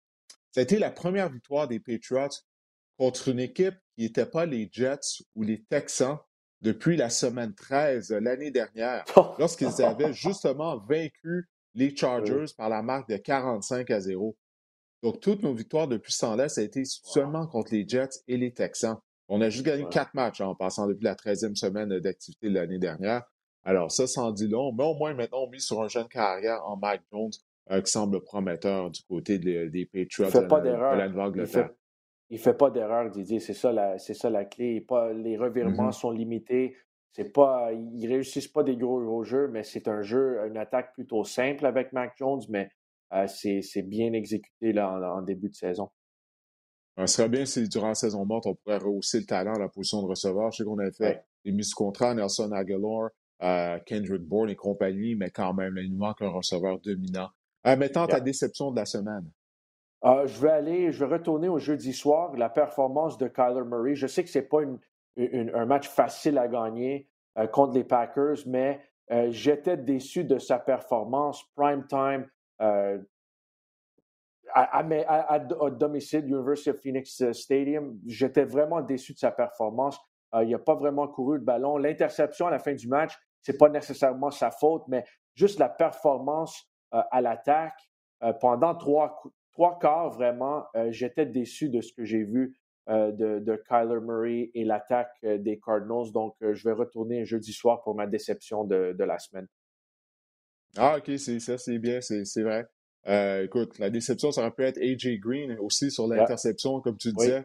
Ça 0.50 0.58
a 0.58 0.64
été 0.64 0.80
la 0.80 0.90
première 0.90 1.30
victoire 1.30 1.68
des 1.68 1.78
Patriots 1.78 2.34
contre 2.98 3.28
une 3.28 3.38
équipe 3.38 3.76
qui 3.94 4.02
n'était 4.02 4.26
pas 4.26 4.44
les 4.44 4.68
Jets 4.72 5.22
ou 5.36 5.44
les 5.44 5.62
Texans 5.62 6.18
depuis 6.62 6.96
la 6.96 7.08
semaine 7.08 7.54
13 7.54 8.10
l'année 8.10 8.50
dernière, 8.50 9.04
lorsqu'ils 9.38 9.82
avaient 9.82 10.12
justement 10.12 10.78
vaincu 10.78 11.48
les 11.74 11.94
Chargers 11.94 12.46
par 12.56 12.68
la 12.68 12.82
marque 12.82 13.08
de 13.08 13.18
45 13.18 13.88
à 13.92 14.00
0. 14.00 14.36
Donc, 15.04 15.20
toutes 15.20 15.44
nos 15.44 15.54
victoires 15.54 15.86
depuis 15.86 16.12
ce 16.12 16.22
temps-là, 16.22 16.48
ça 16.48 16.60
a 16.60 16.64
été 16.64 16.82
seulement 16.84 17.46
contre 17.46 17.72
les 17.72 17.86
Jets 17.86 18.18
et 18.26 18.36
les 18.36 18.52
Texans. 18.52 18.98
On 19.34 19.40
a 19.40 19.48
juste 19.48 19.64
gagné 19.64 19.86
quatre 19.90 20.12
matchs 20.12 20.42
en 20.42 20.54
passant 20.54 20.86
depuis 20.86 21.04
la 21.04 21.14
13e 21.14 21.56
semaine 21.56 21.88
d'activité 22.00 22.50
de 22.50 22.54
l'année 22.54 22.78
dernière. 22.78 23.22
Alors, 23.64 23.90
ça, 23.90 24.06
sans 24.06 24.30
dit 24.30 24.46
long, 24.46 24.74
mais 24.74 24.84
au 24.84 24.92
moins 24.92 25.14
maintenant, 25.14 25.44
on 25.44 25.48
mise 25.48 25.64
sur 25.64 25.80
un 25.80 25.88
jeune 25.88 26.06
carrière 26.08 26.60
en 26.66 26.76
Mike 26.76 27.00
Jones 27.10 27.30
euh, 27.70 27.80
qui 27.80 27.90
semble 27.90 28.20
prometteur 28.20 28.90
du 28.90 29.00
côté 29.08 29.38
des 29.38 29.86
Patriots 29.86 30.28
il 30.28 30.32
fait 30.32 30.46
pas 30.46 30.60
d'erreur. 30.60 31.32
Il 31.34 31.46
fait, 31.46 31.66
il 32.28 32.38
fait 32.38 32.52
pas 32.52 32.70
d'erreur, 32.70 33.10
Didier. 33.10 33.40
C'est 33.40 33.54
ça, 33.54 33.72
la, 33.72 33.96
c'est 33.96 34.12
ça 34.12 34.28
la 34.28 34.44
clé. 34.44 34.82
Pas, 34.82 35.14
les 35.14 35.38
revirements 35.38 35.88
mm-hmm. 35.88 35.92
sont 35.98 36.10
limités. 36.10 36.76
C'est 37.12 37.32
pas, 37.32 37.70
ils 37.72 38.06
réussissent 38.06 38.48
pas 38.48 38.62
des 38.62 38.76
gros, 38.76 39.00
gros 39.02 39.24
jeux, 39.24 39.48
mais 39.48 39.62
c'est 39.62 39.88
un 39.88 40.02
jeu, 40.02 40.40
une 40.46 40.58
attaque 40.58 40.92
plutôt 40.92 41.24
simple 41.24 41.64
avec 41.64 41.94
Mac 41.94 42.12
Jones, 42.18 42.42
mais 42.50 42.68
euh, 43.14 43.26
c'est 43.26 43.82
bien 43.82 44.12
exécuté 44.12 44.74
là, 44.74 45.14
en, 45.14 45.22
début 45.22 45.48
de 45.48 45.54
saison. 45.54 45.90
Ce 46.98 47.06
serait 47.06 47.28
bien 47.28 47.44
si 47.46 47.68
durant 47.68 47.88
la 47.88 47.94
saison 47.94 48.24
morte, 48.26 48.46
on 48.46 48.54
pourrait 48.54 48.78
rehausser 48.78 49.20
le 49.20 49.26
talent 49.26 49.54
à 49.54 49.58
la 49.58 49.68
position 49.68 50.02
de 50.02 50.08
receveur. 50.08 50.50
Je 50.52 50.58
sais 50.58 50.64
qu'on 50.64 50.78
avait 50.78 50.92
fait 50.92 51.24
des 51.44 51.52
mises 51.52 51.72
contrat, 51.72 52.14
Nelson 52.14 52.52
Aguilar, 52.52 53.10
euh, 53.42 53.78
Kendrick 53.86 54.22
Bourne 54.22 54.50
et 54.50 54.56
compagnie, 54.56 55.14
mais 55.14 55.30
quand 55.30 55.54
même, 55.54 55.76
il 55.78 55.90
nous 55.90 55.98
manque 55.98 56.20
un 56.20 56.28
receveur 56.28 56.78
dominant. 56.80 57.28
Euh, 57.66 57.76
maintenant, 57.76 58.06
ta 58.06 58.20
déception 58.20 58.70
de 58.70 58.76
la 58.76 58.84
semaine. 58.84 59.30
je 60.04 60.40
vais 60.40 60.50
aller, 60.50 60.92
je 60.92 61.04
vais 61.04 61.16
retourner 61.16 61.48
au 61.48 61.58
jeudi 61.58 61.92
soir, 61.92 62.36
la 62.36 62.50
performance 62.50 63.16
de 63.16 63.28
Kyler 63.28 63.64
Murray. 63.64 63.94
Je 63.94 64.06
sais 64.06 64.22
que 64.22 64.30
ce 64.30 64.38
n'est 64.38 64.44
pas 64.44 64.62
une, 64.62 64.78
un 65.16 65.66
match 65.66 65.88
facile 65.88 66.38
à 66.38 66.48
gagner 66.48 67.08
euh, 67.38 67.46
contre 67.46 67.74
les 67.74 67.84
Packers, 67.84 68.38
mais 68.46 68.80
euh, 69.10 69.30
j'étais 69.30 69.76
déçu 69.76 70.24
de 70.24 70.38
sa 70.38 70.58
performance 70.58 71.42
prime 71.54 71.86
time 71.86 72.26
euh, 74.56 75.04
à, 75.06 75.38
domicile, 75.70 76.24
University 76.26 76.70
of 76.70 76.80
Phoenix 76.80 77.32
Stadium. 77.32 77.98
J'étais 78.06 78.44
vraiment 78.44 78.80
déçu 78.80 79.12
de 79.12 79.18
sa 79.18 79.30
performance. 79.30 79.98
il 80.42 80.50
n'a 80.50 80.58
pas 80.58 80.74
vraiment 80.74 81.08
couru 81.08 81.38
le 81.38 81.44
ballon. 81.44 81.76
L'interception 81.76 82.46
à 82.46 82.50
la 82.50 82.58
fin 82.58 82.74
du 82.74 82.88
match, 82.88 83.14
ce 83.42 83.52
n'est 83.52 83.58
pas 83.58 83.68
nécessairement 83.68 84.30
sa 84.30 84.50
faute, 84.50 84.84
mais 84.88 85.04
juste 85.34 85.58
la 85.58 85.68
performance 85.68 86.70
à 86.90 87.20
l'attaque. 87.20 87.78
pendant 88.40 88.74
trois, 88.74 89.22
trois 89.52 89.78
quarts, 89.78 90.10
vraiment, 90.10 90.64
j'étais 90.90 91.26
déçu 91.26 91.68
de 91.68 91.80
ce 91.80 91.92
que 91.92 92.04
j'ai 92.04 92.24
vu 92.24 92.54
euh, 92.88 93.12
de, 93.12 93.62
Kyler 93.68 94.00
Murray 94.00 94.50
et 94.54 94.64
l'attaque 94.64 95.14
euh, 95.22 95.38
des 95.38 95.60
Cardinals. 95.60 96.10
Donc, 96.12 96.34
euh, 96.42 96.52
je 96.52 96.68
vais 96.68 96.74
retourner 96.74 97.24
jeudi 97.24 97.52
soir 97.52 97.80
pour 97.84 97.94
ma 97.94 98.08
déception 98.08 98.64
de, 98.64 98.96
la 98.98 99.20
semaine. 99.20 99.46
Ah, 100.76 100.96
OK, 100.98 101.16
ça, 101.16 101.58
c'est 101.58 101.78
bien, 101.78 102.00
c'est 102.00 102.42
vrai. 102.42 102.66
Écoute, 103.06 103.78
la 103.78 103.90
déception, 103.90 104.32
ça 104.32 104.42
aurait 104.42 104.52
pu 104.52 104.62
être 104.62 104.78
AJ 104.78 105.18
Green 105.18 105.56
aussi 105.60 105.90
sur 105.90 106.06
l'interception, 106.06 106.80
comme 106.80 106.96
tu 106.96 107.12
disais, 107.12 107.44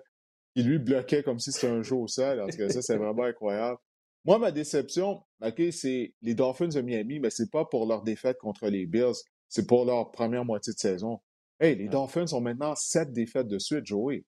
qui 0.56 0.64
lui 0.64 0.80
bloquait 0.80 1.24
comme 1.24 1.40
si 1.40 1.52
c'était 1.52 1.68
un 1.68 1.82
jeu 1.82 1.96
au 1.96 2.08
sol. 2.08 2.42
En 2.42 2.48
tout 2.48 2.58
cas, 2.58 2.70
ça, 2.70 2.82
c'est 2.82 2.98
vraiment 2.98 3.24
incroyable. 3.24 3.78
Moi, 4.26 4.40
ma 4.40 4.52
déception, 4.52 5.24
OK, 5.42 5.62
c'est 5.72 6.14
les 6.22 6.36
Dolphins 6.36 6.68
de 6.68 6.82
Miami, 6.82 7.20
mais 7.20 7.30
c'est 7.30 7.50
pas 7.50 7.64
pour 7.64 7.86
leur 7.86 8.04
défaite 8.04 8.38
contre 8.40 8.68
les 8.68 8.86
Bills, 8.86 9.16
c'est 9.48 9.66
pour 9.66 9.86
leur 9.86 10.12
première 10.12 10.44
moitié 10.44 10.74
de 10.74 10.80
saison. 10.80 11.22
Hey, 11.60 11.76
les 11.76 11.88
Dolphins 11.88 12.34
ont 12.34 12.42
maintenant 12.42 12.76
sept 12.76 13.14
défaites 13.14 13.48
de 13.48 13.58
suite, 13.58 13.86
Joey. 13.86 14.26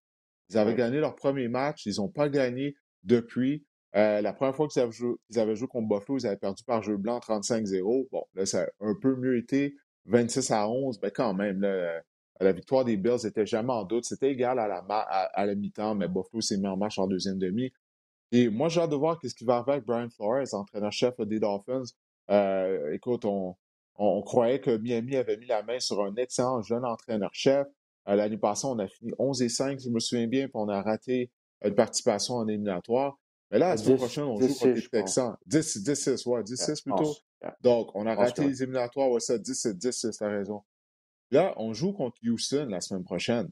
Ils 0.50 0.58
avaient 0.58 0.76
gagné 0.76 1.00
leur 1.00 1.16
premier 1.16 1.48
match. 1.48 1.86
Ils 1.86 1.98
n'ont 1.98 2.10
pas 2.10 2.30
gagné 2.30 2.76
depuis. 3.04 3.66
Euh, 3.96 4.22
la 4.22 4.34
première 4.34 4.56
fois 4.56 4.68
qu'ils 4.68 4.82
avaient, 4.82 4.92
joué, 4.92 5.16
avaient 5.36 5.56
joué 5.56 5.68
contre 5.68 5.88
Buffalo, 5.88 6.18
ils 6.20 6.28
avaient 6.28 6.38
perdu 6.38 6.64
par 6.64 6.82
jeu 6.82 6.98
blanc 6.98 7.20
35-0. 7.20 8.08
Bon, 8.12 8.24
là, 8.34 8.46
ça 8.46 8.62
a 8.62 8.68
un 8.80 8.96
peu 9.00 9.16
mieux 9.16 9.38
été, 9.38 9.76
26 10.10 10.52
à 10.52 10.68
11, 10.68 11.00
mais 11.02 11.12
quand 11.12 11.34
même, 11.34 11.62
là, 11.62 12.02
la 12.40 12.52
victoire 12.52 12.86
des 12.86 12.98
Bills 12.98 13.24
n'était 13.24 13.46
jamais 13.46 13.74
en 13.74 13.84
doute. 13.84 14.06
C'était 14.06 14.32
égal 14.32 14.60
à 14.60 14.68
la, 14.68 14.78
à, 14.78 15.46
la 15.46 15.56
mi-temps, 15.56 15.96
mais 15.96 16.08
Buffalo 16.08 16.42
s'est 16.42 16.58
mis 16.58 16.68
en 16.68 16.78
marche 16.78 16.98
en 16.98 17.08
deuxième 17.08 17.38
demi. 17.38 17.72
Et 18.32 18.50
moi, 18.50 18.70
j'ai 18.70 18.82
hâte 18.82 18.92
de 18.92 18.96
voir 18.96 19.20
ce 19.22 19.34
qui 19.34 19.44
va 19.44 19.56
arriver 19.58 19.74
avec 19.74 19.86
Brian 19.86 20.10
Flores, 20.10 20.54
entraîneur-chef 20.54 21.20
des 21.22 21.40
Dolphins. 21.40 21.84
Euh, 22.30 22.94
écoute, 22.94 23.26
on, 23.26 23.56
on, 23.96 24.22
croyait 24.22 24.60
que 24.60 24.78
Miami 24.78 25.16
avait 25.16 25.38
mis 25.38 25.48
la 25.48 25.64
main 25.64 25.80
sur 25.80 26.04
un 26.04 26.16
excellent 26.16 26.62
jeune 26.62 26.86
entraîneur-chef. 26.86 27.68
Euh, 28.08 28.16
l'année 28.16 28.38
passée, 28.38 28.68
on 28.68 28.78
a 28.80 28.88
fini 28.88 29.12
11 29.18 29.42
et 29.42 29.50
5, 29.50 29.80
je 29.80 29.90
me 29.90 30.00
souviens 30.00 30.28
bien, 30.28 30.44
puis 30.44 30.54
on 30.56 30.70
a 30.70 30.82
raté 30.82 31.32
une 31.64 31.76
participation 31.76 32.36
en 32.36 32.48
éliminatoire. 32.48 33.18
Mais 33.52 33.58
là, 33.58 33.70
la 33.70 33.78
semaine 33.78 33.98
prochaine, 33.98 34.26
on 34.26 34.40
joue 34.40 34.48
contre 34.48 34.68
les 34.68 34.88
Texans. 34.88 35.36
10, 35.48 35.84
10, 35.84 35.96
6, 35.96 36.26
ouais, 36.28 36.44
10, 36.44 36.56
6 36.56 36.82
plutôt. 36.82 37.16
Donc, 37.62 37.90
on 37.96 38.06
a 38.06 38.16
raté 38.16 38.44
les 38.44 38.64
éliminatoires, 38.64 39.10
ouais, 39.10 39.20
ça, 39.20 39.38
10, 39.38 39.68
10, 39.68 39.92
6, 39.92 40.18
t'as 40.18 40.30
raison. 40.30 40.62
Là, 41.32 41.54
on 41.58 41.74
joue 41.74 41.94
contre 41.94 42.18
Houston 42.24 42.68
la 42.70 42.82
semaine 42.82 43.04
prochaine. 43.04 43.50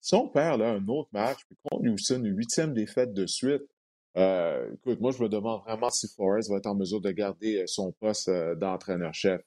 Si 0.00 0.14
on 0.14 0.28
perd 0.28 0.60
là, 0.60 0.70
un 0.70 0.88
autre 0.88 1.10
match, 1.12 1.38
puis 1.46 1.56
contre 1.70 1.88
Houston, 1.88 2.24
une 2.24 2.36
huitième 2.36 2.72
défaite 2.72 3.12
de 3.12 3.26
suite, 3.26 3.62
euh, 4.16 4.72
écoute, 4.74 5.00
moi, 5.00 5.12
je 5.12 5.22
me 5.22 5.28
demande 5.28 5.62
vraiment 5.62 5.90
si 5.90 6.08
Flores 6.08 6.42
va 6.50 6.56
être 6.56 6.66
en 6.66 6.74
mesure 6.74 7.00
de 7.00 7.10
garder 7.10 7.62
euh, 7.62 7.66
son 7.66 7.92
poste 7.92 8.30
d'entraîneur-chef. 8.56 9.40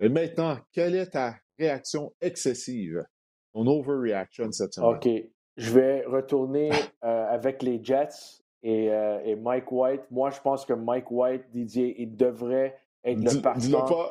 Mais 0.00 0.08
maintenant, 0.08 0.58
quelle 0.72 0.94
est 0.94 1.10
ta 1.10 1.36
réaction 1.58 2.12
excessive? 2.20 3.04
Ton 3.52 3.66
overreaction 3.66 4.50
cette 4.50 4.74
semaine? 4.74 4.96
OK. 4.96 5.08
Je 5.56 5.70
vais 5.70 6.04
retourner 6.04 6.70
euh, 7.04 7.26
avec 7.28 7.62
les 7.62 7.78
Jets 7.84 8.42
et, 8.64 8.86
et, 8.86 9.36
Mike 9.36 9.70
White. 9.70 10.02
Moi, 10.10 10.30
je 10.30 10.40
pense 10.40 10.64
que 10.64 10.72
Mike 10.72 11.10
White, 11.10 11.50
Didier, 11.50 11.94
il 12.00 12.16
devrait 12.16 12.76
être 13.04 13.18
le 13.18 13.40
partant 13.40 14.10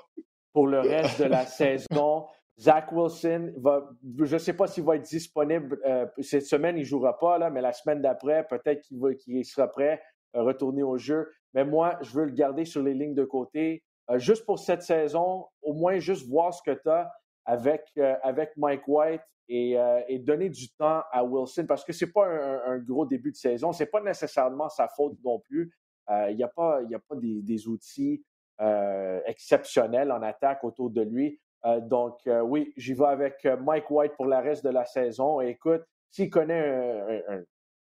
pour 0.54 0.68
le 0.68 0.80
reste 0.80 1.22
de 1.22 1.26
la 1.28 1.46
saison. 1.46 2.26
Zach 2.60 2.91
Wilson, 2.91 3.52
va, 3.58 3.89
je 4.20 4.34
ne 4.36 4.39
sais 4.39 4.54
pas 4.54 4.68
s'il 4.68 4.84
va 4.84 4.96
être 4.96 5.04
disponible 5.04 5.80
cette 6.20 6.46
semaine, 6.46 6.78
il 6.78 6.82
ne 6.82 6.86
jouera 6.86 7.18
pas, 7.18 7.39
là, 7.39 7.50
mais 7.50 7.62
la 7.62 7.74
semaine 7.74 8.00
d'après, 8.00 8.46
peut-être 8.48 8.82
qu'il 8.82 9.44
sera 9.44 9.68
prêt 9.68 10.02
à 10.34 10.41
retourner 10.44 10.84
au 10.84 10.98
jeu. 10.98 11.32
Mais 11.56 11.66
moi, 11.66 11.98
je 12.02 12.12
veux 12.12 12.26
le 12.26 12.32
garder 12.32 12.66
sur 12.66 12.84
les 12.84 12.94
lignes 12.94 13.16
de 13.16 13.26
côté. 13.26 13.84
juste 14.18 14.46
pour 14.46 14.60
cette 14.60 14.84
saison, 14.84 15.48
au 15.64 15.74
moins 15.74 15.98
juste 15.98 16.28
voir 16.28 16.54
ce 16.54 16.62
que 16.62 16.78
tu 16.80 16.89
as 16.89 17.12
avec, 17.46 17.91
avec 18.22 18.56
Mike 18.56 18.88
White 18.88 19.24
euh, 19.52 20.02
et, 20.08 20.20
donner 20.20 20.50
du 20.50 20.70
temps 20.70 21.04
à 21.12 21.24
Wilson 21.24 21.66
parce 21.68 21.84
que 21.84 21.91
ce 21.91 22.06
n'est 22.06 22.12
pas 22.12 22.26
un, 22.26 22.80
gros 22.80 23.06
début 23.06 23.32
de 23.32 23.36
saison. 23.36 23.74
Ce 23.74 23.84
n'est 23.84 23.89
pas 23.89 24.02
nécessairement 24.02 24.70
sa 24.70 24.88
faute 24.88 25.18
non 25.24 25.39
plus. 25.39 25.76
Euh, 26.10 26.32
il 26.32 26.38
n'y 26.38 26.44
a 26.44 26.48
pas, 26.48 26.80
a 26.80 27.00
pas 27.00 27.16
des, 27.16 27.68
outils 27.68 28.24
euh, 28.62 29.20
exceptionnels 29.26 30.12
en 30.12 30.22
attaque 30.22 30.64
autour 30.64 30.89
de 30.89 31.01
lui. 31.01 31.39
donc, 31.84 32.20
oui, 32.43 32.74
j'y 32.76 32.93
vais 32.93 33.06
avec 33.06 33.45
Mike 33.45 33.89
White 33.89 34.14
pour 34.16 34.26
le 34.26 34.36
reste 34.36 34.66
de 34.66 34.70
la 34.70 34.86
saison. 34.86 35.39
Écoute, 35.39 35.84
s'il 36.12 36.30
connaît 36.30 37.24
un, 37.30 37.41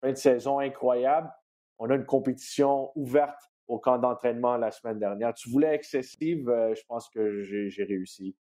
fin 0.02 0.12
de 0.12 0.18
saison 0.18 0.60
incroyable, 0.60 1.32
on 1.80 1.90
a 1.90 1.96
une 1.96 2.06
compétition 2.06 2.92
ouverte 2.96 3.40
au 3.68 3.80
camp 3.80 3.98
d'entraînement 3.98 4.58
la 4.58 4.72
semaine 4.72 5.00
dernière. 5.00 5.34
Tu 5.34 5.50
voulais 5.50 5.74
excessive, 5.74 6.46
je 6.76 6.82
pense 6.88 7.10
que 7.10 7.42
j'ai 7.42 7.84
réussi. 7.84 8.36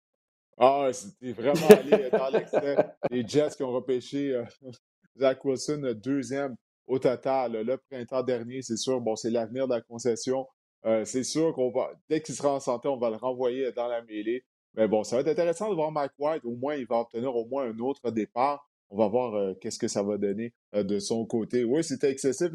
Ah, 0.61 0.91
c'était 0.93 1.33
vraiment 1.33 1.69
allé 1.69 2.11
dans 2.11 2.29
l'excès. 2.31 2.77
Les 3.11 3.27
Jets 3.27 3.51
qui 3.57 3.63
ont 3.63 3.71
repêché 3.71 4.35
euh, 4.35 4.45
Zach 5.17 5.45
Wilson, 5.45 5.83
euh, 5.85 5.95
deuxième 5.95 6.57
au 6.89 6.99
total. 6.99 7.53
Le 7.53 7.77
printemps 7.77 8.25
dernier, 8.25 8.63
c'est 8.63 8.77
sûr, 8.77 9.01
bon, 9.01 9.15
c'est 9.15 9.31
l'avenir 9.31 9.69
de 9.69 9.75
la 9.75 9.81
concession. 9.81 10.49
Euh, 10.87 11.05
c'est 11.05 11.25
sûr 11.25 11.53
qu'on 11.55 11.71
va, 11.71 11.93
dès 12.09 12.23
qu'il 12.23 12.35
sera 12.35 12.55
en 12.55 12.61
santé, 12.61 12.89
on 12.89 12.97
va 12.97 13.11
le 13.11 13.17
renvoyer 13.17 13.73
dans 13.73 13.89
la 13.89 14.03
mêlée. 14.03 14.45
Mais 14.75 14.87
bon, 14.87 15.03
ça 15.05 15.17
va 15.17 15.23
être 15.23 15.29
intéressant 15.29 15.71
de 15.71 15.75
voir 15.75 15.91
Mike 15.91 16.13
White. 16.19 16.45
Au 16.45 16.57
moins, 16.57 16.77
il 16.77 16.87
va 16.87 17.01
obtenir 17.01 17.35
au 17.35 17.47
moins 17.47 17.65
un 17.65 17.79
autre 17.79 18.11
départ. 18.11 18.69
On 18.91 18.97
va 18.97 19.09
voir 19.09 19.55
qu'est-ce 19.61 19.79
que 19.79 19.89
ça 19.89 20.03
va 20.03 20.17
donner 20.17 20.55
de 20.73 20.99
son 20.99 21.27
côté. 21.27 21.65
Oui, 21.65 21.83
c'était 21.85 22.11
excessif. 22.11 22.51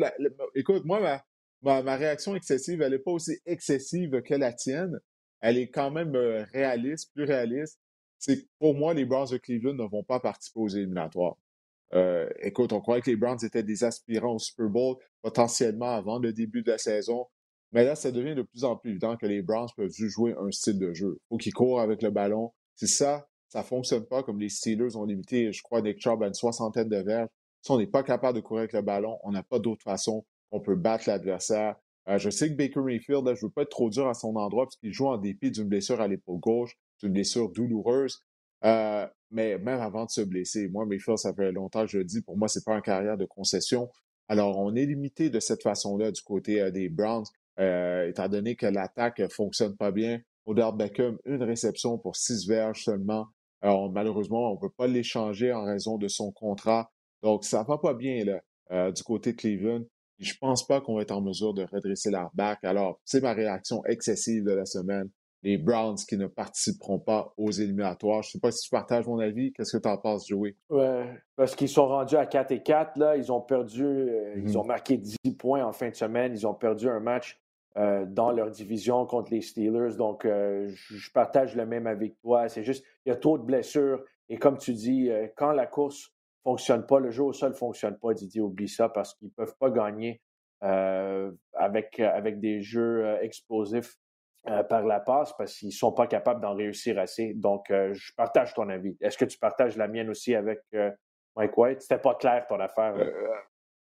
écoute, 0.55 0.83
moi, 0.85 1.21
ma, 1.61 1.83
ma, 1.83 1.95
réaction 1.95 2.35
excessive, 2.35 2.81
elle 2.81 2.93
n'est 2.93 2.99
pas 2.99 3.11
aussi 3.11 3.37
excessive 3.45 4.21
que 4.21 4.33
la 4.35 4.53
tienne. 4.53 4.99
Elle 5.41 5.57
est 5.57 5.69
quand 5.69 5.91
même 5.91 6.15
réaliste, 6.53 7.11
plus 7.13 7.25
réaliste 7.25 7.79
c'est 8.23 8.47
pour 8.57 8.73
moi, 8.73 8.93
les 8.93 9.03
Browns 9.03 9.27
de 9.31 9.37
Cleveland 9.37 9.73
ne 9.73 9.83
vont 9.83 10.03
pas 10.03 10.21
participer 10.21 10.61
aux 10.61 10.69
éliminatoires. 10.69 11.35
Euh, 11.93 12.29
écoute, 12.39 12.71
on 12.71 12.79
croyait 12.79 13.01
que 13.01 13.09
les 13.09 13.17
Browns 13.17 13.43
étaient 13.43 13.63
des 13.63 13.83
aspirants 13.83 14.35
au 14.35 14.39
Super 14.39 14.69
Bowl 14.69 14.95
potentiellement 15.21 15.89
avant 15.89 16.19
le 16.19 16.31
début 16.31 16.63
de 16.63 16.71
la 16.71 16.77
saison. 16.77 17.27
Mais 17.73 17.83
là, 17.83 17.95
ça 17.95 18.11
devient 18.11 18.35
de 18.35 18.43
plus 18.43 18.63
en 18.63 18.75
plus 18.75 18.91
évident 18.91 19.17
que 19.17 19.25
les 19.25 19.41
Browns 19.41 19.69
peuvent 19.75 19.91
jouer 19.91 20.35
un 20.39 20.51
style 20.51 20.79
de 20.79 20.93
jeu. 20.93 21.19
Faut 21.29 21.37
qu'ils 21.37 21.53
courent 21.53 21.81
avec 21.81 22.01
le 22.01 22.11
ballon. 22.11 22.51
C'est 22.75 22.87
ça, 22.87 23.27
ça 23.49 23.59
ne 23.59 23.63
fonctionne 23.65 24.05
pas 24.05 24.23
comme 24.23 24.39
les 24.39 24.49
Steelers 24.49 24.95
ont 24.95 25.05
limité, 25.05 25.51
je 25.51 25.61
crois, 25.61 25.81
Nick 25.81 25.99
Chubb 25.99 26.23
à 26.23 26.27
une 26.27 26.33
soixantaine 26.33 26.89
de 26.89 26.97
verges. 26.97 27.29
Si 27.61 27.71
on 27.71 27.77
n'est 27.77 27.87
pas 27.87 28.03
capable 28.03 28.35
de 28.37 28.41
courir 28.41 28.61
avec 28.61 28.73
le 28.73 28.81
ballon, 28.81 29.19
on 29.23 29.31
n'a 29.31 29.43
pas 29.43 29.59
d'autre 29.59 29.83
façon. 29.83 30.25
On 30.51 30.59
peut 30.59 30.75
battre 30.75 31.05
l'adversaire. 31.07 31.75
Euh, 32.09 32.17
je 32.17 32.29
sais 32.29 32.49
que 32.49 32.55
Baker 32.55 32.81
Mayfield, 32.81 33.25
je 33.25 33.31
ne 33.31 33.41
veux 33.41 33.49
pas 33.49 33.63
être 33.63 33.69
trop 33.69 33.89
dur 33.89 34.07
à 34.07 34.13
son 34.13 34.35
endroit 34.35 34.65
parce 34.65 34.75
qu'il 34.75 34.91
joue 34.91 35.07
en 35.07 35.17
dépit 35.17 35.51
d'une 35.51 35.67
blessure 35.67 36.01
à 36.01 36.07
l'épaule 36.07 36.39
gauche 36.39 36.77
une 37.03 37.13
blessure 37.13 37.49
douloureuse. 37.49 38.23
Euh, 38.65 39.07
mais 39.31 39.57
même 39.57 39.81
avant 39.81 40.05
de 40.05 40.09
se 40.09 40.21
blesser, 40.21 40.69
moi, 40.69 40.85
frères, 40.99 41.19
ça 41.19 41.33
fait 41.33 41.51
longtemps 41.51 41.81
que 41.81 41.91
je 41.91 41.97
le 41.97 42.05
dis, 42.05 42.21
pour 42.21 42.37
moi, 42.37 42.47
c'est 42.47 42.63
pas 42.63 42.75
une 42.75 42.81
carrière 42.81 43.17
de 43.17 43.25
concession. 43.25 43.89
Alors, 44.29 44.57
on 44.57 44.73
est 44.75 44.85
limité 44.85 45.29
de 45.29 45.39
cette 45.39 45.63
façon-là 45.63 46.11
du 46.11 46.21
côté 46.21 46.61
euh, 46.61 46.71
des 46.71 46.89
Browns, 46.89 47.25
euh, 47.59 48.07
étant 48.09 48.27
donné 48.27 48.55
que 48.55 48.65
l'attaque 48.65 49.19
ne 49.19 49.27
fonctionne 49.27 49.75
pas 49.75 49.91
bien. 49.91 50.19
Odell 50.45 50.75
Beckham, 50.75 51.17
une 51.25 51.43
réception 51.43 51.97
pour 51.97 52.15
six 52.15 52.47
verges 52.47 52.83
seulement. 52.83 53.27
Alors, 53.61 53.91
malheureusement, 53.91 54.51
on 54.51 54.55
ne 54.55 54.59
peut 54.59 54.73
pas 54.75 54.87
l'échanger 54.87 55.53
en 55.53 55.63
raison 55.63 55.97
de 55.97 56.07
son 56.07 56.31
contrat. 56.31 56.91
Donc, 57.21 57.45
ça 57.45 57.63
va 57.63 57.77
pas 57.77 57.93
bien 57.93 58.25
là, 58.25 58.91
du 58.91 59.03
côté 59.03 59.31
de 59.31 59.37
Cleveland. 59.37 59.83
Je 60.19 60.33
pense 60.39 60.67
pas 60.67 60.81
qu'on 60.81 60.95
va 60.95 61.03
être 61.03 61.11
en 61.11 61.21
mesure 61.21 61.53
de 61.53 61.63
redresser 61.63 62.11
leur 62.11 62.29
back. 62.33 62.59
Alors, 62.63 62.99
c'est 63.05 63.21
ma 63.21 63.33
réaction 63.33 63.85
excessive 63.85 64.43
de 64.43 64.51
la 64.51 64.65
semaine 64.65 65.09
les 65.43 65.57
Browns 65.57 65.97
qui 66.07 66.17
ne 66.17 66.27
participeront 66.27 66.99
pas 66.99 67.33
aux 67.37 67.51
éliminatoires. 67.51 68.23
Je 68.23 68.29
ne 68.29 68.31
sais 68.31 68.39
pas 68.39 68.51
si 68.51 68.63
tu 68.63 68.69
partages 68.69 69.05
mon 69.05 69.19
avis. 69.19 69.51
Qu'est-ce 69.51 69.77
que 69.77 69.81
tu 69.81 69.89
en 69.89 69.97
penses, 69.97 70.27
Joey? 70.27 70.55
Oui, 70.69 70.85
parce 71.35 71.55
qu'ils 71.55 71.69
sont 71.69 71.87
rendus 71.87 72.15
à 72.15 72.25
4 72.25 72.51
et 72.51 72.63
4. 72.63 72.97
Là. 72.97 73.17
Ils 73.17 73.31
ont 73.31 73.41
perdu, 73.41 73.83
euh, 73.83 74.35
ils 74.37 74.43
mm-hmm. 74.43 74.57
ont 74.57 74.63
marqué 74.63 74.97
10 74.97 75.17
points 75.37 75.63
en 75.63 75.73
fin 75.73 75.89
de 75.89 75.95
semaine. 75.95 76.33
Ils 76.33 76.47
ont 76.47 76.53
perdu 76.53 76.87
un 76.87 77.01
match 77.01 77.39
euh, 77.77 78.05
dans 78.05 78.31
leur 78.31 78.49
division 78.49 79.05
contre 79.05 79.31
les 79.31 79.41
Steelers. 79.41 79.95
Donc, 79.97 80.25
euh, 80.25 80.69
je 80.69 81.11
partage 81.11 81.55
le 81.55 81.65
même 81.65 81.87
avec 81.87 82.19
toi. 82.19 82.49
C'est 82.49 82.63
juste, 82.63 82.85
il 83.05 83.09
y 83.09 83.11
a 83.11 83.15
trop 83.15 83.37
de 83.37 83.43
blessures. 83.43 84.03
Et 84.29 84.37
comme 84.37 84.57
tu 84.57 84.73
dis, 84.73 85.09
quand 85.35 85.51
la 85.51 85.67
course 85.67 86.09
ne 86.45 86.51
fonctionne 86.51 86.85
pas, 86.85 86.99
le 86.99 87.11
jeu 87.11 87.23
au 87.23 87.33
sol 87.33 87.51
ne 87.51 87.55
fonctionne 87.55 87.97
pas, 87.97 88.13
Didier, 88.13 88.41
oublie 88.41 88.69
ça 88.69 88.89
parce 88.89 89.13
qu'ils 89.15 89.27
ne 89.27 89.33
peuvent 89.33 89.55
pas 89.59 89.69
gagner 89.69 90.21
avec, 90.61 91.99
avec 91.99 92.39
des 92.39 92.61
jeux 92.61 93.17
explosifs 93.21 93.97
euh, 94.49 94.61
par 94.61 94.83
la 94.83 94.99
passe 94.99 95.31
parce 95.37 95.55
qu'ils 95.55 95.69
ne 95.69 95.73
sont 95.73 95.93
pas 95.93 96.05
capables 96.05 96.41
d'en 96.41 96.53
réussir 96.53 96.99
assez. 96.99 97.33
Donc, 97.33 97.71
euh, 97.71 97.93
je 97.93 98.11
partage 98.13 98.53
ton 98.53 98.67
avis. 98.67 98.97
Est-ce 98.99 99.17
que 99.17 99.23
tu 99.23 99.37
partages 99.37 99.77
la 99.77 99.87
mienne 99.87 100.09
aussi 100.09 100.35
avec 100.35 100.59
euh, 100.73 100.91
Mike 101.37 101.57
White? 101.57 101.81
C'était 101.81 101.97
pas 101.97 102.15
clair 102.15 102.45
ton 102.49 102.59
affaire. 102.59 102.93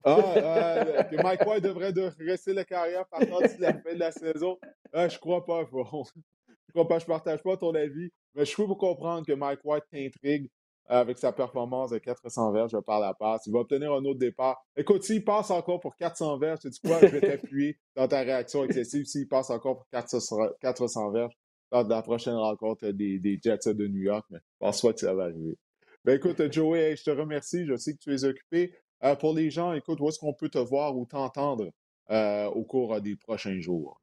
Ah, 0.04 1.04
que 1.04 1.22
Mike 1.22 1.46
White 1.46 1.64
devrait 1.64 1.92
de 1.92 2.10
rester 2.20 2.52
la 2.52 2.64
carrière 2.64 3.06
partant 3.06 3.40
de 3.40 3.60
la 3.60 3.72
fin 3.72 3.94
de 3.94 3.98
la 3.98 4.12
saison. 4.12 4.58
je 4.92 5.18
crois 5.18 5.44
pas. 5.44 5.64
Je 5.64 6.72
crois 6.72 6.88
pas. 6.88 6.98
Je 6.98 7.06
partage 7.06 7.42
pas 7.42 7.56
ton 7.56 7.74
avis. 7.74 8.10
Mais 8.34 8.44
je 8.44 8.54
peux 8.54 8.66
comprendre 8.66 9.26
que 9.26 9.32
Mike 9.32 9.60
White 9.64 9.84
t'intrigue 9.90 10.50
avec 10.86 11.18
sa 11.18 11.32
performance 11.32 11.90
de 11.90 11.98
400 11.98 12.52
verges 12.52 12.78
par 12.80 13.00
la 13.00 13.14
passe. 13.14 13.46
Il 13.46 13.52
va 13.52 13.60
obtenir 13.60 13.92
un 13.92 14.04
autre 14.04 14.18
départ. 14.18 14.62
Écoute, 14.76 15.02
s'il 15.02 15.24
passe 15.24 15.50
encore 15.50 15.80
pour 15.80 15.96
400 15.96 16.38
verges, 16.38 16.60
tu 16.60 16.68
dis 16.68 16.80
quoi? 16.80 17.00
Je 17.00 17.06
vais 17.06 17.20
t'appuyer 17.20 17.78
dans 17.96 18.06
ta 18.06 18.20
réaction 18.20 18.64
excessive. 18.64 19.06
S'il 19.06 19.28
passe 19.28 19.50
encore 19.50 19.76
pour 19.76 19.88
400 19.88 21.10
verges 21.10 21.34
lors 21.72 21.84
de 21.84 21.90
la 21.90 22.02
prochaine 22.02 22.34
rencontre 22.34 22.88
des, 22.90 23.18
des 23.18 23.38
Jets 23.42 23.72
de 23.72 23.86
New 23.86 24.02
York, 24.02 24.26
mais 24.30 24.40
pense-toi 24.58 24.92
que 24.92 25.00
ça 25.00 25.14
va 25.14 25.24
arriver. 25.24 25.56
Ben 26.04 26.16
écoute, 26.16 26.52
Joey, 26.52 26.96
je 26.96 27.04
te 27.04 27.10
remercie. 27.10 27.64
Je 27.66 27.76
sais 27.76 27.94
que 27.94 27.98
tu 27.98 28.14
es 28.14 28.24
occupé. 28.24 28.74
Euh, 29.02 29.16
pour 29.16 29.34
les 29.34 29.50
gens, 29.50 29.72
écoute, 29.72 30.00
où 30.00 30.08
est-ce 30.08 30.18
qu'on 30.18 30.32
peut 30.32 30.48
te 30.48 30.58
voir 30.58 30.96
ou 30.96 31.04
t'entendre 31.04 31.70
euh, 32.10 32.46
au 32.46 32.64
cours 32.64 33.00
des 33.00 33.16
prochains 33.16 33.60
jours? 33.60 34.00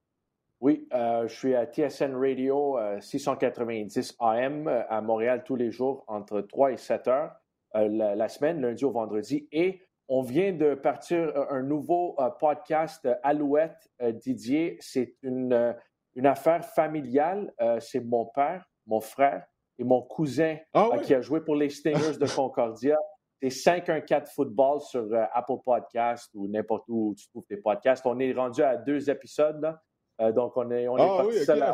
Oui, 0.61 0.87
euh, 0.93 1.27
je 1.27 1.33
suis 1.33 1.55
à 1.55 1.65
TSN 1.65 2.15
Radio 2.15 2.77
690 2.99 4.11
euh, 4.21 4.23
AM 4.23 4.67
euh, 4.67 4.83
à 4.89 5.01
Montréal 5.01 5.41
tous 5.43 5.55
les 5.55 5.71
jours 5.71 6.03
entre 6.07 6.41
3 6.41 6.73
et 6.73 6.77
7 6.77 7.07
heures 7.07 7.31
la, 7.73 8.27
semaine, 8.27 8.61
lundi 8.61 8.85
au 8.85 8.91
vendredi. 8.91 9.47
Et 9.51 9.81
on 10.07 10.21
vient 10.21 10.51
de 10.51 10.75
partir 10.75 11.31
un 11.49 11.63
nouveau 11.63 12.17
podcast 12.37 13.07
Alouette 13.23 13.89
Didier. 14.01 14.75
C'est 14.81 15.15
une, 15.23 15.73
une 16.15 16.25
affaire 16.25 16.65
familiale. 16.65 17.53
C'est 17.79 18.01
mon 18.01 18.25
père, 18.25 18.65
mon 18.87 18.99
frère 18.99 19.45
et 19.79 19.85
mon 19.85 20.01
cousin 20.01 20.57
ah 20.73 20.89
qui 21.01 21.13
a 21.13 21.21
joué 21.21 21.39
pour 21.39 21.55
les 21.55 21.69
Stingers 21.69 22.17
de 22.19 22.25
Concordia. 22.35 22.97
C'est 23.41 23.49
514 23.49 24.29
Football 24.35 24.81
sur 24.81 25.07
Apple 25.33 25.57
Podcast 25.65 26.29
ou 26.35 26.47
n'importe 26.47 26.85
où 26.87 27.15
tu 27.17 27.27
trouves 27.29 27.45
tes 27.45 27.57
podcasts. 27.57 28.05
On 28.05 28.19
est 28.19 28.33
rendu 28.33 28.61
à 28.61 28.77
deux 28.77 29.09
épisodes. 29.09 29.59
Là. 29.59 29.81
Euh, 30.21 30.31
donc, 30.31 30.55
on 30.55 30.69
est, 30.71 30.87
on 30.87 30.97
est 30.97 31.01
ah 31.01 31.23
parti, 31.23 31.45
ça, 31.45 31.55
la, 31.55 31.71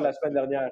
la 0.00 0.12
semaine 0.12 0.34
dernière. 0.34 0.70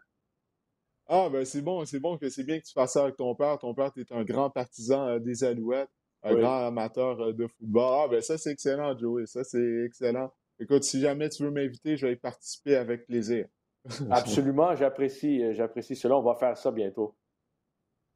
Ah, 1.09 1.28
ben 1.30 1.44
c'est 1.44 1.62
bon, 1.62 1.84
c'est 1.84 2.01
bon 2.01 2.18
que 2.18 2.28
c'est 2.28 2.42
bien 2.42 2.59
que 2.59 2.64
tu 2.64 2.72
fasses 2.72 2.94
ça 2.94 3.05
avec 3.05 3.16
ton 3.16 3.34
père. 3.34 3.59
Ton 3.59 3.74
père, 3.74 3.92
tu 3.92 4.01
es 4.01 4.12
un 4.12 4.24
grand 4.24 4.51
partisan 4.51 5.07
euh, 5.07 5.18
des 5.18 5.44
Alouettes, 5.44 5.88
un 6.22 6.34
grand 6.34 6.66
amateur 6.66 7.20
euh, 7.20 7.32
de 7.32 7.47
football. 7.47 8.01
Ah, 8.05 8.09
ben 8.09 8.20
ça, 8.20 8.38
c'est 8.38 8.51
excellent, 8.51 8.97
Joey. 8.97 9.26
Ça, 9.26 9.44
c'est 9.44 9.84
excellent. 9.84 10.32
Écoute, 10.59 10.84
si 10.84 11.01
jamais 11.01 11.28
tu 11.28 11.44
veux 11.44 11.51
m'inviter, 11.51 11.97
je 11.97 12.07
vais 12.07 12.14
y 12.14 12.16
participer 12.16 12.76
avec 12.76 13.07
plaisir. 13.07 13.47
Absolument, 14.11 14.74
j'apprécie, 14.74 15.55
j'apprécie 15.55 15.94
cela. 15.94 16.16
On 16.16 16.22
va 16.22 16.34
faire 16.34 16.57
ça 16.57 16.72
bientôt. 16.72 17.14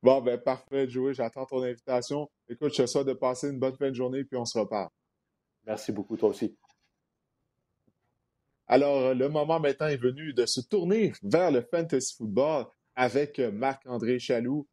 Bon, 0.03 0.23
ben 0.23 0.39
parfait, 0.39 0.89
Joey. 0.89 1.13
J'attends 1.13 1.45
ton 1.45 1.63
invitation. 1.63 2.31
Écoute, 2.49 2.73
je 2.75 2.83
te 2.83 2.87
souhaite 2.87 3.07
de 3.07 3.13
passer 3.13 3.51
une 3.51 3.59
bonne 3.59 3.77
fin 3.77 3.91
de 3.91 3.95
journée, 3.95 4.25
puis 4.25 4.39
on 4.39 4.47
se 4.47 4.59
reparle. 4.59 4.89
Merci 5.67 5.93
beaucoup, 5.93 6.17
toi 6.17 6.31
aussi. 6.31 6.57
Alors, 8.67 9.15
le 9.15 9.29
moment 9.29 9.61
maintenant 9.61 9.89
est 9.89 9.97
venu 9.97 10.33
de 10.33 10.47
se 10.47 10.61
tourner 10.61 11.13
vers 11.23 11.51
le 11.51 11.61
fantasy 11.61 12.15
football 12.17 12.67
avec 12.95 13.39
Marc-André 13.39 14.19
Chaloux. 14.19 14.67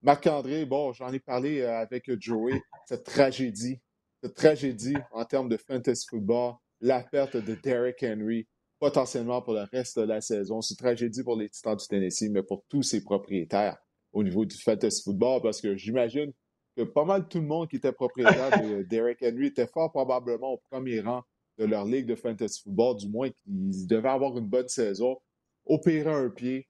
Marc-André, 0.00 0.64
bon, 0.64 0.92
j'en 0.92 1.12
ai 1.12 1.20
parlé 1.20 1.60
euh, 1.60 1.78
avec 1.78 2.10
Joey, 2.20 2.60
cette 2.86 3.04
tragédie, 3.04 3.80
cette 4.20 4.34
tragédie 4.34 4.96
en 5.12 5.24
termes 5.24 5.48
de 5.48 5.56
fantasy 5.56 6.06
football, 6.08 6.54
la 6.80 7.04
perte 7.04 7.36
de 7.36 7.54
Derrick 7.54 8.02
Henry, 8.02 8.48
potentiellement 8.80 9.42
pour 9.42 9.52
le 9.52 9.62
reste 9.70 9.98
de 9.98 10.04
la 10.04 10.20
saison. 10.20 10.60
C'est 10.60 10.74
une 10.74 10.78
tragédie 10.78 11.22
pour 11.22 11.36
les 11.36 11.48
Titans 11.48 11.76
du 11.76 11.86
Tennessee, 11.86 12.30
mais 12.30 12.42
pour 12.42 12.64
tous 12.68 12.82
ses 12.82 13.04
propriétaires 13.04 13.76
au 14.12 14.22
niveau 14.22 14.44
du 14.44 14.56
fantasy 14.56 15.02
football, 15.02 15.40
parce 15.42 15.60
que 15.60 15.76
j'imagine 15.76 16.32
que 16.76 16.82
pas 16.82 17.04
mal 17.04 17.28
tout 17.28 17.38
le 17.38 17.46
monde 17.46 17.68
qui 17.68 17.76
était 17.76 17.92
propriétaire 17.92 18.50
de 18.62 18.82
Derek 18.82 19.22
Henry 19.22 19.46
était 19.46 19.66
fort 19.66 19.90
probablement 19.90 20.52
au 20.52 20.62
premier 20.70 21.00
rang 21.00 21.22
de 21.58 21.64
leur 21.64 21.84
ligue 21.84 22.06
de 22.06 22.14
fantasy 22.14 22.62
football, 22.62 22.96
du 22.96 23.08
moins 23.08 23.30
qu'ils 23.30 23.86
devaient 23.86 24.08
avoir 24.08 24.36
une 24.38 24.46
bonne 24.46 24.68
saison, 24.68 25.18
opérer 25.66 26.10
un 26.10 26.30
pied. 26.30 26.68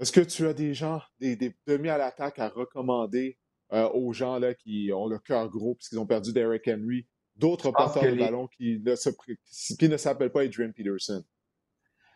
Est-ce 0.00 0.12
que 0.12 0.20
tu 0.20 0.46
as 0.46 0.54
des 0.54 0.74
gens, 0.74 1.00
des, 1.20 1.54
demi 1.66 1.88
à 1.88 1.98
l'attaque 1.98 2.38
à 2.38 2.48
recommander 2.48 3.38
euh, 3.72 3.88
aux 3.90 4.12
gens 4.12 4.38
là, 4.38 4.54
qui 4.54 4.90
ont 4.92 5.06
le 5.06 5.18
cœur 5.18 5.48
gros 5.48 5.76
puisqu'ils 5.76 5.98
ont 5.98 6.06
perdu 6.06 6.32
Derek 6.32 6.66
Henry, 6.68 7.06
d'autres 7.36 7.70
porteurs 7.70 8.02
de 8.02 8.18
ballon 8.18 8.48
qui 8.48 8.80
ne, 8.80 9.76
qui 9.76 9.88
ne 9.88 9.96
s'appellent 9.96 10.32
pas 10.32 10.42
Adrian 10.42 10.72
Peterson? 10.72 11.22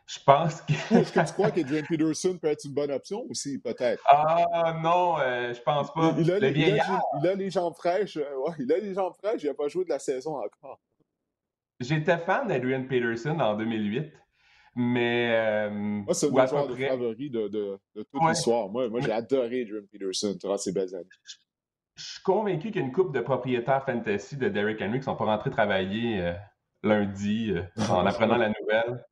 Je 0.07 0.21
pense 0.25 0.63
que. 0.63 0.73
Est-ce 0.95 1.13
que 1.13 1.27
tu 1.27 1.33
crois 1.33 1.51
qu'Adrian 1.51 1.83
Peterson 1.89 2.39
peut 2.41 2.49
être 2.49 2.65
une 2.65 2.75
bonne 2.75 2.93
option 2.93 3.27
aussi, 3.29 3.59
peut-être? 3.59 4.03
Ah 4.09 4.79
non, 4.81 5.19
euh, 5.19 5.53
je 5.53 5.61
pense 5.61 5.93
pas. 5.93 6.15
Il, 6.19 6.31
a, 6.31 6.39
les, 6.39 7.51
jambes 7.51 7.75
fraîches. 7.75 8.17
Euh, 8.17 8.51
il 8.61 8.73
a 8.73 8.79
les 8.79 8.95
jambes 8.95 9.15
fraîches, 9.15 9.43
il 9.43 9.49
n'a 9.49 9.55
pas 9.55 9.67
joué 9.67 9.85
de 9.85 9.91
la 9.91 9.99
saison 9.99 10.37
encore. 10.37 10.81
J'étais 11.81 12.19
fan 12.19 12.47
d'Adrian 12.47 12.85
Peterson 12.85 13.39
en 13.41 13.57
2008. 13.57 14.13
Mais. 14.77 15.33
Euh, 15.33 15.71
moi, 15.71 16.15
c'est 16.15 16.31
mon 16.31 16.47
joueur 16.47 16.69
de 16.69 16.77
favori 16.77 17.31
de, 17.31 17.49
de, 17.49 17.79
de 17.97 18.03
toute 18.05 18.23
l'histoire. 18.29 18.69
Moi, 18.69 18.89
moi 18.89 19.01
j'ai 19.01 19.13
adoré 19.13 19.63
Adrian 19.63 19.87
Peterson 19.91 20.37
durant 20.39 20.57
ces 20.57 20.73
belles 20.73 20.95
années. 20.95 21.09
Je 21.97 22.05
suis 22.05 22.23
convaincu 22.23 22.69
qu'il 22.69 22.77
y 22.77 22.85
a 22.85 22.87
une 22.87 22.93
couple 22.93 23.13
de 23.13 23.23
propriétaires 23.23 23.85
fantasy 23.85 24.37
de 24.37 24.49
Derrick 24.51 24.81
Henry 24.81 24.93
qui 24.93 24.99
ne 24.99 25.05
sont 25.05 25.17
pas 25.17 25.25
rentrés 25.25 25.51
travailler 25.51 26.35
lundi 26.83 27.55
en 27.91 28.05
apprenant 28.05 28.37
la 28.37 28.51
nouvelle 28.51 29.03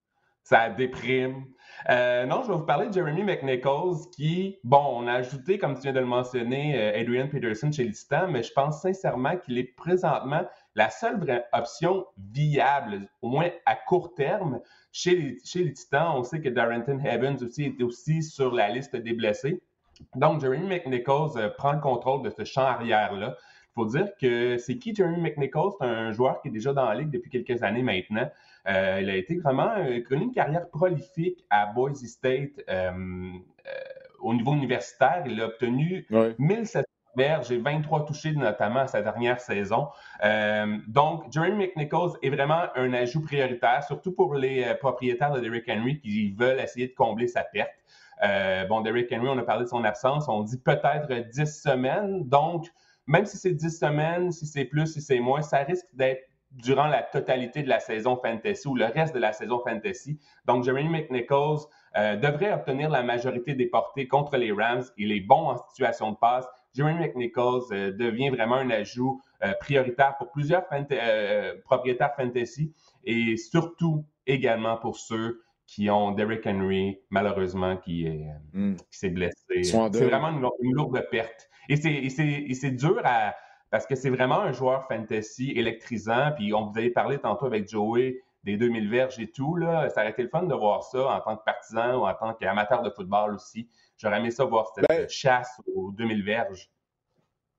ça 0.44 0.68
déprime. 0.68 1.46
Euh, 1.90 2.26
non, 2.26 2.42
je 2.42 2.48
vais 2.48 2.54
vous 2.54 2.66
parler 2.66 2.88
de 2.88 2.92
Jeremy 2.92 3.24
McNichols 3.24 4.10
qui, 4.14 4.58
bon, 4.62 4.82
on 4.90 5.06
a 5.06 5.14
ajouté, 5.14 5.58
comme 5.58 5.74
tu 5.74 5.82
viens 5.82 5.92
de 5.92 6.00
le 6.00 6.06
mentionner, 6.06 6.78
euh, 6.78 7.00
Adrian 7.00 7.28
Peterson 7.28 7.72
chez 7.72 7.84
les 7.84 7.92
Titans, 7.92 8.30
mais 8.30 8.42
je 8.42 8.52
pense 8.52 8.82
sincèrement 8.82 9.36
qu'il 9.36 9.58
est 9.58 9.74
présentement 9.74 10.46
la 10.74 10.90
seule 10.90 11.18
vraie 11.18 11.44
option 11.52 12.06
viable, 12.32 13.08
au 13.22 13.28
moins 13.28 13.48
à 13.66 13.74
court 13.74 14.14
terme, 14.14 14.60
chez 14.92 15.16
les, 15.16 15.38
chez 15.44 15.64
les 15.64 15.72
Titans. 15.72 16.12
On 16.14 16.22
sait 16.22 16.40
que 16.40 16.48
Darrington 16.48 17.00
Evans 17.04 17.36
aussi 17.42 17.64
est 17.64 17.82
aussi 17.82 18.22
sur 18.22 18.54
la 18.54 18.68
liste 18.68 18.96
des 18.96 19.14
blessés. 19.14 19.62
Donc, 20.14 20.40
Jeremy 20.40 20.66
McNichols 20.66 21.36
euh, 21.36 21.48
prend 21.48 21.72
le 21.72 21.80
contrôle 21.80 22.22
de 22.22 22.30
ce 22.30 22.44
champ 22.44 22.62
arrière-là. 22.62 23.36
Il 23.38 23.74
faut 23.74 23.86
dire 23.86 24.10
que 24.20 24.56
c'est 24.58 24.78
qui 24.78 24.94
Jeremy 24.94 25.20
McNichols? 25.20 25.72
C'est 25.80 25.86
un 25.86 26.12
joueur 26.12 26.40
qui 26.40 26.48
est 26.48 26.52
déjà 26.52 26.72
dans 26.72 26.84
la 26.84 26.94
ligue 26.94 27.10
depuis 27.10 27.30
quelques 27.30 27.62
années 27.62 27.82
maintenant. 27.82 28.30
Euh, 28.66 29.00
il 29.02 29.10
a 29.10 29.16
été 29.16 29.36
vraiment 29.36 29.74
euh, 29.76 30.00
connu 30.00 30.24
une 30.24 30.32
carrière 30.32 30.68
prolifique 30.70 31.44
à 31.50 31.66
Boise 31.66 32.04
State 32.06 32.62
euh, 32.68 32.92
au 34.20 34.34
niveau 34.34 34.54
universitaire. 34.54 35.24
Il 35.26 35.40
a 35.40 35.46
obtenu 35.46 36.06
1700 36.38 36.82
verges 37.16 37.52
et 37.52 37.58
23 37.58 38.06
touchés 38.06 38.32
notamment 38.32 38.80
à 38.80 38.86
sa 38.88 39.00
dernière 39.00 39.38
saison. 39.38 39.88
donc, 40.88 41.30
Jeremy 41.30 41.66
McNichols 41.66 42.18
est 42.22 42.30
vraiment 42.30 42.64
un 42.74 42.92
ajout 42.92 43.22
prioritaire, 43.22 43.84
surtout 43.84 44.10
pour 44.10 44.34
les 44.34 44.74
propriétaires 44.80 45.30
de 45.30 45.38
Derrick 45.38 45.68
Henry 45.68 46.00
qui 46.00 46.32
veulent 46.32 46.58
essayer 46.58 46.88
de 46.88 46.94
combler 46.94 47.28
sa 47.28 47.44
perte. 47.44 47.70
bon, 48.68 48.80
Derrick 48.80 49.12
Henry, 49.12 49.28
on 49.28 49.38
a 49.38 49.44
parlé 49.44 49.62
de 49.62 49.68
son 49.68 49.84
absence, 49.84 50.28
on 50.28 50.42
dit 50.42 50.58
peut-être 50.58 51.28
10 51.30 51.62
semaines. 51.62 52.28
Donc, 52.28 52.66
même 53.06 53.26
si 53.26 53.36
c'est 53.36 53.52
10 53.52 53.78
semaines, 53.78 54.32
si 54.32 54.46
c'est 54.46 54.64
plus, 54.64 54.88
si 54.88 55.00
c'est 55.00 55.20
moins, 55.20 55.42
ça 55.42 55.58
risque 55.58 55.86
d'être 55.92 56.28
durant 56.54 56.86
la 56.86 57.02
totalité 57.02 57.62
de 57.62 57.68
la 57.68 57.80
saison 57.80 58.16
fantasy 58.16 58.68
ou 58.68 58.76
le 58.76 58.86
reste 58.86 59.14
de 59.14 59.18
la 59.18 59.32
saison 59.32 59.60
fantasy. 59.60 60.18
Donc, 60.46 60.64
Jeremy 60.64 60.88
McNichols 60.88 61.60
euh, 61.96 62.16
devrait 62.16 62.52
obtenir 62.52 62.90
la 62.90 63.02
majorité 63.02 63.54
des 63.54 63.66
portées 63.66 64.06
contre 64.06 64.36
les 64.36 64.52
Rams. 64.52 64.84
Il 64.96 65.12
est 65.12 65.20
bon 65.20 65.48
en 65.48 65.56
situation 65.56 66.12
de 66.12 66.16
passe. 66.16 66.46
Jeremy 66.74 67.06
McNichols 67.06 67.62
euh, 67.72 67.92
devient 67.92 68.30
vraiment 68.30 68.56
un 68.56 68.70
ajout 68.70 69.20
euh, 69.42 69.52
prioritaire 69.60 70.16
pour 70.16 70.30
plusieurs 70.30 70.64
propriétaires 71.64 72.14
fantasy 72.16 72.72
et 73.04 73.36
surtout 73.36 74.04
également 74.26 74.76
pour 74.76 74.96
ceux 74.96 75.42
qui 75.66 75.88
ont 75.88 76.12
Derrick 76.12 76.46
Henry, 76.46 76.98
malheureusement, 77.10 77.76
qui, 77.78 78.06
hmm. 78.52 78.74
s'est 78.90 79.08
blessé. 79.08 79.62
C'est 79.62 80.04
vraiment 80.04 80.28
une, 80.28 80.46
une, 80.60 80.74
lourde 80.74 81.02
perte. 81.10 81.48
Et 81.68 81.76
c'est 81.76 82.70
dur 82.72 83.00
à, 83.04 83.34
parce 83.70 83.86
que 83.86 83.94
c'est 83.94 84.10
vraiment 84.10 84.40
un 84.40 84.52
joueur 84.52 84.86
fantasy 84.86 85.52
électrisant. 85.52 86.32
Puis 86.36 86.54
on 86.54 86.66
vous 86.66 86.78
avait 86.78 86.90
parlé 86.90 87.18
tantôt 87.18 87.46
avec 87.46 87.68
Joey 87.68 88.20
des 88.44 88.56
2000 88.56 88.88
verges 88.88 89.18
et 89.18 89.30
tout. 89.30 89.56
Là. 89.56 89.88
Ça 89.90 90.02
aurait 90.02 90.10
été 90.10 90.22
le 90.22 90.28
fun 90.28 90.44
de 90.44 90.54
voir 90.54 90.84
ça 90.84 91.06
en 91.06 91.20
tant 91.20 91.36
que 91.36 91.44
partisan 91.44 91.96
ou 91.96 92.06
en 92.06 92.14
tant 92.14 92.34
qu'amateur 92.34 92.82
de 92.82 92.90
football 92.90 93.34
aussi. 93.34 93.68
J'aurais 93.96 94.18
aimé 94.18 94.30
ça 94.30 94.44
voir 94.44 94.70
cette 94.74 94.86
ben 94.88 95.08
chasse 95.08 95.60
aux 95.74 95.90
2000 95.92 96.24
verges. 96.24 96.70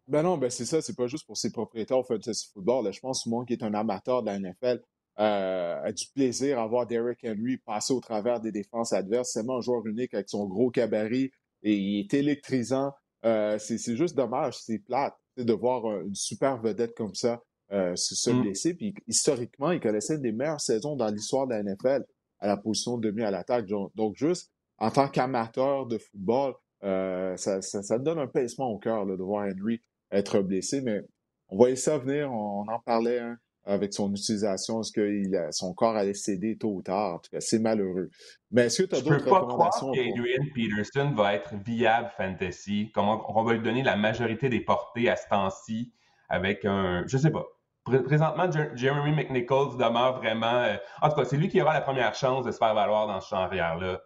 Ben 0.08 0.22
non, 0.22 0.38
ben 0.38 0.50
c'est 0.50 0.66
ça, 0.66 0.82
c'est 0.82 0.96
pas 0.96 1.08
juste 1.08 1.26
pour 1.26 1.36
ses 1.36 1.52
propriétaires 1.52 1.98
au 1.98 2.04
fantasy 2.04 2.50
football. 2.54 2.94
Je 2.94 3.00
pense 3.00 3.24
que 3.24 3.30
moi 3.30 3.44
qui 3.46 3.54
est 3.54 3.64
un 3.64 3.74
amateur 3.74 4.22
de 4.22 4.28
la 4.28 4.40
NFL 4.40 4.82
euh, 5.18 5.82
a 5.84 5.92
du 5.92 6.06
plaisir 6.14 6.60
à 6.60 6.68
voir 6.68 6.86
Derrick 6.86 7.26
Henry 7.26 7.58
passer 7.58 7.94
au 7.94 8.00
travers 8.00 8.40
des 8.40 8.52
défenses 8.52 8.94
adverses. 8.94 9.32
C'est 9.34 9.40
vraiment 9.40 9.58
un 9.58 9.62
joueur 9.62 9.86
unique 9.88 10.14
avec 10.14 10.30
son 10.30 10.46
gros 10.46 10.70
cabaret 10.70 11.32
et 11.64 11.74
il 11.74 12.00
est 12.02 12.14
électrisant. 12.14 12.94
Euh, 13.24 13.58
c'est 13.58 13.96
juste 13.96 14.16
dommage, 14.16 14.56
c'est 14.60 14.78
plate 14.78 15.16
de 15.38 15.54
voir 15.54 16.02
une 16.02 16.16
super 16.16 16.62
vedette 16.62 16.96
comme 16.96 17.16
ça 17.16 17.42
euh, 17.72 17.96
se, 17.96 18.30
mm. 18.30 18.42
blesser. 18.42 18.74
Puis 18.74 18.94
historiquement, 19.08 19.72
il 19.72 19.80
connaissait 19.80 20.16
une 20.16 20.22
des 20.22 20.32
meilleures 20.32 20.62
saisons 20.62 20.96
dans 20.96 21.10
l'histoire 21.10 21.48
de 21.48 21.54
la 21.54 21.64
NFL 21.64 22.06
à 22.40 22.48
la 22.48 22.58
position 22.58 22.98
de 22.98 23.10
demi 23.10 23.24
à 23.24 23.32
l'attaque. 23.32 23.66
Donc, 23.96 24.16
juste 24.16 24.52
en 24.78 24.92
tant 24.92 25.08
qu'amateur 25.08 25.86
de 25.86 25.98
football, 25.98 26.54
euh, 26.84 27.36
ça, 27.38 27.62
ça, 27.62 27.98
donne 27.98 28.20
un 28.20 28.28
pincement 28.28 28.70
au 28.70 28.78
cœur 28.78 29.06
de 29.06 29.14
voir 29.16 29.48
Henry 29.48 29.82
être 30.12 30.42
blessé. 30.42 30.82
Mais 30.82 31.02
on 31.50 31.58
voyait 31.58 31.76
ça 31.76 31.98
venir, 31.98 32.32
on, 32.32 32.68
en 32.68 32.80
parlait 32.80 33.20
hein, 33.20 33.38
avec 33.66 33.94
son 33.94 34.12
utilisation. 34.12 34.82
Est-ce 34.82 34.92
que 34.92 35.52
son 35.52 35.74
corps 35.74 35.96
allait 35.96 36.14
céder 36.14 36.58
tôt 36.58 36.74
ou 36.76 36.82
tard? 36.82 37.16
En 37.16 37.20
tout 37.20 37.32
cas, 37.32 37.42
c'est 37.42 37.60
malheureux. 37.60 38.10
Mais 38.52 38.66
est-ce 38.66 38.84
que 38.84 38.90
tu 38.90 38.96
as 38.96 39.02
d'autres 39.02 39.30
recommandations? 39.30 39.94
Je 39.94 40.02
peux 40.02 40.44
pas 40.44 40.52
Peterson 40.54 41.12
va 41.16 41.34
être 41.34 41.54
viable 41.66 42.12
fantasy. 42.16 42.92
Comment 42.94 43.24
on 43.36 43.44
va 43.44 43.54
lui 43.54 43.62
donner 43.62 43.84
la 43.84 43.96
majorité 43.96 44.50
des 44.50 44.62
portées 44.62 45.10
à 45.10 45.16
ce 45.16 45.28
temps-ci 45.30 45.92
avec 46.30 46.66
un... 46.66 47.04
Je 47.08 47.18
sais 47.18 47.32
pas. 47.32 47.46
Présentement, 47.84 48.50
Jeremy 48.76 49.12
McNichols 49.12 49.78
demeure 49.78 50.18
vraiment... 50.18 50.62
Euh, 50.64 50.78
en 51.02 51.10
tout 51.10 51.16
cas, 51.16 51.26
c'est 51.26 51.38
lui 51.38 51.50
qui 51.50 51.62
aura 51.62 51.74
la 51.74 51.82
première 51.82 52.16
chance 52.16 52.46
de 52.46 52.52
se 52.52 52.58
faire 52.58 52.74
valoir 52.74 53.08
dans 53.08 53.20
ce 53.22 53.30
champ 53.30 53.38
arrière-là. 53.38 54.02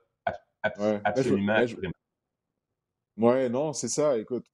absolument. 1.03 1.59
Oui, 3.17 3.49
non, 3.49 3.73
c'est 3.73 3.87
ça. 3.87 4.17
Écoute, 4.17 4.45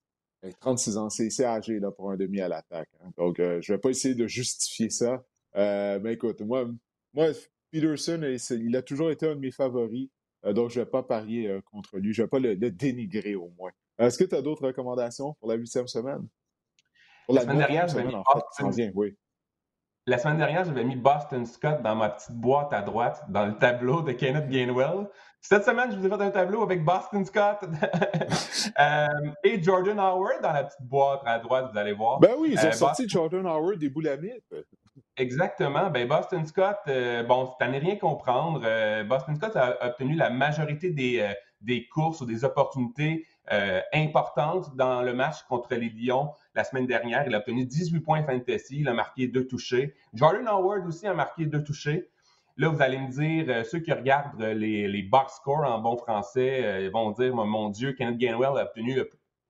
36 0.59 0.97
ans, 0.97 1.09
c'est 1.09 1.45
âgé 1.45 1.79
là, 1.79 1.91
pour 1.91 2.11
un 2.11 2.17
demi 2.17 2.41
à 2.41 2.47
l'attaque. 2.47 2.89
Hein. 3.03 3.11
Donc, 3.17 3.39
euh, 3.39 3.59
je 3.61 3.71
ne 3.71 3.77
vais 3.77 3.81
pas 3.81 3.89
essayer 3.89 4.15
de 4.15 4.27
justifier 4.27 4.89
ça. 4.89 5.23
Euh, 5.55 5.99
mais 6.01 6.13
écoute, 6.13 6.41
moi, 6.41 6.67
moi 7.13 7.27
Peterson, 7.71 8.21
il 8.51 8.75
a 8.75 8.81
toujours 8.81 9.11
été 9.11 9.27
un 9.27 9.35
de 9.35 9.39
mes 9.39 9.51
favoris. 9.51 10.09
Euh, 10.45 10.53
donc, 10.53 10.69
je 10.69 10.79
ne 10.79 10.85
vais 10.85 10.91
pas 10.91 11.03
parier 11.03 11.59
contre 11.65 11.97
lui. 11.97 12.13
Je 12.13 12.21
ne 12.21 12.25
vais 12.25 12.29
pas 12.29 12.39
le, 12.39 12.55
dénigrer 12.55 13.35
au 13.35 13.51
moins. 13.57 13.71
Est-ce 13.97 14.17
que 14.17 14.23
tu 14.23 14.35
as 14.35 14.41
d'autres 14.41 14.67
recommandations 14.67 15.33
pour 15.39 15.49
la 15.49 15.55
huitième 15.55 15.87
semaine? 15.87 16.27
Pour 17.25 17.35
la, 17.35 17.41
semaine 17.41 17.57
dernière, 17.57 17.89
semaine, 17.89 18.13
en 18.13 18.71
fait, 18.71 18.91
oui. 18.93 19.15
La 20.07 20.19
semaine 20.19 20.37
dernière, 20.37 20.63
j'avais 20.65 20.83
mis 20.83 20.95
Boston 20.95 21.47
Scott 21.47 21.81
dans 21.81 21.95
ma 21.95 22.09
petite 22.09 22.35
boîte 22.35 22.71
à 22.73 22.83
droite, 22.83 23.23
dans 23.29 23.47
le 23.47 23.57
tableau 23.57 24.03
de 24.03 24.11
Kenneth 24.11 24.49
Gainwell. 24.49 25.07
Cette 25.47 25.63
semaine, 25.63 25.91
je 25.91 25.97
vous 25.97 26.05
ai 26.07 26.09
fait 26.09 26.23
un 26.23 26.31
tableau 26.31 26.63
avec 26.63 26.83
Boston 26.83 27.23
Scott 27.23 27.59
euh, 28.79 29.07
et 29.43 29.61
Jordan 29.61 29.99
Howard 29.99 30.41
dans 30.41 30.51
la 30.51 30.63
petite 30.63 30.81
boîte 30.81 31.21
à 31.23 31.37
droite, 31.37 31.69
vous 31.71 31.77
allez 31.77 31.93
voir. 31.93 32.19
Ben 32.19 32.31
oui, 32.39 32.53
ils 32.53 32.65
ont 32.65 32.71
sorti 32.71 33.07
Jordan 33.07 33.45
Howard 33.45 33.77
des 33.77 33.89
boulamites. 33.89 34.43
Exactement. 35.17 35.91
Ben 35.91 36.07
Boston 36.07 36.47
Scott, 36.47 36.77
euh, 36.87 37.21
bon, 37.21 37.53
tu 37.59 37.67
n'en 37.67 37.79
rien 37.79 37.95
comprendre. 37.95 38.63
Euh, 38.65 39.03
Boston 39.03 39.35
Scott 39.35 39.55
a 39.55 39.85
obtenu 39.85 40.15
la 40.15 40.31
majorité 40.31 40.89
des, 40.89 41.19
euh, 41.19 41.31
des 41.61 41.87
courses 41.87 42.21
ou 42.21 42.25
des 42.25 42.43
opportunités 42.43 43.27
importantes 43.93 44.75
dans 44.75 45.03
le 45.03 45.13
match 45.13 45.43
contre 45.47 45.75
les 45.75 45.89
Lions 45.89 46.31
la 46.55 46.63
semaine 46.63 46.87
dernière. 46.87 47.27
Il 47.27 47.35
a 47.35 47.37
obtenu 47.37 47.63
18 47.63 47.99
points 47.99 48.23
fantasy. 48.23 48.79
Il 48.79 48.87
a 48.87 48.93
marqué 48.95 49.27
deux 49.27 49.45
touchés. 49.45 49.93
Jordan 50.15 50.47
Howard 50.47 50.87
aussi 50.87 51.05
a 51.05 51.13
marqué 51.13 51.45
deux 51.45 51.63
touchés. 51.63 52.09
Là, 52.58 52.70
vous 52.70 52.82
allez 52.82 52.97
me 52.97 53.10
dire, 53.10 53.66
ceux 53.66 53.80
qui 53.80 53.91
regardent 53.91 54.41
les, 54.41 54.88
les 54.88 55.03
box 55.03 55.36
scores 55.36 55.66
en 55.66 55.80
bon 55.80 55.97
français 55.97 56.89
vont 56.89 57.12
dire, 57.12 57.36
mon 57.36 57.70
Dieu, 57.70 57.93
Kenneth 57.93 58.18
Gainwell 58.18 58.58
a 58.58 58.64
obtenu 58.64 58.97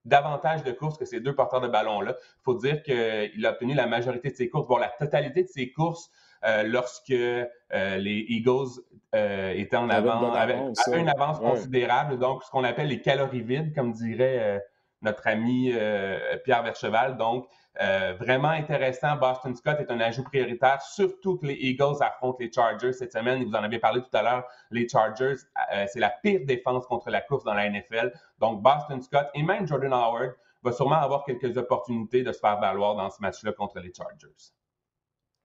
davantage 0.06 0.64
de 0.64 0.72
courses 0.72 0.97
que 0.97 1.06
ces 1.06 1.20
deux 1.20 1.36
porteurs 1.36 1.62
de 1.62 1.68
ballon-là. 1.68 2.16
Il 2.20 2.43
faut 2.43 2.56
dire 2.56 2.82
qu'il 2.84 3.45
a 3.45 3.51
obtenu 3.51 3.74
la 3.74 3.88
majorité 3.88 4.30
de 4.30 4.36
ses 4.36 4.49
courses, 4.49 4.68
voire 4.68 4.80
la 4.80 4.89
totalité 4.89 5.43
de 5.43 5.49
ses 5.49 5.72
courses 5.72 6.10
euh, 6.45 6.64
lorsque 6.64 7.12
euh, 7.12 7.47
les 7.72 8.26
Eagles 8.30 8.82
euh, 9.16 9.51
étaient 9.56 9.78
en 9.78 9.89
avant, 9.89 10.32
avaient, 10.34 10.60
une 10.93 11.10
avance 11.10 11.39
considérable, 11.39 12.20
donc 12.20 12.43
ce 12.43 12.51
qu'on 12.51 12.64
appelle 12.64 12.88
les 12.88 13.01
calories 13.01 13.41
vides, 13.41 13.74
comme 13.74 13.91
dirait 13.91 14.64
notre 15.01 15.28
ami 15.28 15.74
Pierre 16.43 16.64
Vercheval. 16.64 17.18
Donc, 17.18 17.47
euh, 17.82 18.13
vraiment 18.19 18.49
intéressant. 18.49 19.15
Boston 19.17 19.55
Scott 19.55 19.80
est 19.80 19.91
un 19.91 19.99
ajout 19.99 20.23
prioritaire, 20.23 20.82
surtout 20.82 21.38
que 21.38 21.47
les 21.47 21.55
Eagles 21.55 22.01
affrontent 22.01 22.38
les 22.39 22.51
Chargers 22.51 22.93
cette 22.93 23.11
semaine. 23.11 23.43
Vous 23.43 23.51
en 23.51 23.63
avez 23.63 23.80
parlé 23.80 24.01
tout 24.01 24.17
à 24.17 24.21
l'heure. 24.21 24.45
Les 24.71 24.88
Chargers, 24.88 25.36
euh, 25.73 25.86
c'est 25.91 25.99
la 25.99 26.09
pire 26.09 26.41
défense 26.45 26.86
contre 26.86 27.09
la 27.09 27.21
course 27.21 27.43
dans 27.43 27.53
la 27.53 27.69
NFL. 27.69 28.13
Donc, 28.39 28.61
Boston 28.61 29.01
Scott 29.01 29.28
et 29.34 29.43
même 29.43 29.67
Jordan 29.67 29.93
Howard 29.93 30.36
va 30.63 30.71
sûrement 30.71 30.95
avoir 30.95 31.26
quelques 31.26 31.57
opportunités 31.57 32.23
de 32.23 32.32
se 32.32 32.39
faire 32.39 32.59
valoir 32.59 32.95
dans 32.95 33.09
ce 33.09 33.21
match-là 33.21 33.51
contre 33.51 33.80
les 33.80 33.93
Chargers. 33.93 34.53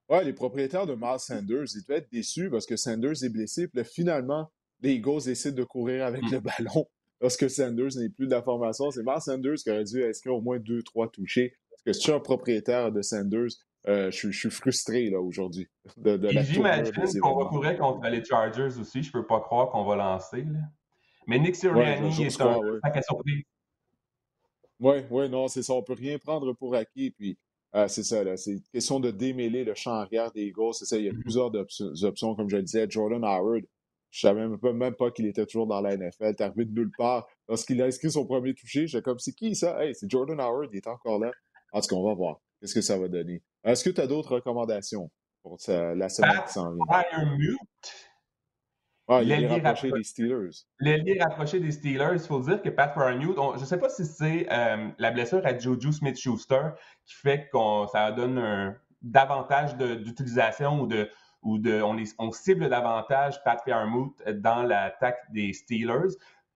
Ouais, 0.08 0.24
les 0.24 0.32
propriétaires 0.32 0.86
de 0.86 0.94
Miles 0.94 1.18
Sanders, 1.18 1.66
ils 1.74 1.82
devaient 1.82 1.98
être 1.98 2.10
déçus 2.10 2.50
parce 2.50 2.66
que 2.66 2.76
Sanders 2.76 3.22
est 3.22 3.28
blessé. 3.28 3.68
Puis 3.68 3.84
finalement, 3.84 4.50
les 4.80 4.94
Eagles 4.94 5.24
décident 5.24 5.56
de 5.56 5.64
courir 5.64 6.06
avec 6.06 6.22
mm. 6.22 6.32
le 6.32 6.40
ballon 6.40 6.86
lorsque 7.20 7.50
Sanders 7.50 7.96
n'est 7.96 8.08
plus 8.08 8.26
de 8.26 8.32
la 8.32 8.42
formation. 8.42 8.90
C'est 8.90 9.02
Miles 9.02 9.20
Sanders 9.20 9.56
qui 9.56 9.70
aurait 9.70 9.84
dû 9.84 10.04
inscrire 10.04 10.34
au 10.34 10.40
moins 10.40 10.58
deux, 10.58 10.82
trois 10.82 11.08
touchés. 11.08 11.54
Parce 11.84 11.84
que 11.84 11.92
si 11.92 12.00
je 12.00 12.04
suis 12.04 12.12
un 12.12 12.20
propriétaire 12.20 12.92
de 12.92 13.02
Sanders, 13.02 13.48
euh, 13.88 14.10
je, 14.10 14.30
suis 14.30 14.50
frustré 14.50 15.08
là 15.08 15.20
aujourd'hui. 15.20 15.66
De, 15.96 16.16
de 16.16 16.28
J'imagine 16.28 17.20
qu'on 17.20 17.36
va 17.36 17.46
courir 17.46 17.78
contre 17.78 18.06
les 18.08 18.22
Chargers 18.22 18.78
aussi. 18.78 19.02
Je 19.02 19.10
peux 19.10 19.26
pas 19.26 19.40
croire 19.40 19.70
qu'on 19.70 19.84
va 19.84 19.96
lancer. 19.96 20.44
Mais 21.26 21.38
Nick 21.38 21.56
Sirianni 21.56 22.24
est 22.24 22.40
un 22.40 22.58
ouais. 22.58 23.02
surprise. 23.02 23.42
Oui, 24.80 24.96
oui, 25.10 25.28
non, 25.28 25.48
c'est 25.48 25.62
ça. 25.62 25.72
On 25.74 25.82
peut 25.82 25.94
rien 25.94 26.18
prendre 26.18 26.52
pour 26.52 26.74
acquis. 26.74 27.10
Puis 27.10 27.38
euh, 27.74 27.88
c'est 27.88 28.02
ça, 28.02 28.22
là. 28.22 28.36
C'est 28.36 28.60
question 28.72 29.00
de 29.00 29.10
démêler 29.10 29.64
le 29.64 29.74
champ 29.74 29.92
arrière 29.92 30.30
des 30.32 30.42
Eagles. 30.42 30.74
C'est 30.74 30.86
ça, 30.86 30.98
il 30.98 31.04
y 31.04 31.08
a 31.08 31.12
mm-hmm. 31.12 31.20
plusieurs 31.20 32.04
options, 32.04 32.34
comme 32.34 32.50
je 32.50 32.56
le 32.56 32.62
disais. 32.62 32.86
Jordan 32.88 33.24
Howard, 33.24 33.64
je 34.10 34.20
savais 34.20 34.46
même 34.46 34.58
pas, 34.58 34.72
même 34.72 34.94
pas 34.94 35.10
qu'il 35.10 35.26
était 35.26 35.46
toujours 35.46 35.66
dans 35.66 35.80
la 35.80 35.96
NFL. 35.96 36.34
T'es 36.34 36.44
arrivé 36.44 36.64
de 36.64 36.72
nulle 36.72 36.90
part. 36.98 37.26
Lorsqu'il 37.48 37.80
a 37.80 37.86
inscrit 37.86 38.10
son 38.10 38.26
premier 38.26 38.54
touché, 38.54 38.86
j'étais 38.86 39.02
comme, 39.02 39.18
c'est 39.18 39.32
qui 39.32 39.54
ça? 39.54 39.82
Hey, 39.82 39.94
c'est 39.94 40.10
Jordan 40.10 40.40
Howard, 40.40 40.70
il 40.72 40.78
est 40.78 40.86
encore 40.86 41.18
là. 41.18 41.30
En 41.72 41.80
tout 41.80 41.88
cas, 41.88 41.96
on 41.96 42.06
va 42.06 42.14
voir. 42.14 42.40
Qu'est-ce 42.60 42.74
que 42.74 42.80
ça 42.80 42.98
va 42.98 43.08
donner? 43.08 43.42
Est-ce 43.64 43.84
que 43.84 43.90
tu 43.90 44.00
as 44.00 44.06
d'autres 44.06 44.36
recommandations 44.36 45.10
pour 45.42 45.56
la 45.68 46.08
semaine 46.08 46.42
qui 46.46 46.52
s'en 46.52 46.72
vient? 46.72 46.84
Ah, 49.12 49.22
il 49.22 49.32
est 49.32 49.46
rapproché 49.48 49.90
des 49.90 50.04
Steelers. 50.04 50.50
L'ailier 50.78 51.20
rapproché 51.20 51.58
des 51.58 51.72
Steelers, 51.72 52.14
il 52.14 52.20
faut 52.20 52.40
dire 52.40 52.62
que 52.62 52.68
Pat 52.68 52.94
Farnute, 52.94 53.36
je 53.56 53.60
ne 53.60 53.64
sais 53.64 53.78
pas 53.78 53.88
si 53.88 54.04
c'est 54.04 54.46
euh, 54.52 54.88
la 54.98 55.10
blessure 55.10 55.44
à 55.44 55.58
Juju 55.58 55.92
Smith-Schuster 55.92 56.68
qui 57.04 57.14
fait 57.14 57.48
que 57.52 57.58
ça 57.90 58.12
donne 58.12 58.38
un, 58.38 58.76
davantage 59.02 59.76
d'utilisation 59.76 60.82
ou 60.82 60.86
de, 60.86 61.10
ou 61.42 61.58
de 61.58 61.82
on, 61.82 61.96
on 62.18 62.30
cible 62.30 62.68
davantage 62.68 63.42
Pat 63.42 63.60
Fairmouth 63.64 64.22
dans 64.28 64.62
l'attaque 64.62 65.18
des 65.32 65.52
Steelers. 65.52 66.14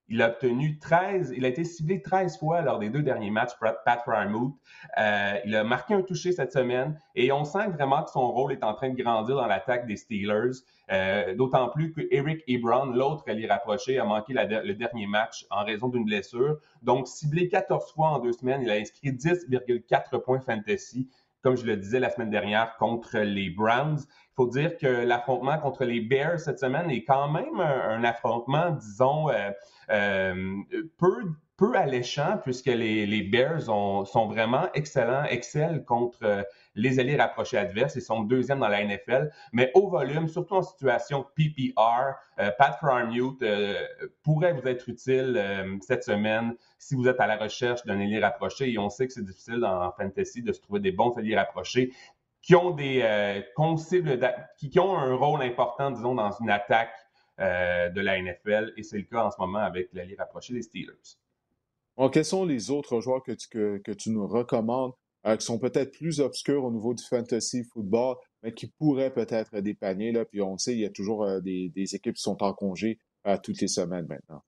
Il 0.08 0.20
a 0.20 0.28
obtenu 0.28 0.78
13, 0.78 1.32
il 1.36 1.44
a 1.44 1.48
été 1.48 1.64
ciblé 1.64 2.02
13 2.02 2.38
fois 2.38 2.60
lors 2.60 2.78
des 2.78 2.90
deux 2.90 3.02
derniers 3.02 3.30
matchs, 3.30 3.52
Pat 3.60 4.02
Frymouth. 4.04 4.54
Euh, 4.98 5.38
il 5.46 5.56
a 5.56 5.64
marqué 5.64 5.94
un 5.94 6.02
touché 6.02 6.32
cette 6.32 6.52
semaine 6.52 7.00
et 7.14 7.32
on 7.32 7.44
sent 7.44 7.68
vraiment 7.68 8.02
que 8.02 8.10
son 8.10 8.30
rôle 8.30 8.52
est 8.52 8.64
en 8.64 8.74
train 8.74 8.90
de 8.90 9.02
grandir 9.02 9.36
dans 9.36 9.46
l'attaque 9.46 9.86
des 9.86 9.96
Steelers. 9.96 10.58
Euh, 10.92 11.34
d'autant 11.34 11.70
plus 11.70 11.92
que 11.92 12.02
Eric 12.10 12.42
Ebron, 12.46 12.86
l'autre 12.86 13.24
est 13.26 13.46
rapproché, 13.46 13.98
a 13.98 14.04
manqué 14.04 14.34
le 14.34 14.74
dernier 14.74 15.06
match 15.06 15.46
en 15.50 15.64
raison 15.64 15.88
d'une 15.88 16.04
blessure. 16.04 16.58
Donc, 16.82 17.08
ciblé 17.08 17.48
14 17.48 17.92
fois 17.92 18.08
en 18.08 18.18
deux 18.18 18.32
semaines, 18.32 18.60
il 18.62 18.70
a 18.70 18.74
inscrit 18.74 19.10
10,4 19.12 20.20
points 20.22 20.40
fantasy 20.40 21.08
comme 21.44 21.58
je 21.58 21.66
le 21.66 21.76
disais 21.76 22.00
la 22.00 22.08
semaine 22.08 22.30
dernière, 22.30 22.74
contre 22.78 23.18
les 23.18 23.50
Browns. 23.50 23.98
Faut 24.36 24.48
dire 24.48 24.76
que 24.76 24.86
l'affrontement 24.86 25.58
contre 25.58 25.84
les 25.84 26.00
Bears 26.00 26.40
cette 26.40 26.58
semaine 26.58 26.90
est 26.90 27.04
quand 27.04 27.30
même 27.30 27.60
un, 27.60 28.02
affrontement, 28.04 28.70
disons, 28.72 29.30
euh, 29.30 29.50
euh, 29.90 30.56
peu, 30.98 31.22
peu 31.56 31.76
alléchant, 31.76 32.38
puisque 32.42 32.66
les, 32.66 33.06
les 33.06 33.22
Bears 33.22 33.62
sont 33.62 34.26
vraiment 34.26 34.68
excellents, 34.74 35.24
excellent 35.24 35.78
contre 35.80 36.18
euh, 36.24 36.42
les 36.74 36.98
alliés 36.98 37.16
rapprochés 37.16 37.58
adverses. 37.58 37.94
Ils 37.96 38.02
sont 38.02 38.22
deuxièmes 38.22 38.60
dans 38.60 38.68
la 38.68 38.84
NFL, 38.84 39.30
mais 39.52 39.70
au 39.74 39.88
volume, 39.88 40.28
surtout 40.28 40.54
en 40.54 40.62
situation 40.62 41.24
PPR, 41.34 42.14
euh, 42.40 42.50
Pat 42.58 42.76
Fryermuth 42.78 43.42
euh, 43.42 43.74
pourrait 44.22 44.52
vous 44.52 44.66
être 44.66 44.88
utile 44.88 45.34
euh, 45.36 45.76
cette 45.80 46.04
semaine 46.04 46.54
si 46.78 46.94
vous 46.94 47.06
êtes 47.08 47.20
à 47.20 47.26
la 47.26 47.36
recherche 47.36 47.84
d'un 47.84 48.00
allié 48.00 48.18
rapproché. 48.18 48.70
Et 48.70 48.78
on 48.78 48.90
sait 48.90 49.06
que 49.06 49.12
c'est 49.12 49.24
difficile 49.24 49.60
dans 49.60 49.92
fantasy 49.92 50.42
de 50.42 50.52
se 50.52 50.60
trouver 50.60 50.80
des 50.80 50.92
bons 50.92 51.16
alliés 51.16 51.36
rapprochés 51.36 51.92
qui 52.44 52.54
ont 52.54 52.70
des 52.70 53.42
qui, 54.58 54.70
qui, 54.70 54.78
ont 54.78 54.96
un 54.96 55.14
rôle 55.14 55.42
important, 55.42 55.90
disons, 55.90 56.14
dans 56.14 56.30
une 56.40 56.50
attaque 56.50 56.94
de 57.38 58.00
la 58.00 58.20
NFL. 58.20 58.72
Et 58.76 58.82
c'est 58.82 58.98
le 58.98 59.04
cas 59.04 59.24
en 59.24 59.30
ce 59.30 59.36
moment 59.40 59.60
avec 59.60 59.88
l'allié 59.92 60.14
rapproché 60.18 60.52
des 60.52 60.62
Steelers. 60.62 61.16
Bon, 61.96 62.08
quels 62.08 62.24
sont 62.24 62.44
les 62.44 62.70
autres 62.70 63.00
joueurs 63.00 63.22
que 63.22 63.32
tu, 63.32 63.48
que, 63.48 63.78
que 63.78 63.92
tu 63.92 64.10
nous 64.10 64.26
recommandes 64.26 64.92
euh, 65.26 65.36
qui 65.36 65.46
sont 65.46 65.58
peut-être 65.58 65.92
plus 65.92 66.20
obscurs 66.20 66.64
au 66.64 66.70
niveau 66.70 66.92
du 66.92 67.02
fantasy 67.02 67.64
football, 67.64 68.16
mais 68.42 68.52
qui 68.52 68.66
pourraient 68.66 69.12
peut-être 69.12 69.58
dépanner. 69.60 70.12
Là? 70.12 70.26
Puis 70.26 70.42
on 70.42 70.58
sait, 70.58 70.74
il 70.74 70.80
y 70.80 70.84
a 70.84 70.90
toujours 70.90 71.24
euh, 71.24 71.40
des, 71.40 71.70
des, 71.70 71.94
équipes 71.94 72.16
qui 72.16 72.22
sont 72.22 72.42
en 72.42 72.52
congé 72.52 72.98
euh, 73.26 73.38
toutes 73.42 73.58
les 73.62 73.68
semaines 73.68 74.06
maintenant. 74.06 74.42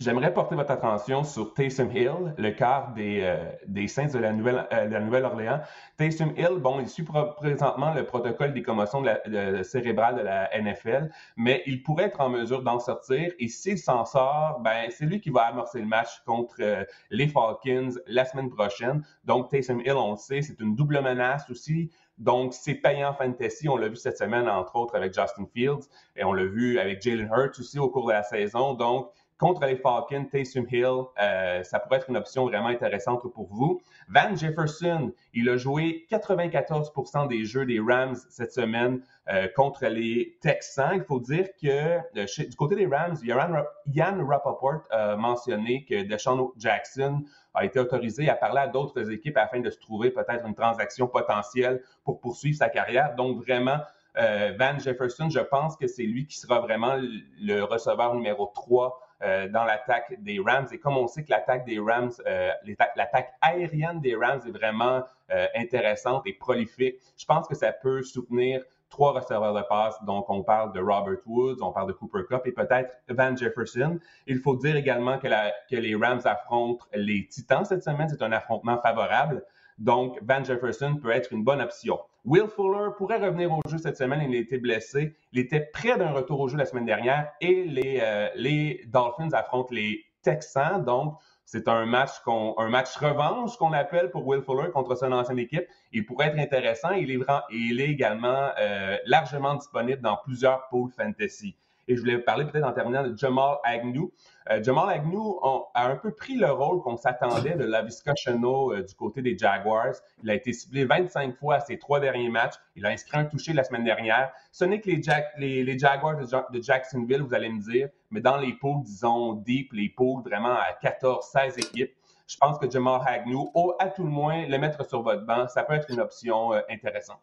J'aimerais 0.00 0.32
porter 0.32 0.54
votre 0.54 0.70
attention 0.70 1.24
sur 1.24 1.54
Taysom 1.54 1.90
Hill, 1.90 2.32
le 2.38 2.50
quart 2.52 2.94
des, 2.94 3.18
euh, 3.20 3.50
des 3.66 3.88
Saints 3.88 4.06
de 4.06 4.18
la 4.20 4.32
Nouvelle-Orléans. 4.32 5.00
Nouvelle 5.00 5.66
Taysom 5.96 6.32
Hill, 6.36 6.60
bon, 6.60 6.78
il 6.78 6.88
suit 6.88 7.02
présentement 7.02 7.92
le 7.92 8.06
protocole 8.06 8.52
des 8.52 8.62
commotions 8.62 9.02
de 9.02 9.10
la, 9.24 9.64
cérébrales 9.64 10.14
de 10.14 10.20
la 10.20 10.50
NFL, 10.56 11.10
mais 11.36 11.64
il 11.66 11.82
pourrait 11.82 12.04
être 12.04 12.20
en 12.20 12.28
mesure 12.28 12.62
d'en 12.62 12.78
sortir. 12.78 13.32
Et 13.40 13.48
s'il 13.48 13.76
s'en 13.76 14.04
sort, 14.04 14.60
ben, 14.60 14.88
c'est 14.90 15.04
lui 15.04 15.20
qui 15.20 15.30
va 15.30 15.46
amorcer 15.46 15.80
le 15.80 15.86
match 15.86 16.22
contre 16.24 16.54
euh, 16.60 16.84
les 17.10 17.26
Falcons 17.26 17.90
la 18.06 18.24
semaine 18.24 18.50
prochaine. 18.50 19.04
Donc, 19.24 19.48
Taysom 19.48 19.80
Hill, 19.80 19.94
on 19.94 20.12
le 20.12 20.16
sait, 20.16 20.42
c'est 20.42 20.60
une 20.60 20.76
double 20.76 21.02
menace 21.02 21.50
aussi. 21.50 21.90
Donc, 22.18 22.54
c'est 22.54 22.74
payant 22.74 23.14
fantasy. 23.14 23.68
On 23.68 23.76
l'a 23.76 23.88
vu 23.88 23.96
cette 23.96 24.18
semaine, 24.18 24.48
entre 24.48 24.76
autres, 24.76 24.94
avec 24.94 25.12
Justin 25.12 25.46
Fields. 25.52 25.88
Et 26.14 26.22
on 26.22 26.32
l'a 26.32 26.44
vu 26.44 26.78
avec 26.78 27.02
Jalen 27.02 27.28
Hurts 27.32 27.58
aussi 27.58 27.80
au 27.80 27.88
cours 27.88 28.06
de 28.06 28.12
la 28.12 28.22
saison. 28.22 28.74
Donc, 28.74 29.10
contre 29.38 29.64
les 29.66 29.76
Falcons, 29.76 30.26
Taysom 30.30 30.66
Hill, 30.70 31.04
euh, 31.20 31.62
ça 31.62 31.78
pourrait 31.78 31.98
être 31.98 32.10
une 32.10 32.16
option 32.16 32.46
vraiment 32.46 32.68
intéressante 32.68 33.22
pour 33.32 33.46
vous. 33.46 33.80
Van 34.08 34.34
Jefferson, 34.34 35.12
il 35.32 35.48
a 35.48 35.56
joué 35.56 36.06
94% 36.10 37.28
des 37.28 37.44
jeux 37.44 37.64
des 37.64 37.78
Rams 37.78 38.16
cette 38.28 38.52
semaine 38.52 39.00
euh, 39.32 39.46
contre 39.54 39.86
les 39.86 40.36
Texans. 40.40 40.92
Il 40.94 41.04
faut 41.04 41.20
dire 41.20 41.46
que 41.62 41.68
euh, 41.68 42.26
du 42.38 42.56
côté 42.56 42.74
des 42.74 42.86
Rams, 42.86 43.16
Yann 43.22 44.22
Rappaport 44.22 44.82
a 44.90 45.14
mentionné 45.16 45.84
que 45.84 46.02
Deshaun 46.02 46.50
Jackson 46.56 47.22
a 47.54 47.64
été 47.64 47.78
autorisé 47.78 48.28
à 48.28 48.34
parler 48.34 48.60
à 48.60 48.66
d'autres 48.66 49.10
équipes 49.12 49.36
afin 49.36 49.60
de 49.60 49.70
se 49.70 49.78
trouver 49.78 50.10
peut-être 50.10 50.46
une 50.46 50.54
transaction 50.54 51.06
potentielle 51.06 51.82
pour 52.04 52.20
poursuivre 52.20 52.56
sa 52.56 52.68
carrière. 52.68 53.14
Donc 53.14 53.44
vraiment, 53.44 53.78
Van 54.16 54.76
Jefferson, 54.80 55.30
je 55.30 55.38
pense 55.38 55.76
que 55.76 55.86
c'est 55.86 56.02
lui 56.02 56.26
qui 56.26 56.38
sera 56.38 56.58
vraiment 56.58 56.96
le 57.40 57.62
receveur 57.62 58.14
numéro 58.14 58.50
3 58.52 59.07
euh, 59.22 59.48
dans 59.48 59.64
l'attaque 59.64 60.14
des 60.20 60.38
Rams. 60.38 60.68
Et 60.70 60.78
comme 60.78 60.96
on 60.96 61.08
sait 61.08 61.24
que 61.24 61.30
l'attaque 61.30 61.64
des 61.64 61.80
Rams, 61.80 62.12
euh, 62.26 62.50
l'attaque 62.94 63.34
aérienne 63.40 64.00
des 64.00 64.14
Rams 64.14 64.40
est 64.46 64.50
vraiment 64.50 65.02
euh, 65.32 65.46
intéressante 65.56 66.22
et 66.26 66.34
prolifique, 66.34 66.96
je 67.16 67.26
pense 67.26 67.48
que 67.48 67.56
ça 67.56 67.72
peut 67.72 68.02
soutenir 68.02 68.62
trois 68.90 69.12
receveurs 69.12 69.54
de 69.54 69.62
passe. 69.68 69.96
Donc, 70.04 70.30
on 70.30 70.42
parle 70.42 70.72
de 70.72 70.80
Robert 70.80 71.18
Woods, 71.26 71.58
on 71.60 71.72
parle 71.72 71.88
de 71.88 71.92
Cooper 71.94 72.22
Cup 72.28 72.42
et 72.44 72.52
peut-être 72.52 72.96
Van 73.08 73.34
Jefferson. 73.34 73.98
Il 74.26 74.38
faut 74.38 74.56
dire 74.56 74.76
également 74.76 75.18
que, 75.18 75.26
la, 75.26 75.52
que 75.68 75.76
les 75.76 75.94
Rams 75.94 76.22
affrontent 76.24 76.86
les 76.94 77.26
Titans 77.26 77.64
cette 77.64 77.82
semaine. 77.82 78.08
C'est 78.08 78.22
un 78.22 78.32
affrontement 78.32 78.80
favorable. 78.80 79.44
Donc, 79.78 80.18
Van 80.22 80.42
Jefferson 80.42 80.96
peut 81.00 81.10
être 81.10 81.32
une 81.32 81.44
bonne 81.44 81.60
option. 81.60 81.98
Will 82.24 82.48
Fuller 82.48 82.90
pourrait 82.96 83.18
revenir 83.18 83.52
au 83.52 83.60
jeu 83.68 83.78
cette 83.78 83.96
semaine. 83.96 84.20
Il 84.28 84.36
a 84.36 84.40
été 84.40 84.58
blessé. 84.58 85.14
Il 85.32 85.38
était 85.38 85.60
près 85.60 85.96
d'un 85.96 86.10
retour 86.10 86.40
au 86.40 86.48
jeu 86.48 86.56
la 86.56 86.66
semaine 86.66 86.84
dernière 86.84 87.30
et 87.40 87.64
les, 87.64 88.00
euh, 88.02 88.86
Dolphins 88.86 89.32
affrontent 89.32 89.72
les 89.72 90.04
Texans. 90.22 90.84
Donc, 90.84 91.16
c'est 91.44 91.68
un 91.68 91.86
match, 91.86 92.10
un 92.26 92.68
match 92.68 92.94
revanche 92.96 93.56
qu'on 93.56 93.72
appelle 93.72 94.10
pour 94.10 94.26
Will 94.26 94.42
Fuller 94.42 94.70
contre 94.70 94.96
son 94.96 95.12
ancienne 95.12 95.38
équipe. 95.38 95.64
Il 95.92 96.04
pourrait 96.04 96.26
être 96.26 96.38
intéressant. 96.38 96.90
Il 96.90 97.10
est, 97.10 97.20
il 97.50 97.80
est 97.80 97.88
également 97.88 98.50
euh, 98.58 98.98
largement 99.06 99.54
disponible 99.54 100.02
dans 100.02 100.16
plusieurs 100.16 100.68
pools 100.68 100.90
fantasy. 100.90 101.56
Et 101.88 101.96
je 101.96 102.00
voulais 102.00 102.18
parler 102.18 102.44
peut-être 102.44 102.66
en 102.66 102.72
terminant 102.72 103.02
de 103.02 103.16
Jamal 103.16 103.56
Agnew. 103.64 104.12
Euh, 104.50 104.62
Jamal 104.62 104.90
Agnew 104.90 105.40
a 105.74 105.86
un 105.86 105.96
peu 105.96 106.10
pris 106.10 106.36
le 106.36 106.50
rôle 106.50 106.82
qu'on 106.82 106.98
s'attendait 106.98 107.54
de 107.54 107.64
Lavisca 107.64 108.14
Chenot 108.14 108.74
euh, 108.74 108.82
du 108.82 108.94
côté 108.94 109.22
des 109.22 109.36
Jaguars. 109.36 109.94
Il 110.22 110.30
a 110.30 110.34
été 110.34 110.52
ciblé 110.52 110.84
25 110.84 111.34
fois 111.36 111.56
à 111.56 111.60
ses 111.60 111.78
trois 111.78 111.98
derniers 111.98 112.28
matchs. 112.28 112.56
Il 112.76 112.84
a 112.84 112.90
inscrit 112.90 113.16
un 113.16 113.24
touché 113.24 113.54
la 113.54 113.64
semaine 113.64 113.84
dernière. 113.84 114.30
Ce 114.52 114.66
n'est 114.66 114.80
que 114.80 114.90
les, 114.90 115.78
Jaguars 115.78 116.18
de, 116.18 116.62
Jacksonville, 116.62 117.22
vous 117.22 117.34
allez 117.34 117.48
me 117.48 117.60
dire, 117.60 117.88
mais 118.10 118.20
dans 118.20 118.36
les 118.36 118.52
poules, 118.52 118.82
disons, 118.84 119.32
deep, 119.32 119.72
les 119.72 119.88
poules 119.88 120.22
vraiment 120.22 120.54
à 120.54 120.74
14, 120.82 121.26
16 121.26 121.58
équipes, 121.58 121.92
je 122.26 122.36
pense 122.36 122.58
que 122.58 122.70
Jamal 122.70 123.00
Agnew, 123.06 123.50
à 123.78 123.88
tout 123.88 124.04
le 124.04 124.10
moins, 124.10 124.46
le 124.46 124.58
mettre 124.58 124.86
sur 124.86 125.02
votre 125.02 125.24
banc, 125.24 125.48
ça 125.48 125.62
peut 125.62 125.72
être 125.72 125.90
une 125.90 126.00
option 126.00 126.52
euh, 126.52 126.60
intéressante. 126.68 127.20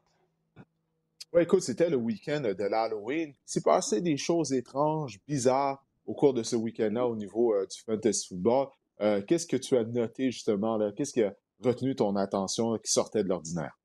Oui, 1.36 1.41
écoute, 1.41 1.63
c'était 1.63 1.89
le 1.89 1.97
week-end 1.97 2.39
de 2.39 2.63
l'Halloween. 2.63 3.31
Il 3.31 3.36
s'est 3.43 3.61
passé 3.61 3.99
des 3.99 4.15
choses 4.15 4.53
étranges, 4.53 5.19
bizarres 5.27 5.83
au 6.05 6.13
cours 6.13 6.33
de 6.33 6.43
ce 6.43 6.55
week-end-là 6.55 7.05
au 7.05 7.17
niveau 7.17 7.53
euh, 7.53 7.65
du 7.65 7.77
fantasy 7.81 8.29
football. 8.29 8.67
Euh, 9.01 9.21
qu'est-ce 9.21 9.45
que 9.45 9.57
tu 9.57 9.75
as 9.75 9.83
noté 9.83 10.31
justement 10.31 10.77
là? 10.77 10.93
Qu'est-ce 10.95 11.11
qui 11.11 11.23
a 11.23 11.33
retenu 11.61 11.93
ton 11.93 12.15
attention 12.15 12.77
qui 12.77 12.89
sortait 12.89 13.21
de 13.21 13.27
l'ordinaire? 13.27 13.77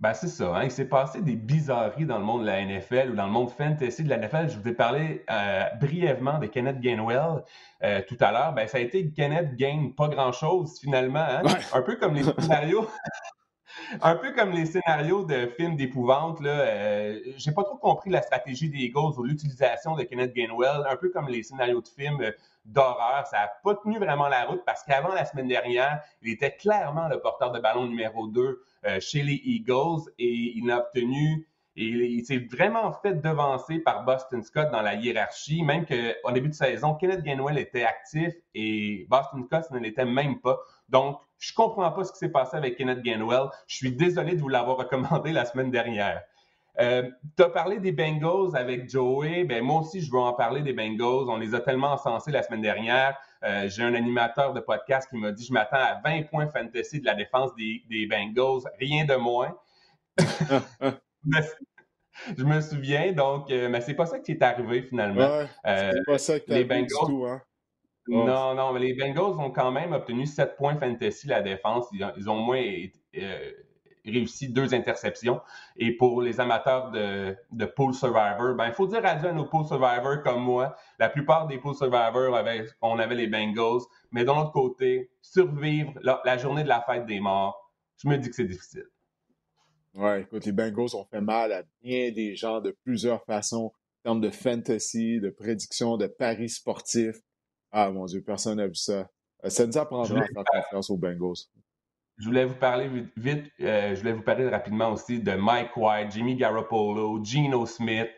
Ben, 0.00 0.14
c'est 0.14 0.28
ça. 0.28 0.56
Hein. 0.56 0.64
Il 0.64 0.70
s'est 0.70 0.88
passé 0.88 1.20
des 1.20 1.36
bizarreries 1.36 2.06
dans 2.06 2.18
le 2.18 2.24
monde 2.24 2.40
de 2.40 2.46
la 2.46 2.64
NFL 2.64 3.10
ou 3.10 3.16
dans 3.16 3.26
le 3.26 3.32
monde 3.32 3.50
fantasy 3.50 4.02
de 4.02 4.08
la 4.08 4.16
NFL. 4.16 4.48
Je 4.48 4.58
vous 4.58 4.66
ai 4.66 4.72
parlé 4.72 5.22
euh, 5.30 5.64
brièvement 5.78 6.38
de 6.38 6.46
Kenneth 6.46 6.80
Gainwell 6.80 7.44
euh, 7.82 8.00
tout 8.08 8.16
à 8.18 8.32
l'heure. 8.32 8.54
Ben, 8.54 8.66
ça 8.66 8.78
a 8.78 8.80
été 8.80 9.10
Kenneth 9.10 9.56
gagne 9.56 9.92
pas 9.92 10.08
grand-chose 10.08 10.78
finalement. 10.80 11.18
Hein. 11.18 11.42
Un 11.74 11.82
peu 11.82 11.96
comme 11.96 12.14
les 12.14 12.22
scénarios. 12.22 12.88
un 14.00 14.16
peu 14.16 14.32
comme 14.32 14.52
les 14.52 14.66
scénarios 14.66 15.24
de 15.24 15.46
films 15.56 15.76
d'épouvante. 15.76 16.40
Là, 16.40 16.50
euh, 16.50 17.20
j'ai 17.36 17.52
pas 17.52 17.64
trop 17.64 17.76
compris 17.76 18.10
la 18.10 18.22
stratégie 18.22 18.68
des 18.68 18.78
Eagles 18.78 19.18
ou 19.18 19.24
l'utilisation 19.24 19.96
de 19.96 20.02
Kenneth 20.02 20.32
Gainwell. 20.32 20.84
Un 20.88 20.96
peu 20.96 21.10
comme 21.10 21.28
les 21.28 21.42
scénarios 21.42 21.80
de 21.80 21.88
films 21.88 22.32
d'horreur. 22.64 23.26
Ça 23.26 23.38
n'a 23.38 23.50
pas 23.62 23.74
tenu 23.76 23.98
vraiment 23.98 24.28
la 24.28 24.44
route 24.44 24.62
parce 24.64 24.82
qu'avant 24.84 25.12
la 25.12 25.24
semaine 25.24 25.48
dernière, 25.48 26.02
il 26.22 26.32
était 26.32 26.56
clairement 26.56 27.08
le 27.08 27.20
porteur 27.20 27.52
de 27.52 27.60
ballon 27.60 27.86
numéro 27.86 28.26
2 28.26 28.62
euh, 28.86 29.00
chez 29.00 29.22
les 29.22 29.40
Eagles 29.44 30.10
et 30.18 30.52
il 30.56 30.70
a 30.70 30.78
obtenu 30.78 31.46
il, 31.76 32.24
s'est 32.24 32.38
vraiment 32.50 32.92
fait 32.92 33.14
devancer 33.14 33.78
par 33.78 34.04
Boston 34.04 34.42
Scott 34.42 34.70
dans 34.70 34.82
la 34.82 34.94
hiérarchie, 34.94 35.62
même 35.62 35.86
qu'au 35.86 36.30
début 36.32 36.48
de 36.48 36.54
saison, 36.54 36.94
Kenneth 36.94 37.22
Gainwell 37.22 37.58
était 37.58 37.84
actif 37.84 38.34
et 38.54 39.06
Boston 39.08 39.44
Scott 39.44 39.70
ne 39.70 39.78
l'était 39.78 40.04
même 40.04 40.40
pas. 40.40 40.58
Donc, 40.88 41.20
je 41.40 41.52
comprends 41.54 41.90
pas 41.90 42.04
ce 42.04 42.12
qui 42.12 42.18
s'est 42.18 42.28
passé 42.28 42.56
avec 42.56 42.76
Kenneth 42.76 43.02
Gainwell. 43.02 43.48
Je 43.66 43.76
suis 43.76 43.92
désolé 43.92 44.36
de 44.36 44.40
vous 44.40 44.48
l'avoir 44.48 44.76
recommandé 44.76 45.32
la 45.32 45.44
semaine 45.46 45.70
dernière. 45.70 46.22
Euh, 46.78 47.10
tu 47.36 47.42
as 47.42 47.48
parlé 47.48 47.78
des 47.78 47.92
Bengals 47.92 48.54
avec 48.54 48.88
Joey. 48.88 49.44
Ben, 49.44 49.64
moi 49.64 49.80
aussi, 49.80 50.00
je 50.00 50.10
veux 50.10 50.18
en 50.18 50.34
parler 50.34 50.62
des 50.62 50.72
Bengals. 50.72 51.28
On 51.28 51.36
les 51.38 51.54
a 51.54 51.60
tellement 51.60 51.92
encensés 51.92 52.30
la 52.30 52.42
semaine 52.42 52.62
dernière. 52.62 53.18
Euh, 53.42 53.68
j'ai 53.68 53.82
un 53.82 53.94
animateur 53.94 54.52
de 54.52 54.60
podcast 54.60 55.08
qui 55.08 55.16
m'a 55.16 55.32
dit 55.32 55.44
Je 55.44 55.52
m'attends 55.52 55.76
à 55.76 56.00
20 56.04 56.28
points 56.28 56.46
fantasy 56.48 57.00
de 57.00 57.06
la 57.06 57.14
défense 57.14 57.50
des, 57.56 58.06
Bengals, 58.06 58.70
rien 58.78 59.06
de 59.06 59.16
moins. 59.16 59.56
je 62.36 62.44
me 62.44 62.60
souviens, 62.60 63.12
donc, 63.12 63.50
euh, 63.50 63.70
mais 63.70 63.80
c'est 63.80 63.94
pas 63.94 64.06
ça 64.06 64.18
qui 64.18 64.32
est 64.32 64.42
arrivé 64.42 64.82
finalement. 64.82 65.46
c'est 65.64 66.04
pas 66.06 66.18
ça 66.18 66.38
que 66.38 66.52
les 66.52 66.64
Bengals. 66.64 66.88
Tout, 67.06 67.24
hein? 67.26 67.40
Non, 68.08 68.54
non, 68.54 68.72
mais 68.72 68.80
les 68.80 68.94
Bengals 68.94 69.38
ont 69.38 69.50
quand 69.50 69.70
même 69.70 69.92
obtenu 69.92 70.26
7 70.26 70.56
points 70.56 70.76
fantasy 70.76 71.28
la 71.28 71.42
défense. 71.42 71.86
Ils 71.92 72.04
ont, 72.04 72.12
ils 72.16 72.28
ont 72.28 72.38
moins 72.38 72.62
réussi 74.04 74.48
deux 74.48 74.74
interceptions. 74.74 75.40
Et 75.76 75.96
pour 75.96 76.22
les 76.22 76.40
amateurs 76.40 76.90
de, 76.90 77.36
de 77.52 77.64
Pool 77.64 77.94
Survivor, 77.94 78.54
ben, 78.54 78.66
il 78.66 78.72
faut 78.72 78.86
dire 78.86 79.04
adieu 79.04 79.28
à 79.28 79.32
nos 79.32 79.44
Pool 79.44 79.64
Survivors 79.64 80.22
comme 80.22 80.42
moi. 80.42 80.76
La 80.98 81.08
plupart 81.08 81.46
des 81.46 81.58
Pool 81.58 81.74
Survivors, 81.74 82.34
avaient, 82.34 82.66
on 82.80 82.98
avait 82.98 83.14
les 83.14 83.26
Bengals. 83.26 83.82
Mais 84.10 84.24
d'un 84.24 84.38
autre 84.38 84.52
côté, 84.52 85.10
survivre 85.20 85.92
la, 86.02 86.38
journée 86.38 86.62
de 86.62 86.68
la 86.68 86.82
fête 86.82 87.06
des 87.06 87.20
morts, 87.20 87.72
je 87.96 88.08
me 88.08 88.16
dis 88.16 88.28
que 88.28 88.34
c'est 88.34 88.44
difficile. 88.44 88.86
Ouais, 89.94 90.22
écoute, 90.22 90.46
les 90.46 90.52
Bengals 90.52 90.94
ont 90.94 91.04
fait 91.04 91.20
mal 91.20 91.52
à 91.52 91.62
bien 91.82 92.12
des 92.12 92.36
gens 92.36 92.60
de 92.60 92.76
plusieurs 92.84 93.24
façons, 93.24 93.72
en 93.98 94.02
termes 94.04 94.20
de 94.20 94.30
fantasy, 94.30 95.20
de 95.20 95.30
prédiction, 95.30 95.96
de 95.96 96.06
paris 96.06 96.48
sportifs. 96.48 97.20
Ah 97.72 97.90
mon 97.90 98.04
Dieu, 98.06 98.22
personne 98.22 98.56
n'a 98.56 98.66
vu 98.66 98.74
ça. 98.74 99.08
Euh, 99.44 99.50
ça 99.50 99.66
nous 99.66 99.78
apprendra 99.78 100.18
à 100.18 100.24
faire 100.26 100.64
confiance 100.64 100.90
aux 100.90 100.96
Bengals. 100.96 101.46
Je 102.18 102.26
voulais 102.26 102.44
vous 102.44 102.56
parler 102.56 102.90
vite, 103.16 103.50
euh, 103.60 103.94
je 103.94 104.00
voulais 104.00 104.12
vous 104.12 104.22
parler 104.22 104.46
rapidement 104.48 104.92
aussi 104.92 105.20
de 105.20 105.32
Mike 105.32 105.76
White, 105.76 106.10
Jimmy 106.12 106.36
Garoppolo, 106.36 107.24
Geno 107.24 107.64
Smith, 107.64 108.10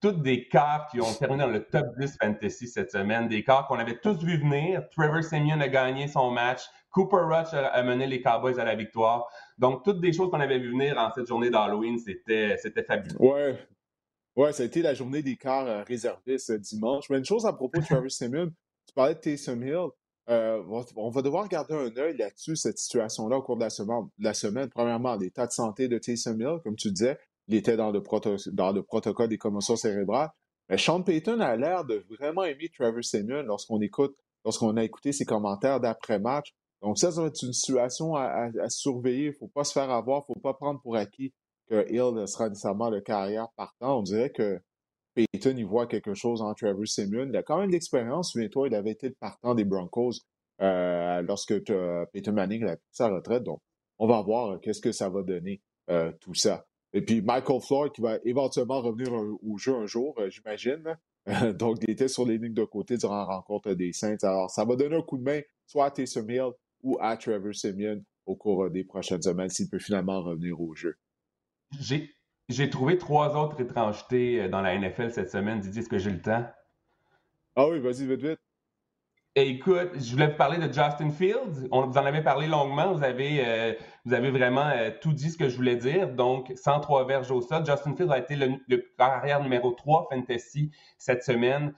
toutes 0.00 0.22
des 0.22 0.46
cartes 0.46 0.92
qui 0.92 1.00
ont 1.00 1.12
terminé 1.12 1.42
dans 1.42 1.50
le 1.50 1.64
top 1.64 1.86
10 1.98 2.18
fantasy 2.20 2.68
cette 2.68 2.92
semaine, 2.92 3.26
des 3.26 3.42
cartes 3.42 3.66
qu'on 3.66 3.78
avait 3.78 3.98
tous 3.98 4.22
vu 4.22 4.38
venir. 4.38 4.88
Trevor 4.90 5.24
Simeon 5.24 5.60
a 5.60 5.68
gagné 5.68 6.06
son 6.06 6.30
match, 6.30 6.62
Cooper 6.90 7.24
Rush 7.24 7.52
a, 7.52 7.82
mené 7.82 8.06
les 8.06 8.20
Cowboys 8.22 8.60
à 8.60 8.64
la 8.64 8.76
victoire. 8.76 9.26
Donc, 9.58 9.84
toutes 9.84 10.00
des 10.00 10.12
choses 10.12 10.30
qu'on 10.30 10.40
avait 10.40 10.58
vu 10.58 10.70
venir 10.70 10.96
en 10.98 11.10
cette 11.12 11.26
journée 11.26 11.50
d'Halloween, 11.50 11.98
c'était, 11.98 12.56
c'était 12.58 12.84
fabuleux. 12.84 13.20
Ouais. 13.20 13.58
Ouais, 14.36 14.52
ça 14.52 14.62
a 14.62 14.66
été 14.66 14.82
la 14.82 14.94
journée 14.94 15.20
des 15.20 15.36
quarts 15.36 15.66
euh, 15.66 15.82
réservés 15.82 16.38
ce 16.38 16.52
dimanche. 16.52 17.10
Mais 17.10 17.18
une 17.18 17.24
chose 17.24 17.44
à 17.44 17.52
propos 17.52 17.80
de 17.80 17.84
Trevor 17.84 18.10
Simeon, 18.10 18.52
de 19.06 19.12
Taysom 19.14 19.62
Hill. 19.62 19.88
Euh, 20.28 20.62
on 20.96 21.08
va 21.08 21.22
devoir 21.22 21.48
garder 21.48 21.74
un 21.74 21.96
œil 21.96 22.16
là-dessus, 22.16 22.56
cette 22.56 22.78
situation-là, 22.78 23.38
au 23.38 23.42
cours 23.42 23.56
de 23.56 23.62
la 23.62 23.70
semaine. 23.70 24.08
La 24.18 24.34
semaine. 24.34 24.68
Premièrement, 24.68 25.16
l'état 25.16 25.46
de 25.46 25.52
santé 25.52 25.88
de 25.88 25.98
Taysom 25.98 26.38
Hill, 26.40 26.58
comme 26.62 26.76
tu 26.76 26.90
disais, 26.90 27.18
il 27.48 27.54
était 27.54 27.76
dans 27.76 27.90
le, 27.90 28.02
dans 28.52 28.72
le 28.72 28.82
protocole 28.82 29.28
des 29.28 29.38
commotions 29.38 29.76
cérébrales. 29.76 30.30
Mais 30.68 30.76
Sean 30.76 31.02
Payton 31.02 31.40
a 31.40 31.56
l'air 31.56 31.84
de 31.84 32.04
vraiment 32.18 32.44
aimer 32.44 32.68
Trevor 32.68 33.02
Simeon 33.02 33.42
lorsqu'on 33.42 33.80
écoute, 33.80 34.14
lorsqu'on 34.44 34.76
a 34.76 34.84
écouté 34.84 35.12
ses 35.12 35.24
commentaires 35.24 35.80
d'après-match. 35.80 36.54
Donc 36.82 36.98
ça, 36.98 37.10
ça 37.10 37.22
va 37.22 37.28
être 37.28 37.42
une 37.42 37.54
situation 37.54 38.14
à, 38.14 38.50
surveiller. 38.68 39.24
Il 39.24 39.28
ne 39.28 39.32
faut 39.32 39.48
pas 39.48 39.64
se 39.64 39.72
faire 39.72 39.90
avoir, 39.90 40.18
il 40.28 40.32
ne 40.32 40.34
faut 40.34 40.40
pas 40.40 40.54
prendre 40.54 40.80
pour 40.80 40.96
acquis 40.96 41.32
que 41.68 41.90
Hill 41.90 42.28
sera 42.28 42.48
nécessairement 42.48 42.90
le 42.90 43.00
carrière 43.00 43.48
partant. 43.56 43.98
On 43.98 44.02
dirait 44.02 44.30
que 44.30 44.60
Peyton, 45.26 45.54
il 45.56 45.66
voit 45.66 45.86
quelque 45.86 46.14
chose 46.14 46.42
en 46.42 46.54
Trevor 46.54 46.86
Simeon. 46.86 47.28
Il 47.28 47.36
a 47.36 47.42
quand 47.42 47.58
même 47.58 47.70
l'expérience. 47.70 48.32
Souviens-toi, 48.32 48.68
il 48.68 48.74
avait 48.74 48.92
été 48.92 49.08
le 49.08 49.16
partant 49.18 49.54
des 49.54 49.64
Broncos 49.64 50.12
euh, 50.60 51.22
lorsque 51.22 51.54
Peyton 52.12 52.32
Manning 52.32 52.64
a 52.64 52.76
pris 52.76 52.86
sa 52.92 53.08
retraite. 53.08 53.42
Donc, 53.42 53.60
on 53.98 54.06
va 54.06 54.22
voir 54.22 54.52
euh, 54.52 54.58
qu'est-ce 54.58 54.80
que 54.80 54.92
ça 54.92 55.08
va 55.08 55.22
donner, 55.22 55.60
euh, 55.90 56.12
tout 56.20 56.34
ça. 56.34 56.66
Et 56.92 57.02
puis, 57.02 57.20
Michael 57.20 57.60
Floyd, 57.60 57.92
qui 57.92 58.00
va 58.00 58.18
éventuellement 58.24 58.80
revenir 58.80 59.12
au 59.12 59.58
jeu 59.58 59.74
un 59.74 59.86
jour, 59.86 60.18
j'imagine. 60.28 60.96
Donc, 61.58 61.78
il 61.82 61.90
était 61.90 62.08
sur 62.08 62.24
les 62.24 62.38
lignes 62.38 62.54
de 62.54 62.64
côté 62.64 62.96
durant 62.96 63.18
la 63.18 63.24
rencontre 63.24 63.74
des 63.74 63.92
Saints. 63.92 64.16
Alors, 64.22 64.50
ça 64.50 64.64
va 64.64 64.76
donner 64.76 64.96
un 64.96 65.02
coup 65.02 65.18
de 65.18 65.24
main 65.24 65.40
soit 65.66 65.86
à 65.86 65.90
Taysom 65.90 66.30
Hill 66.30 66.52
ou 66.82 66.96
à 67.00 67.16
Trevor 67.16 67.54
Simeon 67.54 68.02
au 68.24 68.36
cours 68.36 68.70
des 68.70 68.84
prochaines 68.84 69.20
semaines 69.20 69.50
s'il 69.50 69.68
peut 69.68 69.78
finalement 69.78 70.22
revenir 70.22 70.58
au 70.60 70.74
jeu. 70.74 70.96
J'ai 72.48 72.70
trouvé 72.70 72.96
trois 72.98 73.36
autres 73.36 73.60
étrangetés 73.60 74.42
euh, 74.42 74.48
dans 74.48 74.62
la 74.62 74.76
NFL 74.76 75.10
cette 75.10 75.30
semaine. 75.30 75.60
Didier, 75.60 75.82
est-ce 75.82 75.88
que 75.88 75.98
j'ai 75.98 76.10
le 76.10 76.20
temps? 76.20 76.44
Ah 77.56 77.68
oui, 77.68 77.78
vas-y, 77.80 78.06
vite, 78.06 78.22
vite. 78.22 78.40
Écoute, 79.34 79.90
je 79.94 80.12
voulais 80.12 80.28
vous 80.28 80.36
parler 80.36 80.56
de 80.56 80.72
Justin 80.72 81.10
Fields. 81.10 81.68
On, 81.70 81.86
vous 81.86 81.98
en 81.98 82.04
avez 82.04 82.22
parlé 82.22 82.46
longuement. 82.46 82.92
Vous 82.92 83.04
avez, 83.04 83.46
euh, 83.46 83.74
vous 84.04 84.14
avez 84.14 84.30
vraiment 84.30 84.68
euh, 84.68 84.90
tout 85.00 85.12
dit 85.12 85.30
ce 85.30 85.36
que 85.36 85.48
je 85.48 85.56
voulais 85.56 85.76
dire. 85.76 86.08
Donc, 86.08 86.50
103 86.56 87.06
verges 87.06 87.30
au 87.30 87.40
sol. 87.40 87.64
Justin 87.64 87.94
Fields 87.94 88.10
a 88.10 88.18
été 88.18 88.34
le, 88.34 88.84
carrière 88.96 89.42
numéro 89.42 89.70
3 89.72 90.08
fantasy 90.10 90.72
cette 90.96 91.22
semaine. 91.22 91.72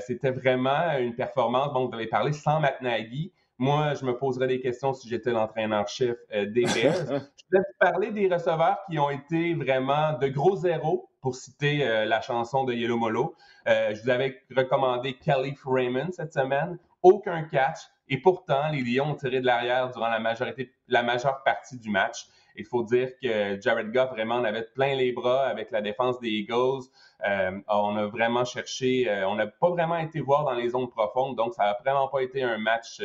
C'était 0.00 0.30
vraiment 0.30 0.98
une 0.98 1.14
performance. 1.14 1.72
Bon, 1.72 1.86
vous 1.86 1.94
avez 1.94 2.06
parlé 2.06 2.32
sans 2.32 2.58
Matt 2.58 2.80
Nagy. 2.80 3.32
Moi, 3.60 3.94
je 3.94 4.04
me 4.04 4.16
poserais 4.16 4.46
des 4.46 4.60
questions 4.60 4.94
si 4.94 5.08
j'étais 5.08 5.32
l'entraîneur-chef 5.32 6.16
euh, 6.32 6.46
des 6.46 6.62
Bears. 6.62 6.94
je 7.06 7.12
voulais 7.12 7.24
vous 7.50 7.78
parler 7.80 8.10
des 8.12 8.28
receveurs 8.32 8.78
qui 8.88 9.00
ont 9.00 9.10
été 9.10 9.54
vraiment 9.54 10.12
de 10.12 10.28
gros 10.28 10.54
zéros, 10.54 11.10
pour 11.20 11.34
citer 11.34 11.84
euh, 11.84 12.04
la 12.04 12.20
chanson 12.20 12.62
de 12.62 12.72
Yellow 12.72 12.96
Molo. 12.96 13.34
Euh, 13.66 13.92
je 13.92 14.02
vous 14.02 14.10
avais 14.10 14.40
recommandé 14.56 15.14
Kelly 15.14 15.56
Raymond 15.66 16.12
cette 16.12 16.32
semaine. 16.32 16.78
Aucun 17.02 17.42
catch. 17.42 17.78
Et 18.08 18.18
pourtant, 18.18 18.68
les 18.70 18.82
Lions 18.82 19.10
ont 19.10 19.14
tiré 19.16 19.40
de 19.40 19.46
l'arrière 19.46 19.90
durant 19.90 20.08
la, 20.08 20.20
majorité, 20.20 20.72
la 20.86 21.02
majeure 21.02 21.42
partie 21.42 21.80
du 21.80 21.90
match. 21.90 22.28
Il 22.54 22.64
faut 22.64 22.84
dire 22.84 23.10
que 23.20 23.60
Jared 23.60 23.92
Goff 23.92 24.10
vraiment 24.10 24.36
en 24.36 24.44
avait 24.44 24.66
plein 24.74 24.94
les 24.94 25.12
bras 25.12 25.46
avec 25.46 25.72
la 25.72 25.80
défense 25.80 26.18
des 26.20 26.28
Eagles. 26.28 26.86
on 27.20 27.96
a 27.96 28.06
vraiment 28.06 28.44
cherché, 28.44 29.08
on 29.28 29.36
n'a 29.36 29.46
pas 29.46 29.70
vraiment 29.70 29.98
été 29.98 30.20
voir 30.20 30.44
dans 30.44 30.54
les 30.54 30.70
zones 30.70 30.88
profondes, 30.88 31.36
donc 31.36 31.54
ça 31.54 31.64
n'a 31.64 31.76
vraiment 31.84 32.08
pas 32.08 32.20
été 32.20 32.42
un 32.42 32.58
match 32.58 33.00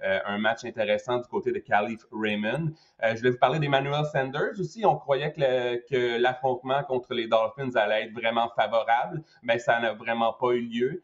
un 0.00 0.38
match 0.38 0.64
intéressant 0.64 1.18
du 1.18 1.28
côté 1.28 1.52
de 1.52 1.58
Calif 1.58 2.00
Raymond. 2.12 2.72
Euh, 3.02 3.16
je 3.16 3.22
vais 3.22 3.30
vous 3.30 3.38
parler 3.38 3.58
d'Emmanuel 3.58 4.04
Sanders 4.12 4.58
aussi. 4.58 4.84
On 4.84 4.96
croyait 4.96 5.32
que 5.32 6.18
l'affrontement 6.18 6.82
contre 6.84 7.14
les 7.14 7.26
Dolphins 7.26 7.74
allait 7.74 8.04
être 8.04 8.12
vraiment 8.12 8.50
favorable, 8.56 9.22
mais 9.42 9.58
ça 9.58 9.80
n'a 9.80 9.92
vraiment 9.92 10.32
pas 10.32 10.52
eu 10.52 10.60
lieu. 10.60 11.02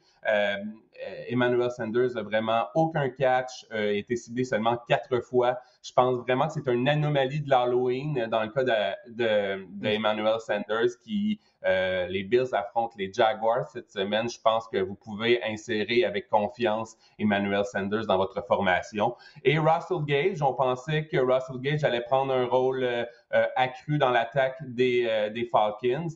Euh, 1.03 1.25
Emmanuel 1.29 1.71
Sanders 1.71 2.15
n'a 2.15 2.23
vraiment 2.23 2.67
aucun 2.75 3.09
catch, 3.11 3.67
a 3.71 3.87
été 3.87 4.17
ciblé 4.17 4.45
seulement 4.45 4.79
quatre 4.89 5.21
fois. 5.21 5.59
Je 5.83 5.93
pense 5.93 6.21
vraiment 6.21 6.47
que 6.47 6.55
c'est 6.55 6.73
une 6.73 6.89
anomalie 6.89 7.41
de 7.41 7.51
l'Halloween 7.51 8.27
dans 8.31 8.43
le 8.43 8.49
cas 8.49 8.65
d'Emmanuel 9.09 10.35
de, 10.35 10.39
Sanders 10.39 10.99
qui 11.03 11.41
euh, 11.67 12.07
les 12.07 12.23
Bills 12.23 12.55
affrontent 12.55 12.95
les 12.97 13.13
Jaguars 13.13 13.69
cette 13.69 13.91
semaine. 13.91 14.29
Je 14.29 14.41
pense 14.41 14.69
que 14.69 14.79
vous 14.79 14.95
pouvez 14.95 15.43
insérer 15.45 16.05
avec 16.05 16.29
confiance 16.29 16.97
Emmanuel 17.19 17.65
Sanders 17.65 18.07
dans 18.07 18.17
votre 18.17 18.45
formation. 18.47 19.17
Et 19.43 19.59
Russell 19.59 20.05
Gage, 20.07 20.43
on 20.43 20.55
pensait 20.55 21.07
que 21.07 21.17
Russell 21.17 21.61
Gage 21.61 21.85
allait 21.85 22.03
prendre 22.03 22.33
un 22.33 22.47
rôle 22.47 22.89
euh, 23.33 23.39
euh, 23.39 23.47
accru 23.57 23.99
dans 23.99 24.11
l'attaque 24.11 24.57
des, 24.61 25.31
des 25.35 25.45
Falcons. 25.47 26.09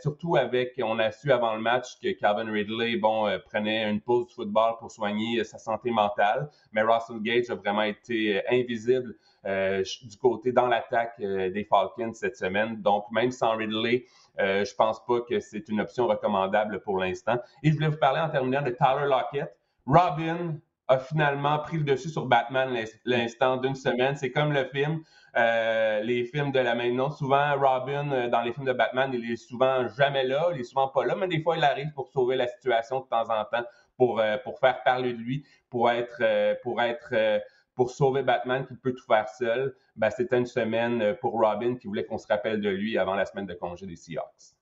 surtout 0.00 0.36
avec, 0.36 0.80
on 0.82 0.98
a 0.98 1.10
su 1.10 1.32
avant 1.32 1.54
le 1.54 1.60
match 1.60 1.98
que 2.02 2.12
Calvin 2.12 2.50
Ridley, 2.50 2.96
bon, 2.96 3.26
prenait 3.46 3.90
une 3.90 4.00
pause 4.00 4.26
de 4.28 4.32
football 4.32 4.74
pour 4.78 4.90
soigner 4.90 5.42
sa 5.44 5.58
santé 5.58 5.90
mentale, 5.90 6.48
mais 6.72 6.82
Russell 6.82 7.20
Gage 7.20 7.50
a 7.50 7.54
vraiment 7.54 7.82
été 7.82 8.42
invisible 8.48 9.14
du 9.44 10.16
côté 10.20 10.52
dans 10.52 10.66
l'attaque 10.66 11.18
des 11.18 11.66
Falcons 11.68 12.12
cette 12.12 12.36
semaine. 12.36 12.80
Donc, 12.80 13.06
même 13.10 13.30
sans 13.30 13.56
Ridley, 13.56 14.06
euh, 14.40 14.64
je 14.64 14.74
pense 14.74 15.04
pas 15.04 15.20
que 15.20 15.40
c'est 15.40 15.68
une 15.68 15.80
option 15.80 16.06
recommandable 16.06 16.80
pour 16.80 16.98
l'instant. 16.98 17.38
Et 17.62 17.70
je 17.70 17.74
voulais 17.74 17.88
vous 17.88 17.98
parler 17.98 18.20
en 18.20 18.30
terminant 18.30 18.62
de 18.62 18.70
Tyler 18.70 19.06
Lockett. 19.06 19.54
Robin 19.86 20.56
a 20.88 20.98
finalement 20.98 21.58
pris 21.58 21.78
le 21.78 21.84
dessus 21.84 22.08
sur 22.08 22.26
Batman 22.26 22.76
l'instant 23.04 23.56
d'une 23.56 23.74
semaine. 23.74 24.16
C'est 24.16 24.32
comme 24.32 24.52
le 24.52 24.64
film. 24.64 25.02
Euh, 25.36 26.00
les 26.00 26.24
films 26.24 26.52
de 26.52 26.58
la 26.58 26.74
même 26.74 26.94
nom. 26.94 27.10
Souvent, 27.10 27.56
Robin, 27.58 28.28
dans 28.28 28.42
les 28.42 28.52
films 28.52 28.66
de 28.66 28.72
Batman, 28.72 29.10
il 29.14 29.30
est 29.30 29.36
souvent 29.36 29.88
jamais 29.88 30.24
là, 30.24 30.50
il 30.54 30.60
est 30.60 30.64
souvent 30.64 30.88
pas 30.88 31.04
là, 31.04 31.14
mais 31.14 31.28
des 31.28 31.42
fois, 31.42 31.56
il 31.56 31.64
arrive 31.64 31.92
pour 31.94 32.08
sauver 32.08 32.36
la 32.36 32.46
situation 32.46 33.00
de 33.00 33.06
temps 33.06 33.30
en 33.30 33.44
temps, 33.44 33.64
pour, 33.96 34.22
pour 34.44 34.58
faire 34.58 34.82
parler 34.82 35.12
de 35.12 35.18
lui, 35.18 35.46
pour 35.70 35.90
être, 35.90 36.60
pour 36.62 36.82
être 36.82 37.40
pour 37.74 37.90
sauver 37.90 38.22
Batman 38.22 38.66
qui 38.66 38.74
peut 38.74 38.92
tout 38.92 39.06
faire 39.06 39.28
seul, 39.28 39.74
ben, 39.96 40.10
c'était 40.10 40.36
une 40.36 40.46
semaine 40.46 41.16
pour 41.22 41.32
Robin 41.32 41.76
qui 41.76 41.86
voulait 41.86 42.04
qu'on 42.04 42.18
se 42.18 42.26
rappelle 42.26 42.60
de 42.60 42.68
lui 42.68 42.98
avant 42.98 43.14
la 43.14 43.24
semaine 43.24 43.46
de 43.46 43.54
congé 43.54 43.86
des 43.86 43.96
Seahawks. 43.96 44.54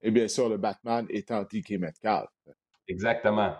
Et 0.00 0.10
bien 0.10 0.28
sûr, 0.28 0.48
le 0.48 0.56
Batman 0.56 1.06
étant 1.10 1.42
DK 1.42 1.72
Metcalf. 1.72 2.30
Exactement. 2.86 3.56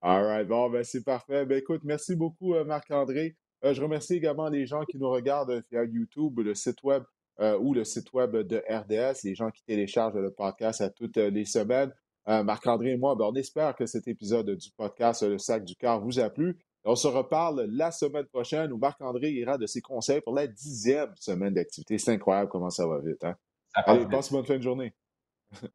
All 0.00 0.24
right. 0.24 0.46
Bon, 0.46 0.70
ben, 0.70 0.84
c'est 0.84 1.02
parfait. 1.02 1.44
Ben, 1.44 1.58
écoute, 1.58 1.82
merci 1.84 2.14
beaucoup, 2.14 2.54
euh, 2.54 2.64
Marc-André. 2.64 3.36
Euh, 3.64 3.72
je 3.72 3.82
remercie 3.82 4.14
également 4.14 4.48
les 4.48 4.66
gens 4.66 4.84
qui 4.84 4.98
nous 4.98 5.08
regardent 5.08 5.62
via 5.70 5.84
YouTube, 5.84 6.38
le 6.40 6.54
site 6.54 6.82
web 6.82 7.02
euh, 7.40 7.58
ou 7.58 7.74
le 7.74 7.84
site 7.84 8.12
web 8.12 8.36
de 8.36 8.62
RDS, 8.68 9.24
les 9.24 9.34
gens 9.34 9.50
qui 9.50 9.64
téléchargent 9.64 10.16
le 10.16 10.30
podcast 10.30 10.80
à 10.80 10.90
toutes 10.90 11.16
les 11.16 11.44
semaines. 11.44 11.92
Marc-André 12.26 12.92
et 12.92 12.96
moi, 12.96 13.14
ben, 13.14 13.26
on 13.26 13.34
espère 13.34 13.76
que 13.76 13.84
cet 13.84 14.08
épisode 14.08 14.50
du 14.50 14.70
podcast 14.70 15.22
Le 15.22 15.36
Sac 15.36 15.62
du 15.62 15.76
Cœur 15.76 16.00
vous 16.00 16.20
a 16.20 16.30
plu. 16.30 16.58
On 16.84 16.96
se 16.96 17.08
reparle 17.08 17.66
la 17.70 17.90
semaine 17.90 18.26
prochaine 18.26 18.72
où 18.72 18.78
Marc-André 18.78 19.30
ira 19.30 19.56
de 19.56 19.66
ses 19.66 19.80
conseils 19.80 20.20
pour 20.20 20.34
la 20.34 20.46
dixième 20.46 21.14
semaine 21.16 21.54
d'activité. 21.54 21.98
C'est 21.98 22.12
incroyable 22.12 22.50
comment 22.50 22.70
ça 22.70 22.86
va 22.86 23.00
vite. 23.00 23.24
Hein? 23.24 23.36
Allez, 23.74 24.06
passe 24.06 24.30
une 24.30 24.36
bonne 24.36 24.46
fin 24.46 24.58
de 24.58 24.62
journée. 24.62 24.94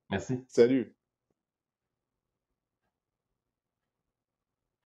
Merci. 0.09 0.43
Salut. 0.47 0.95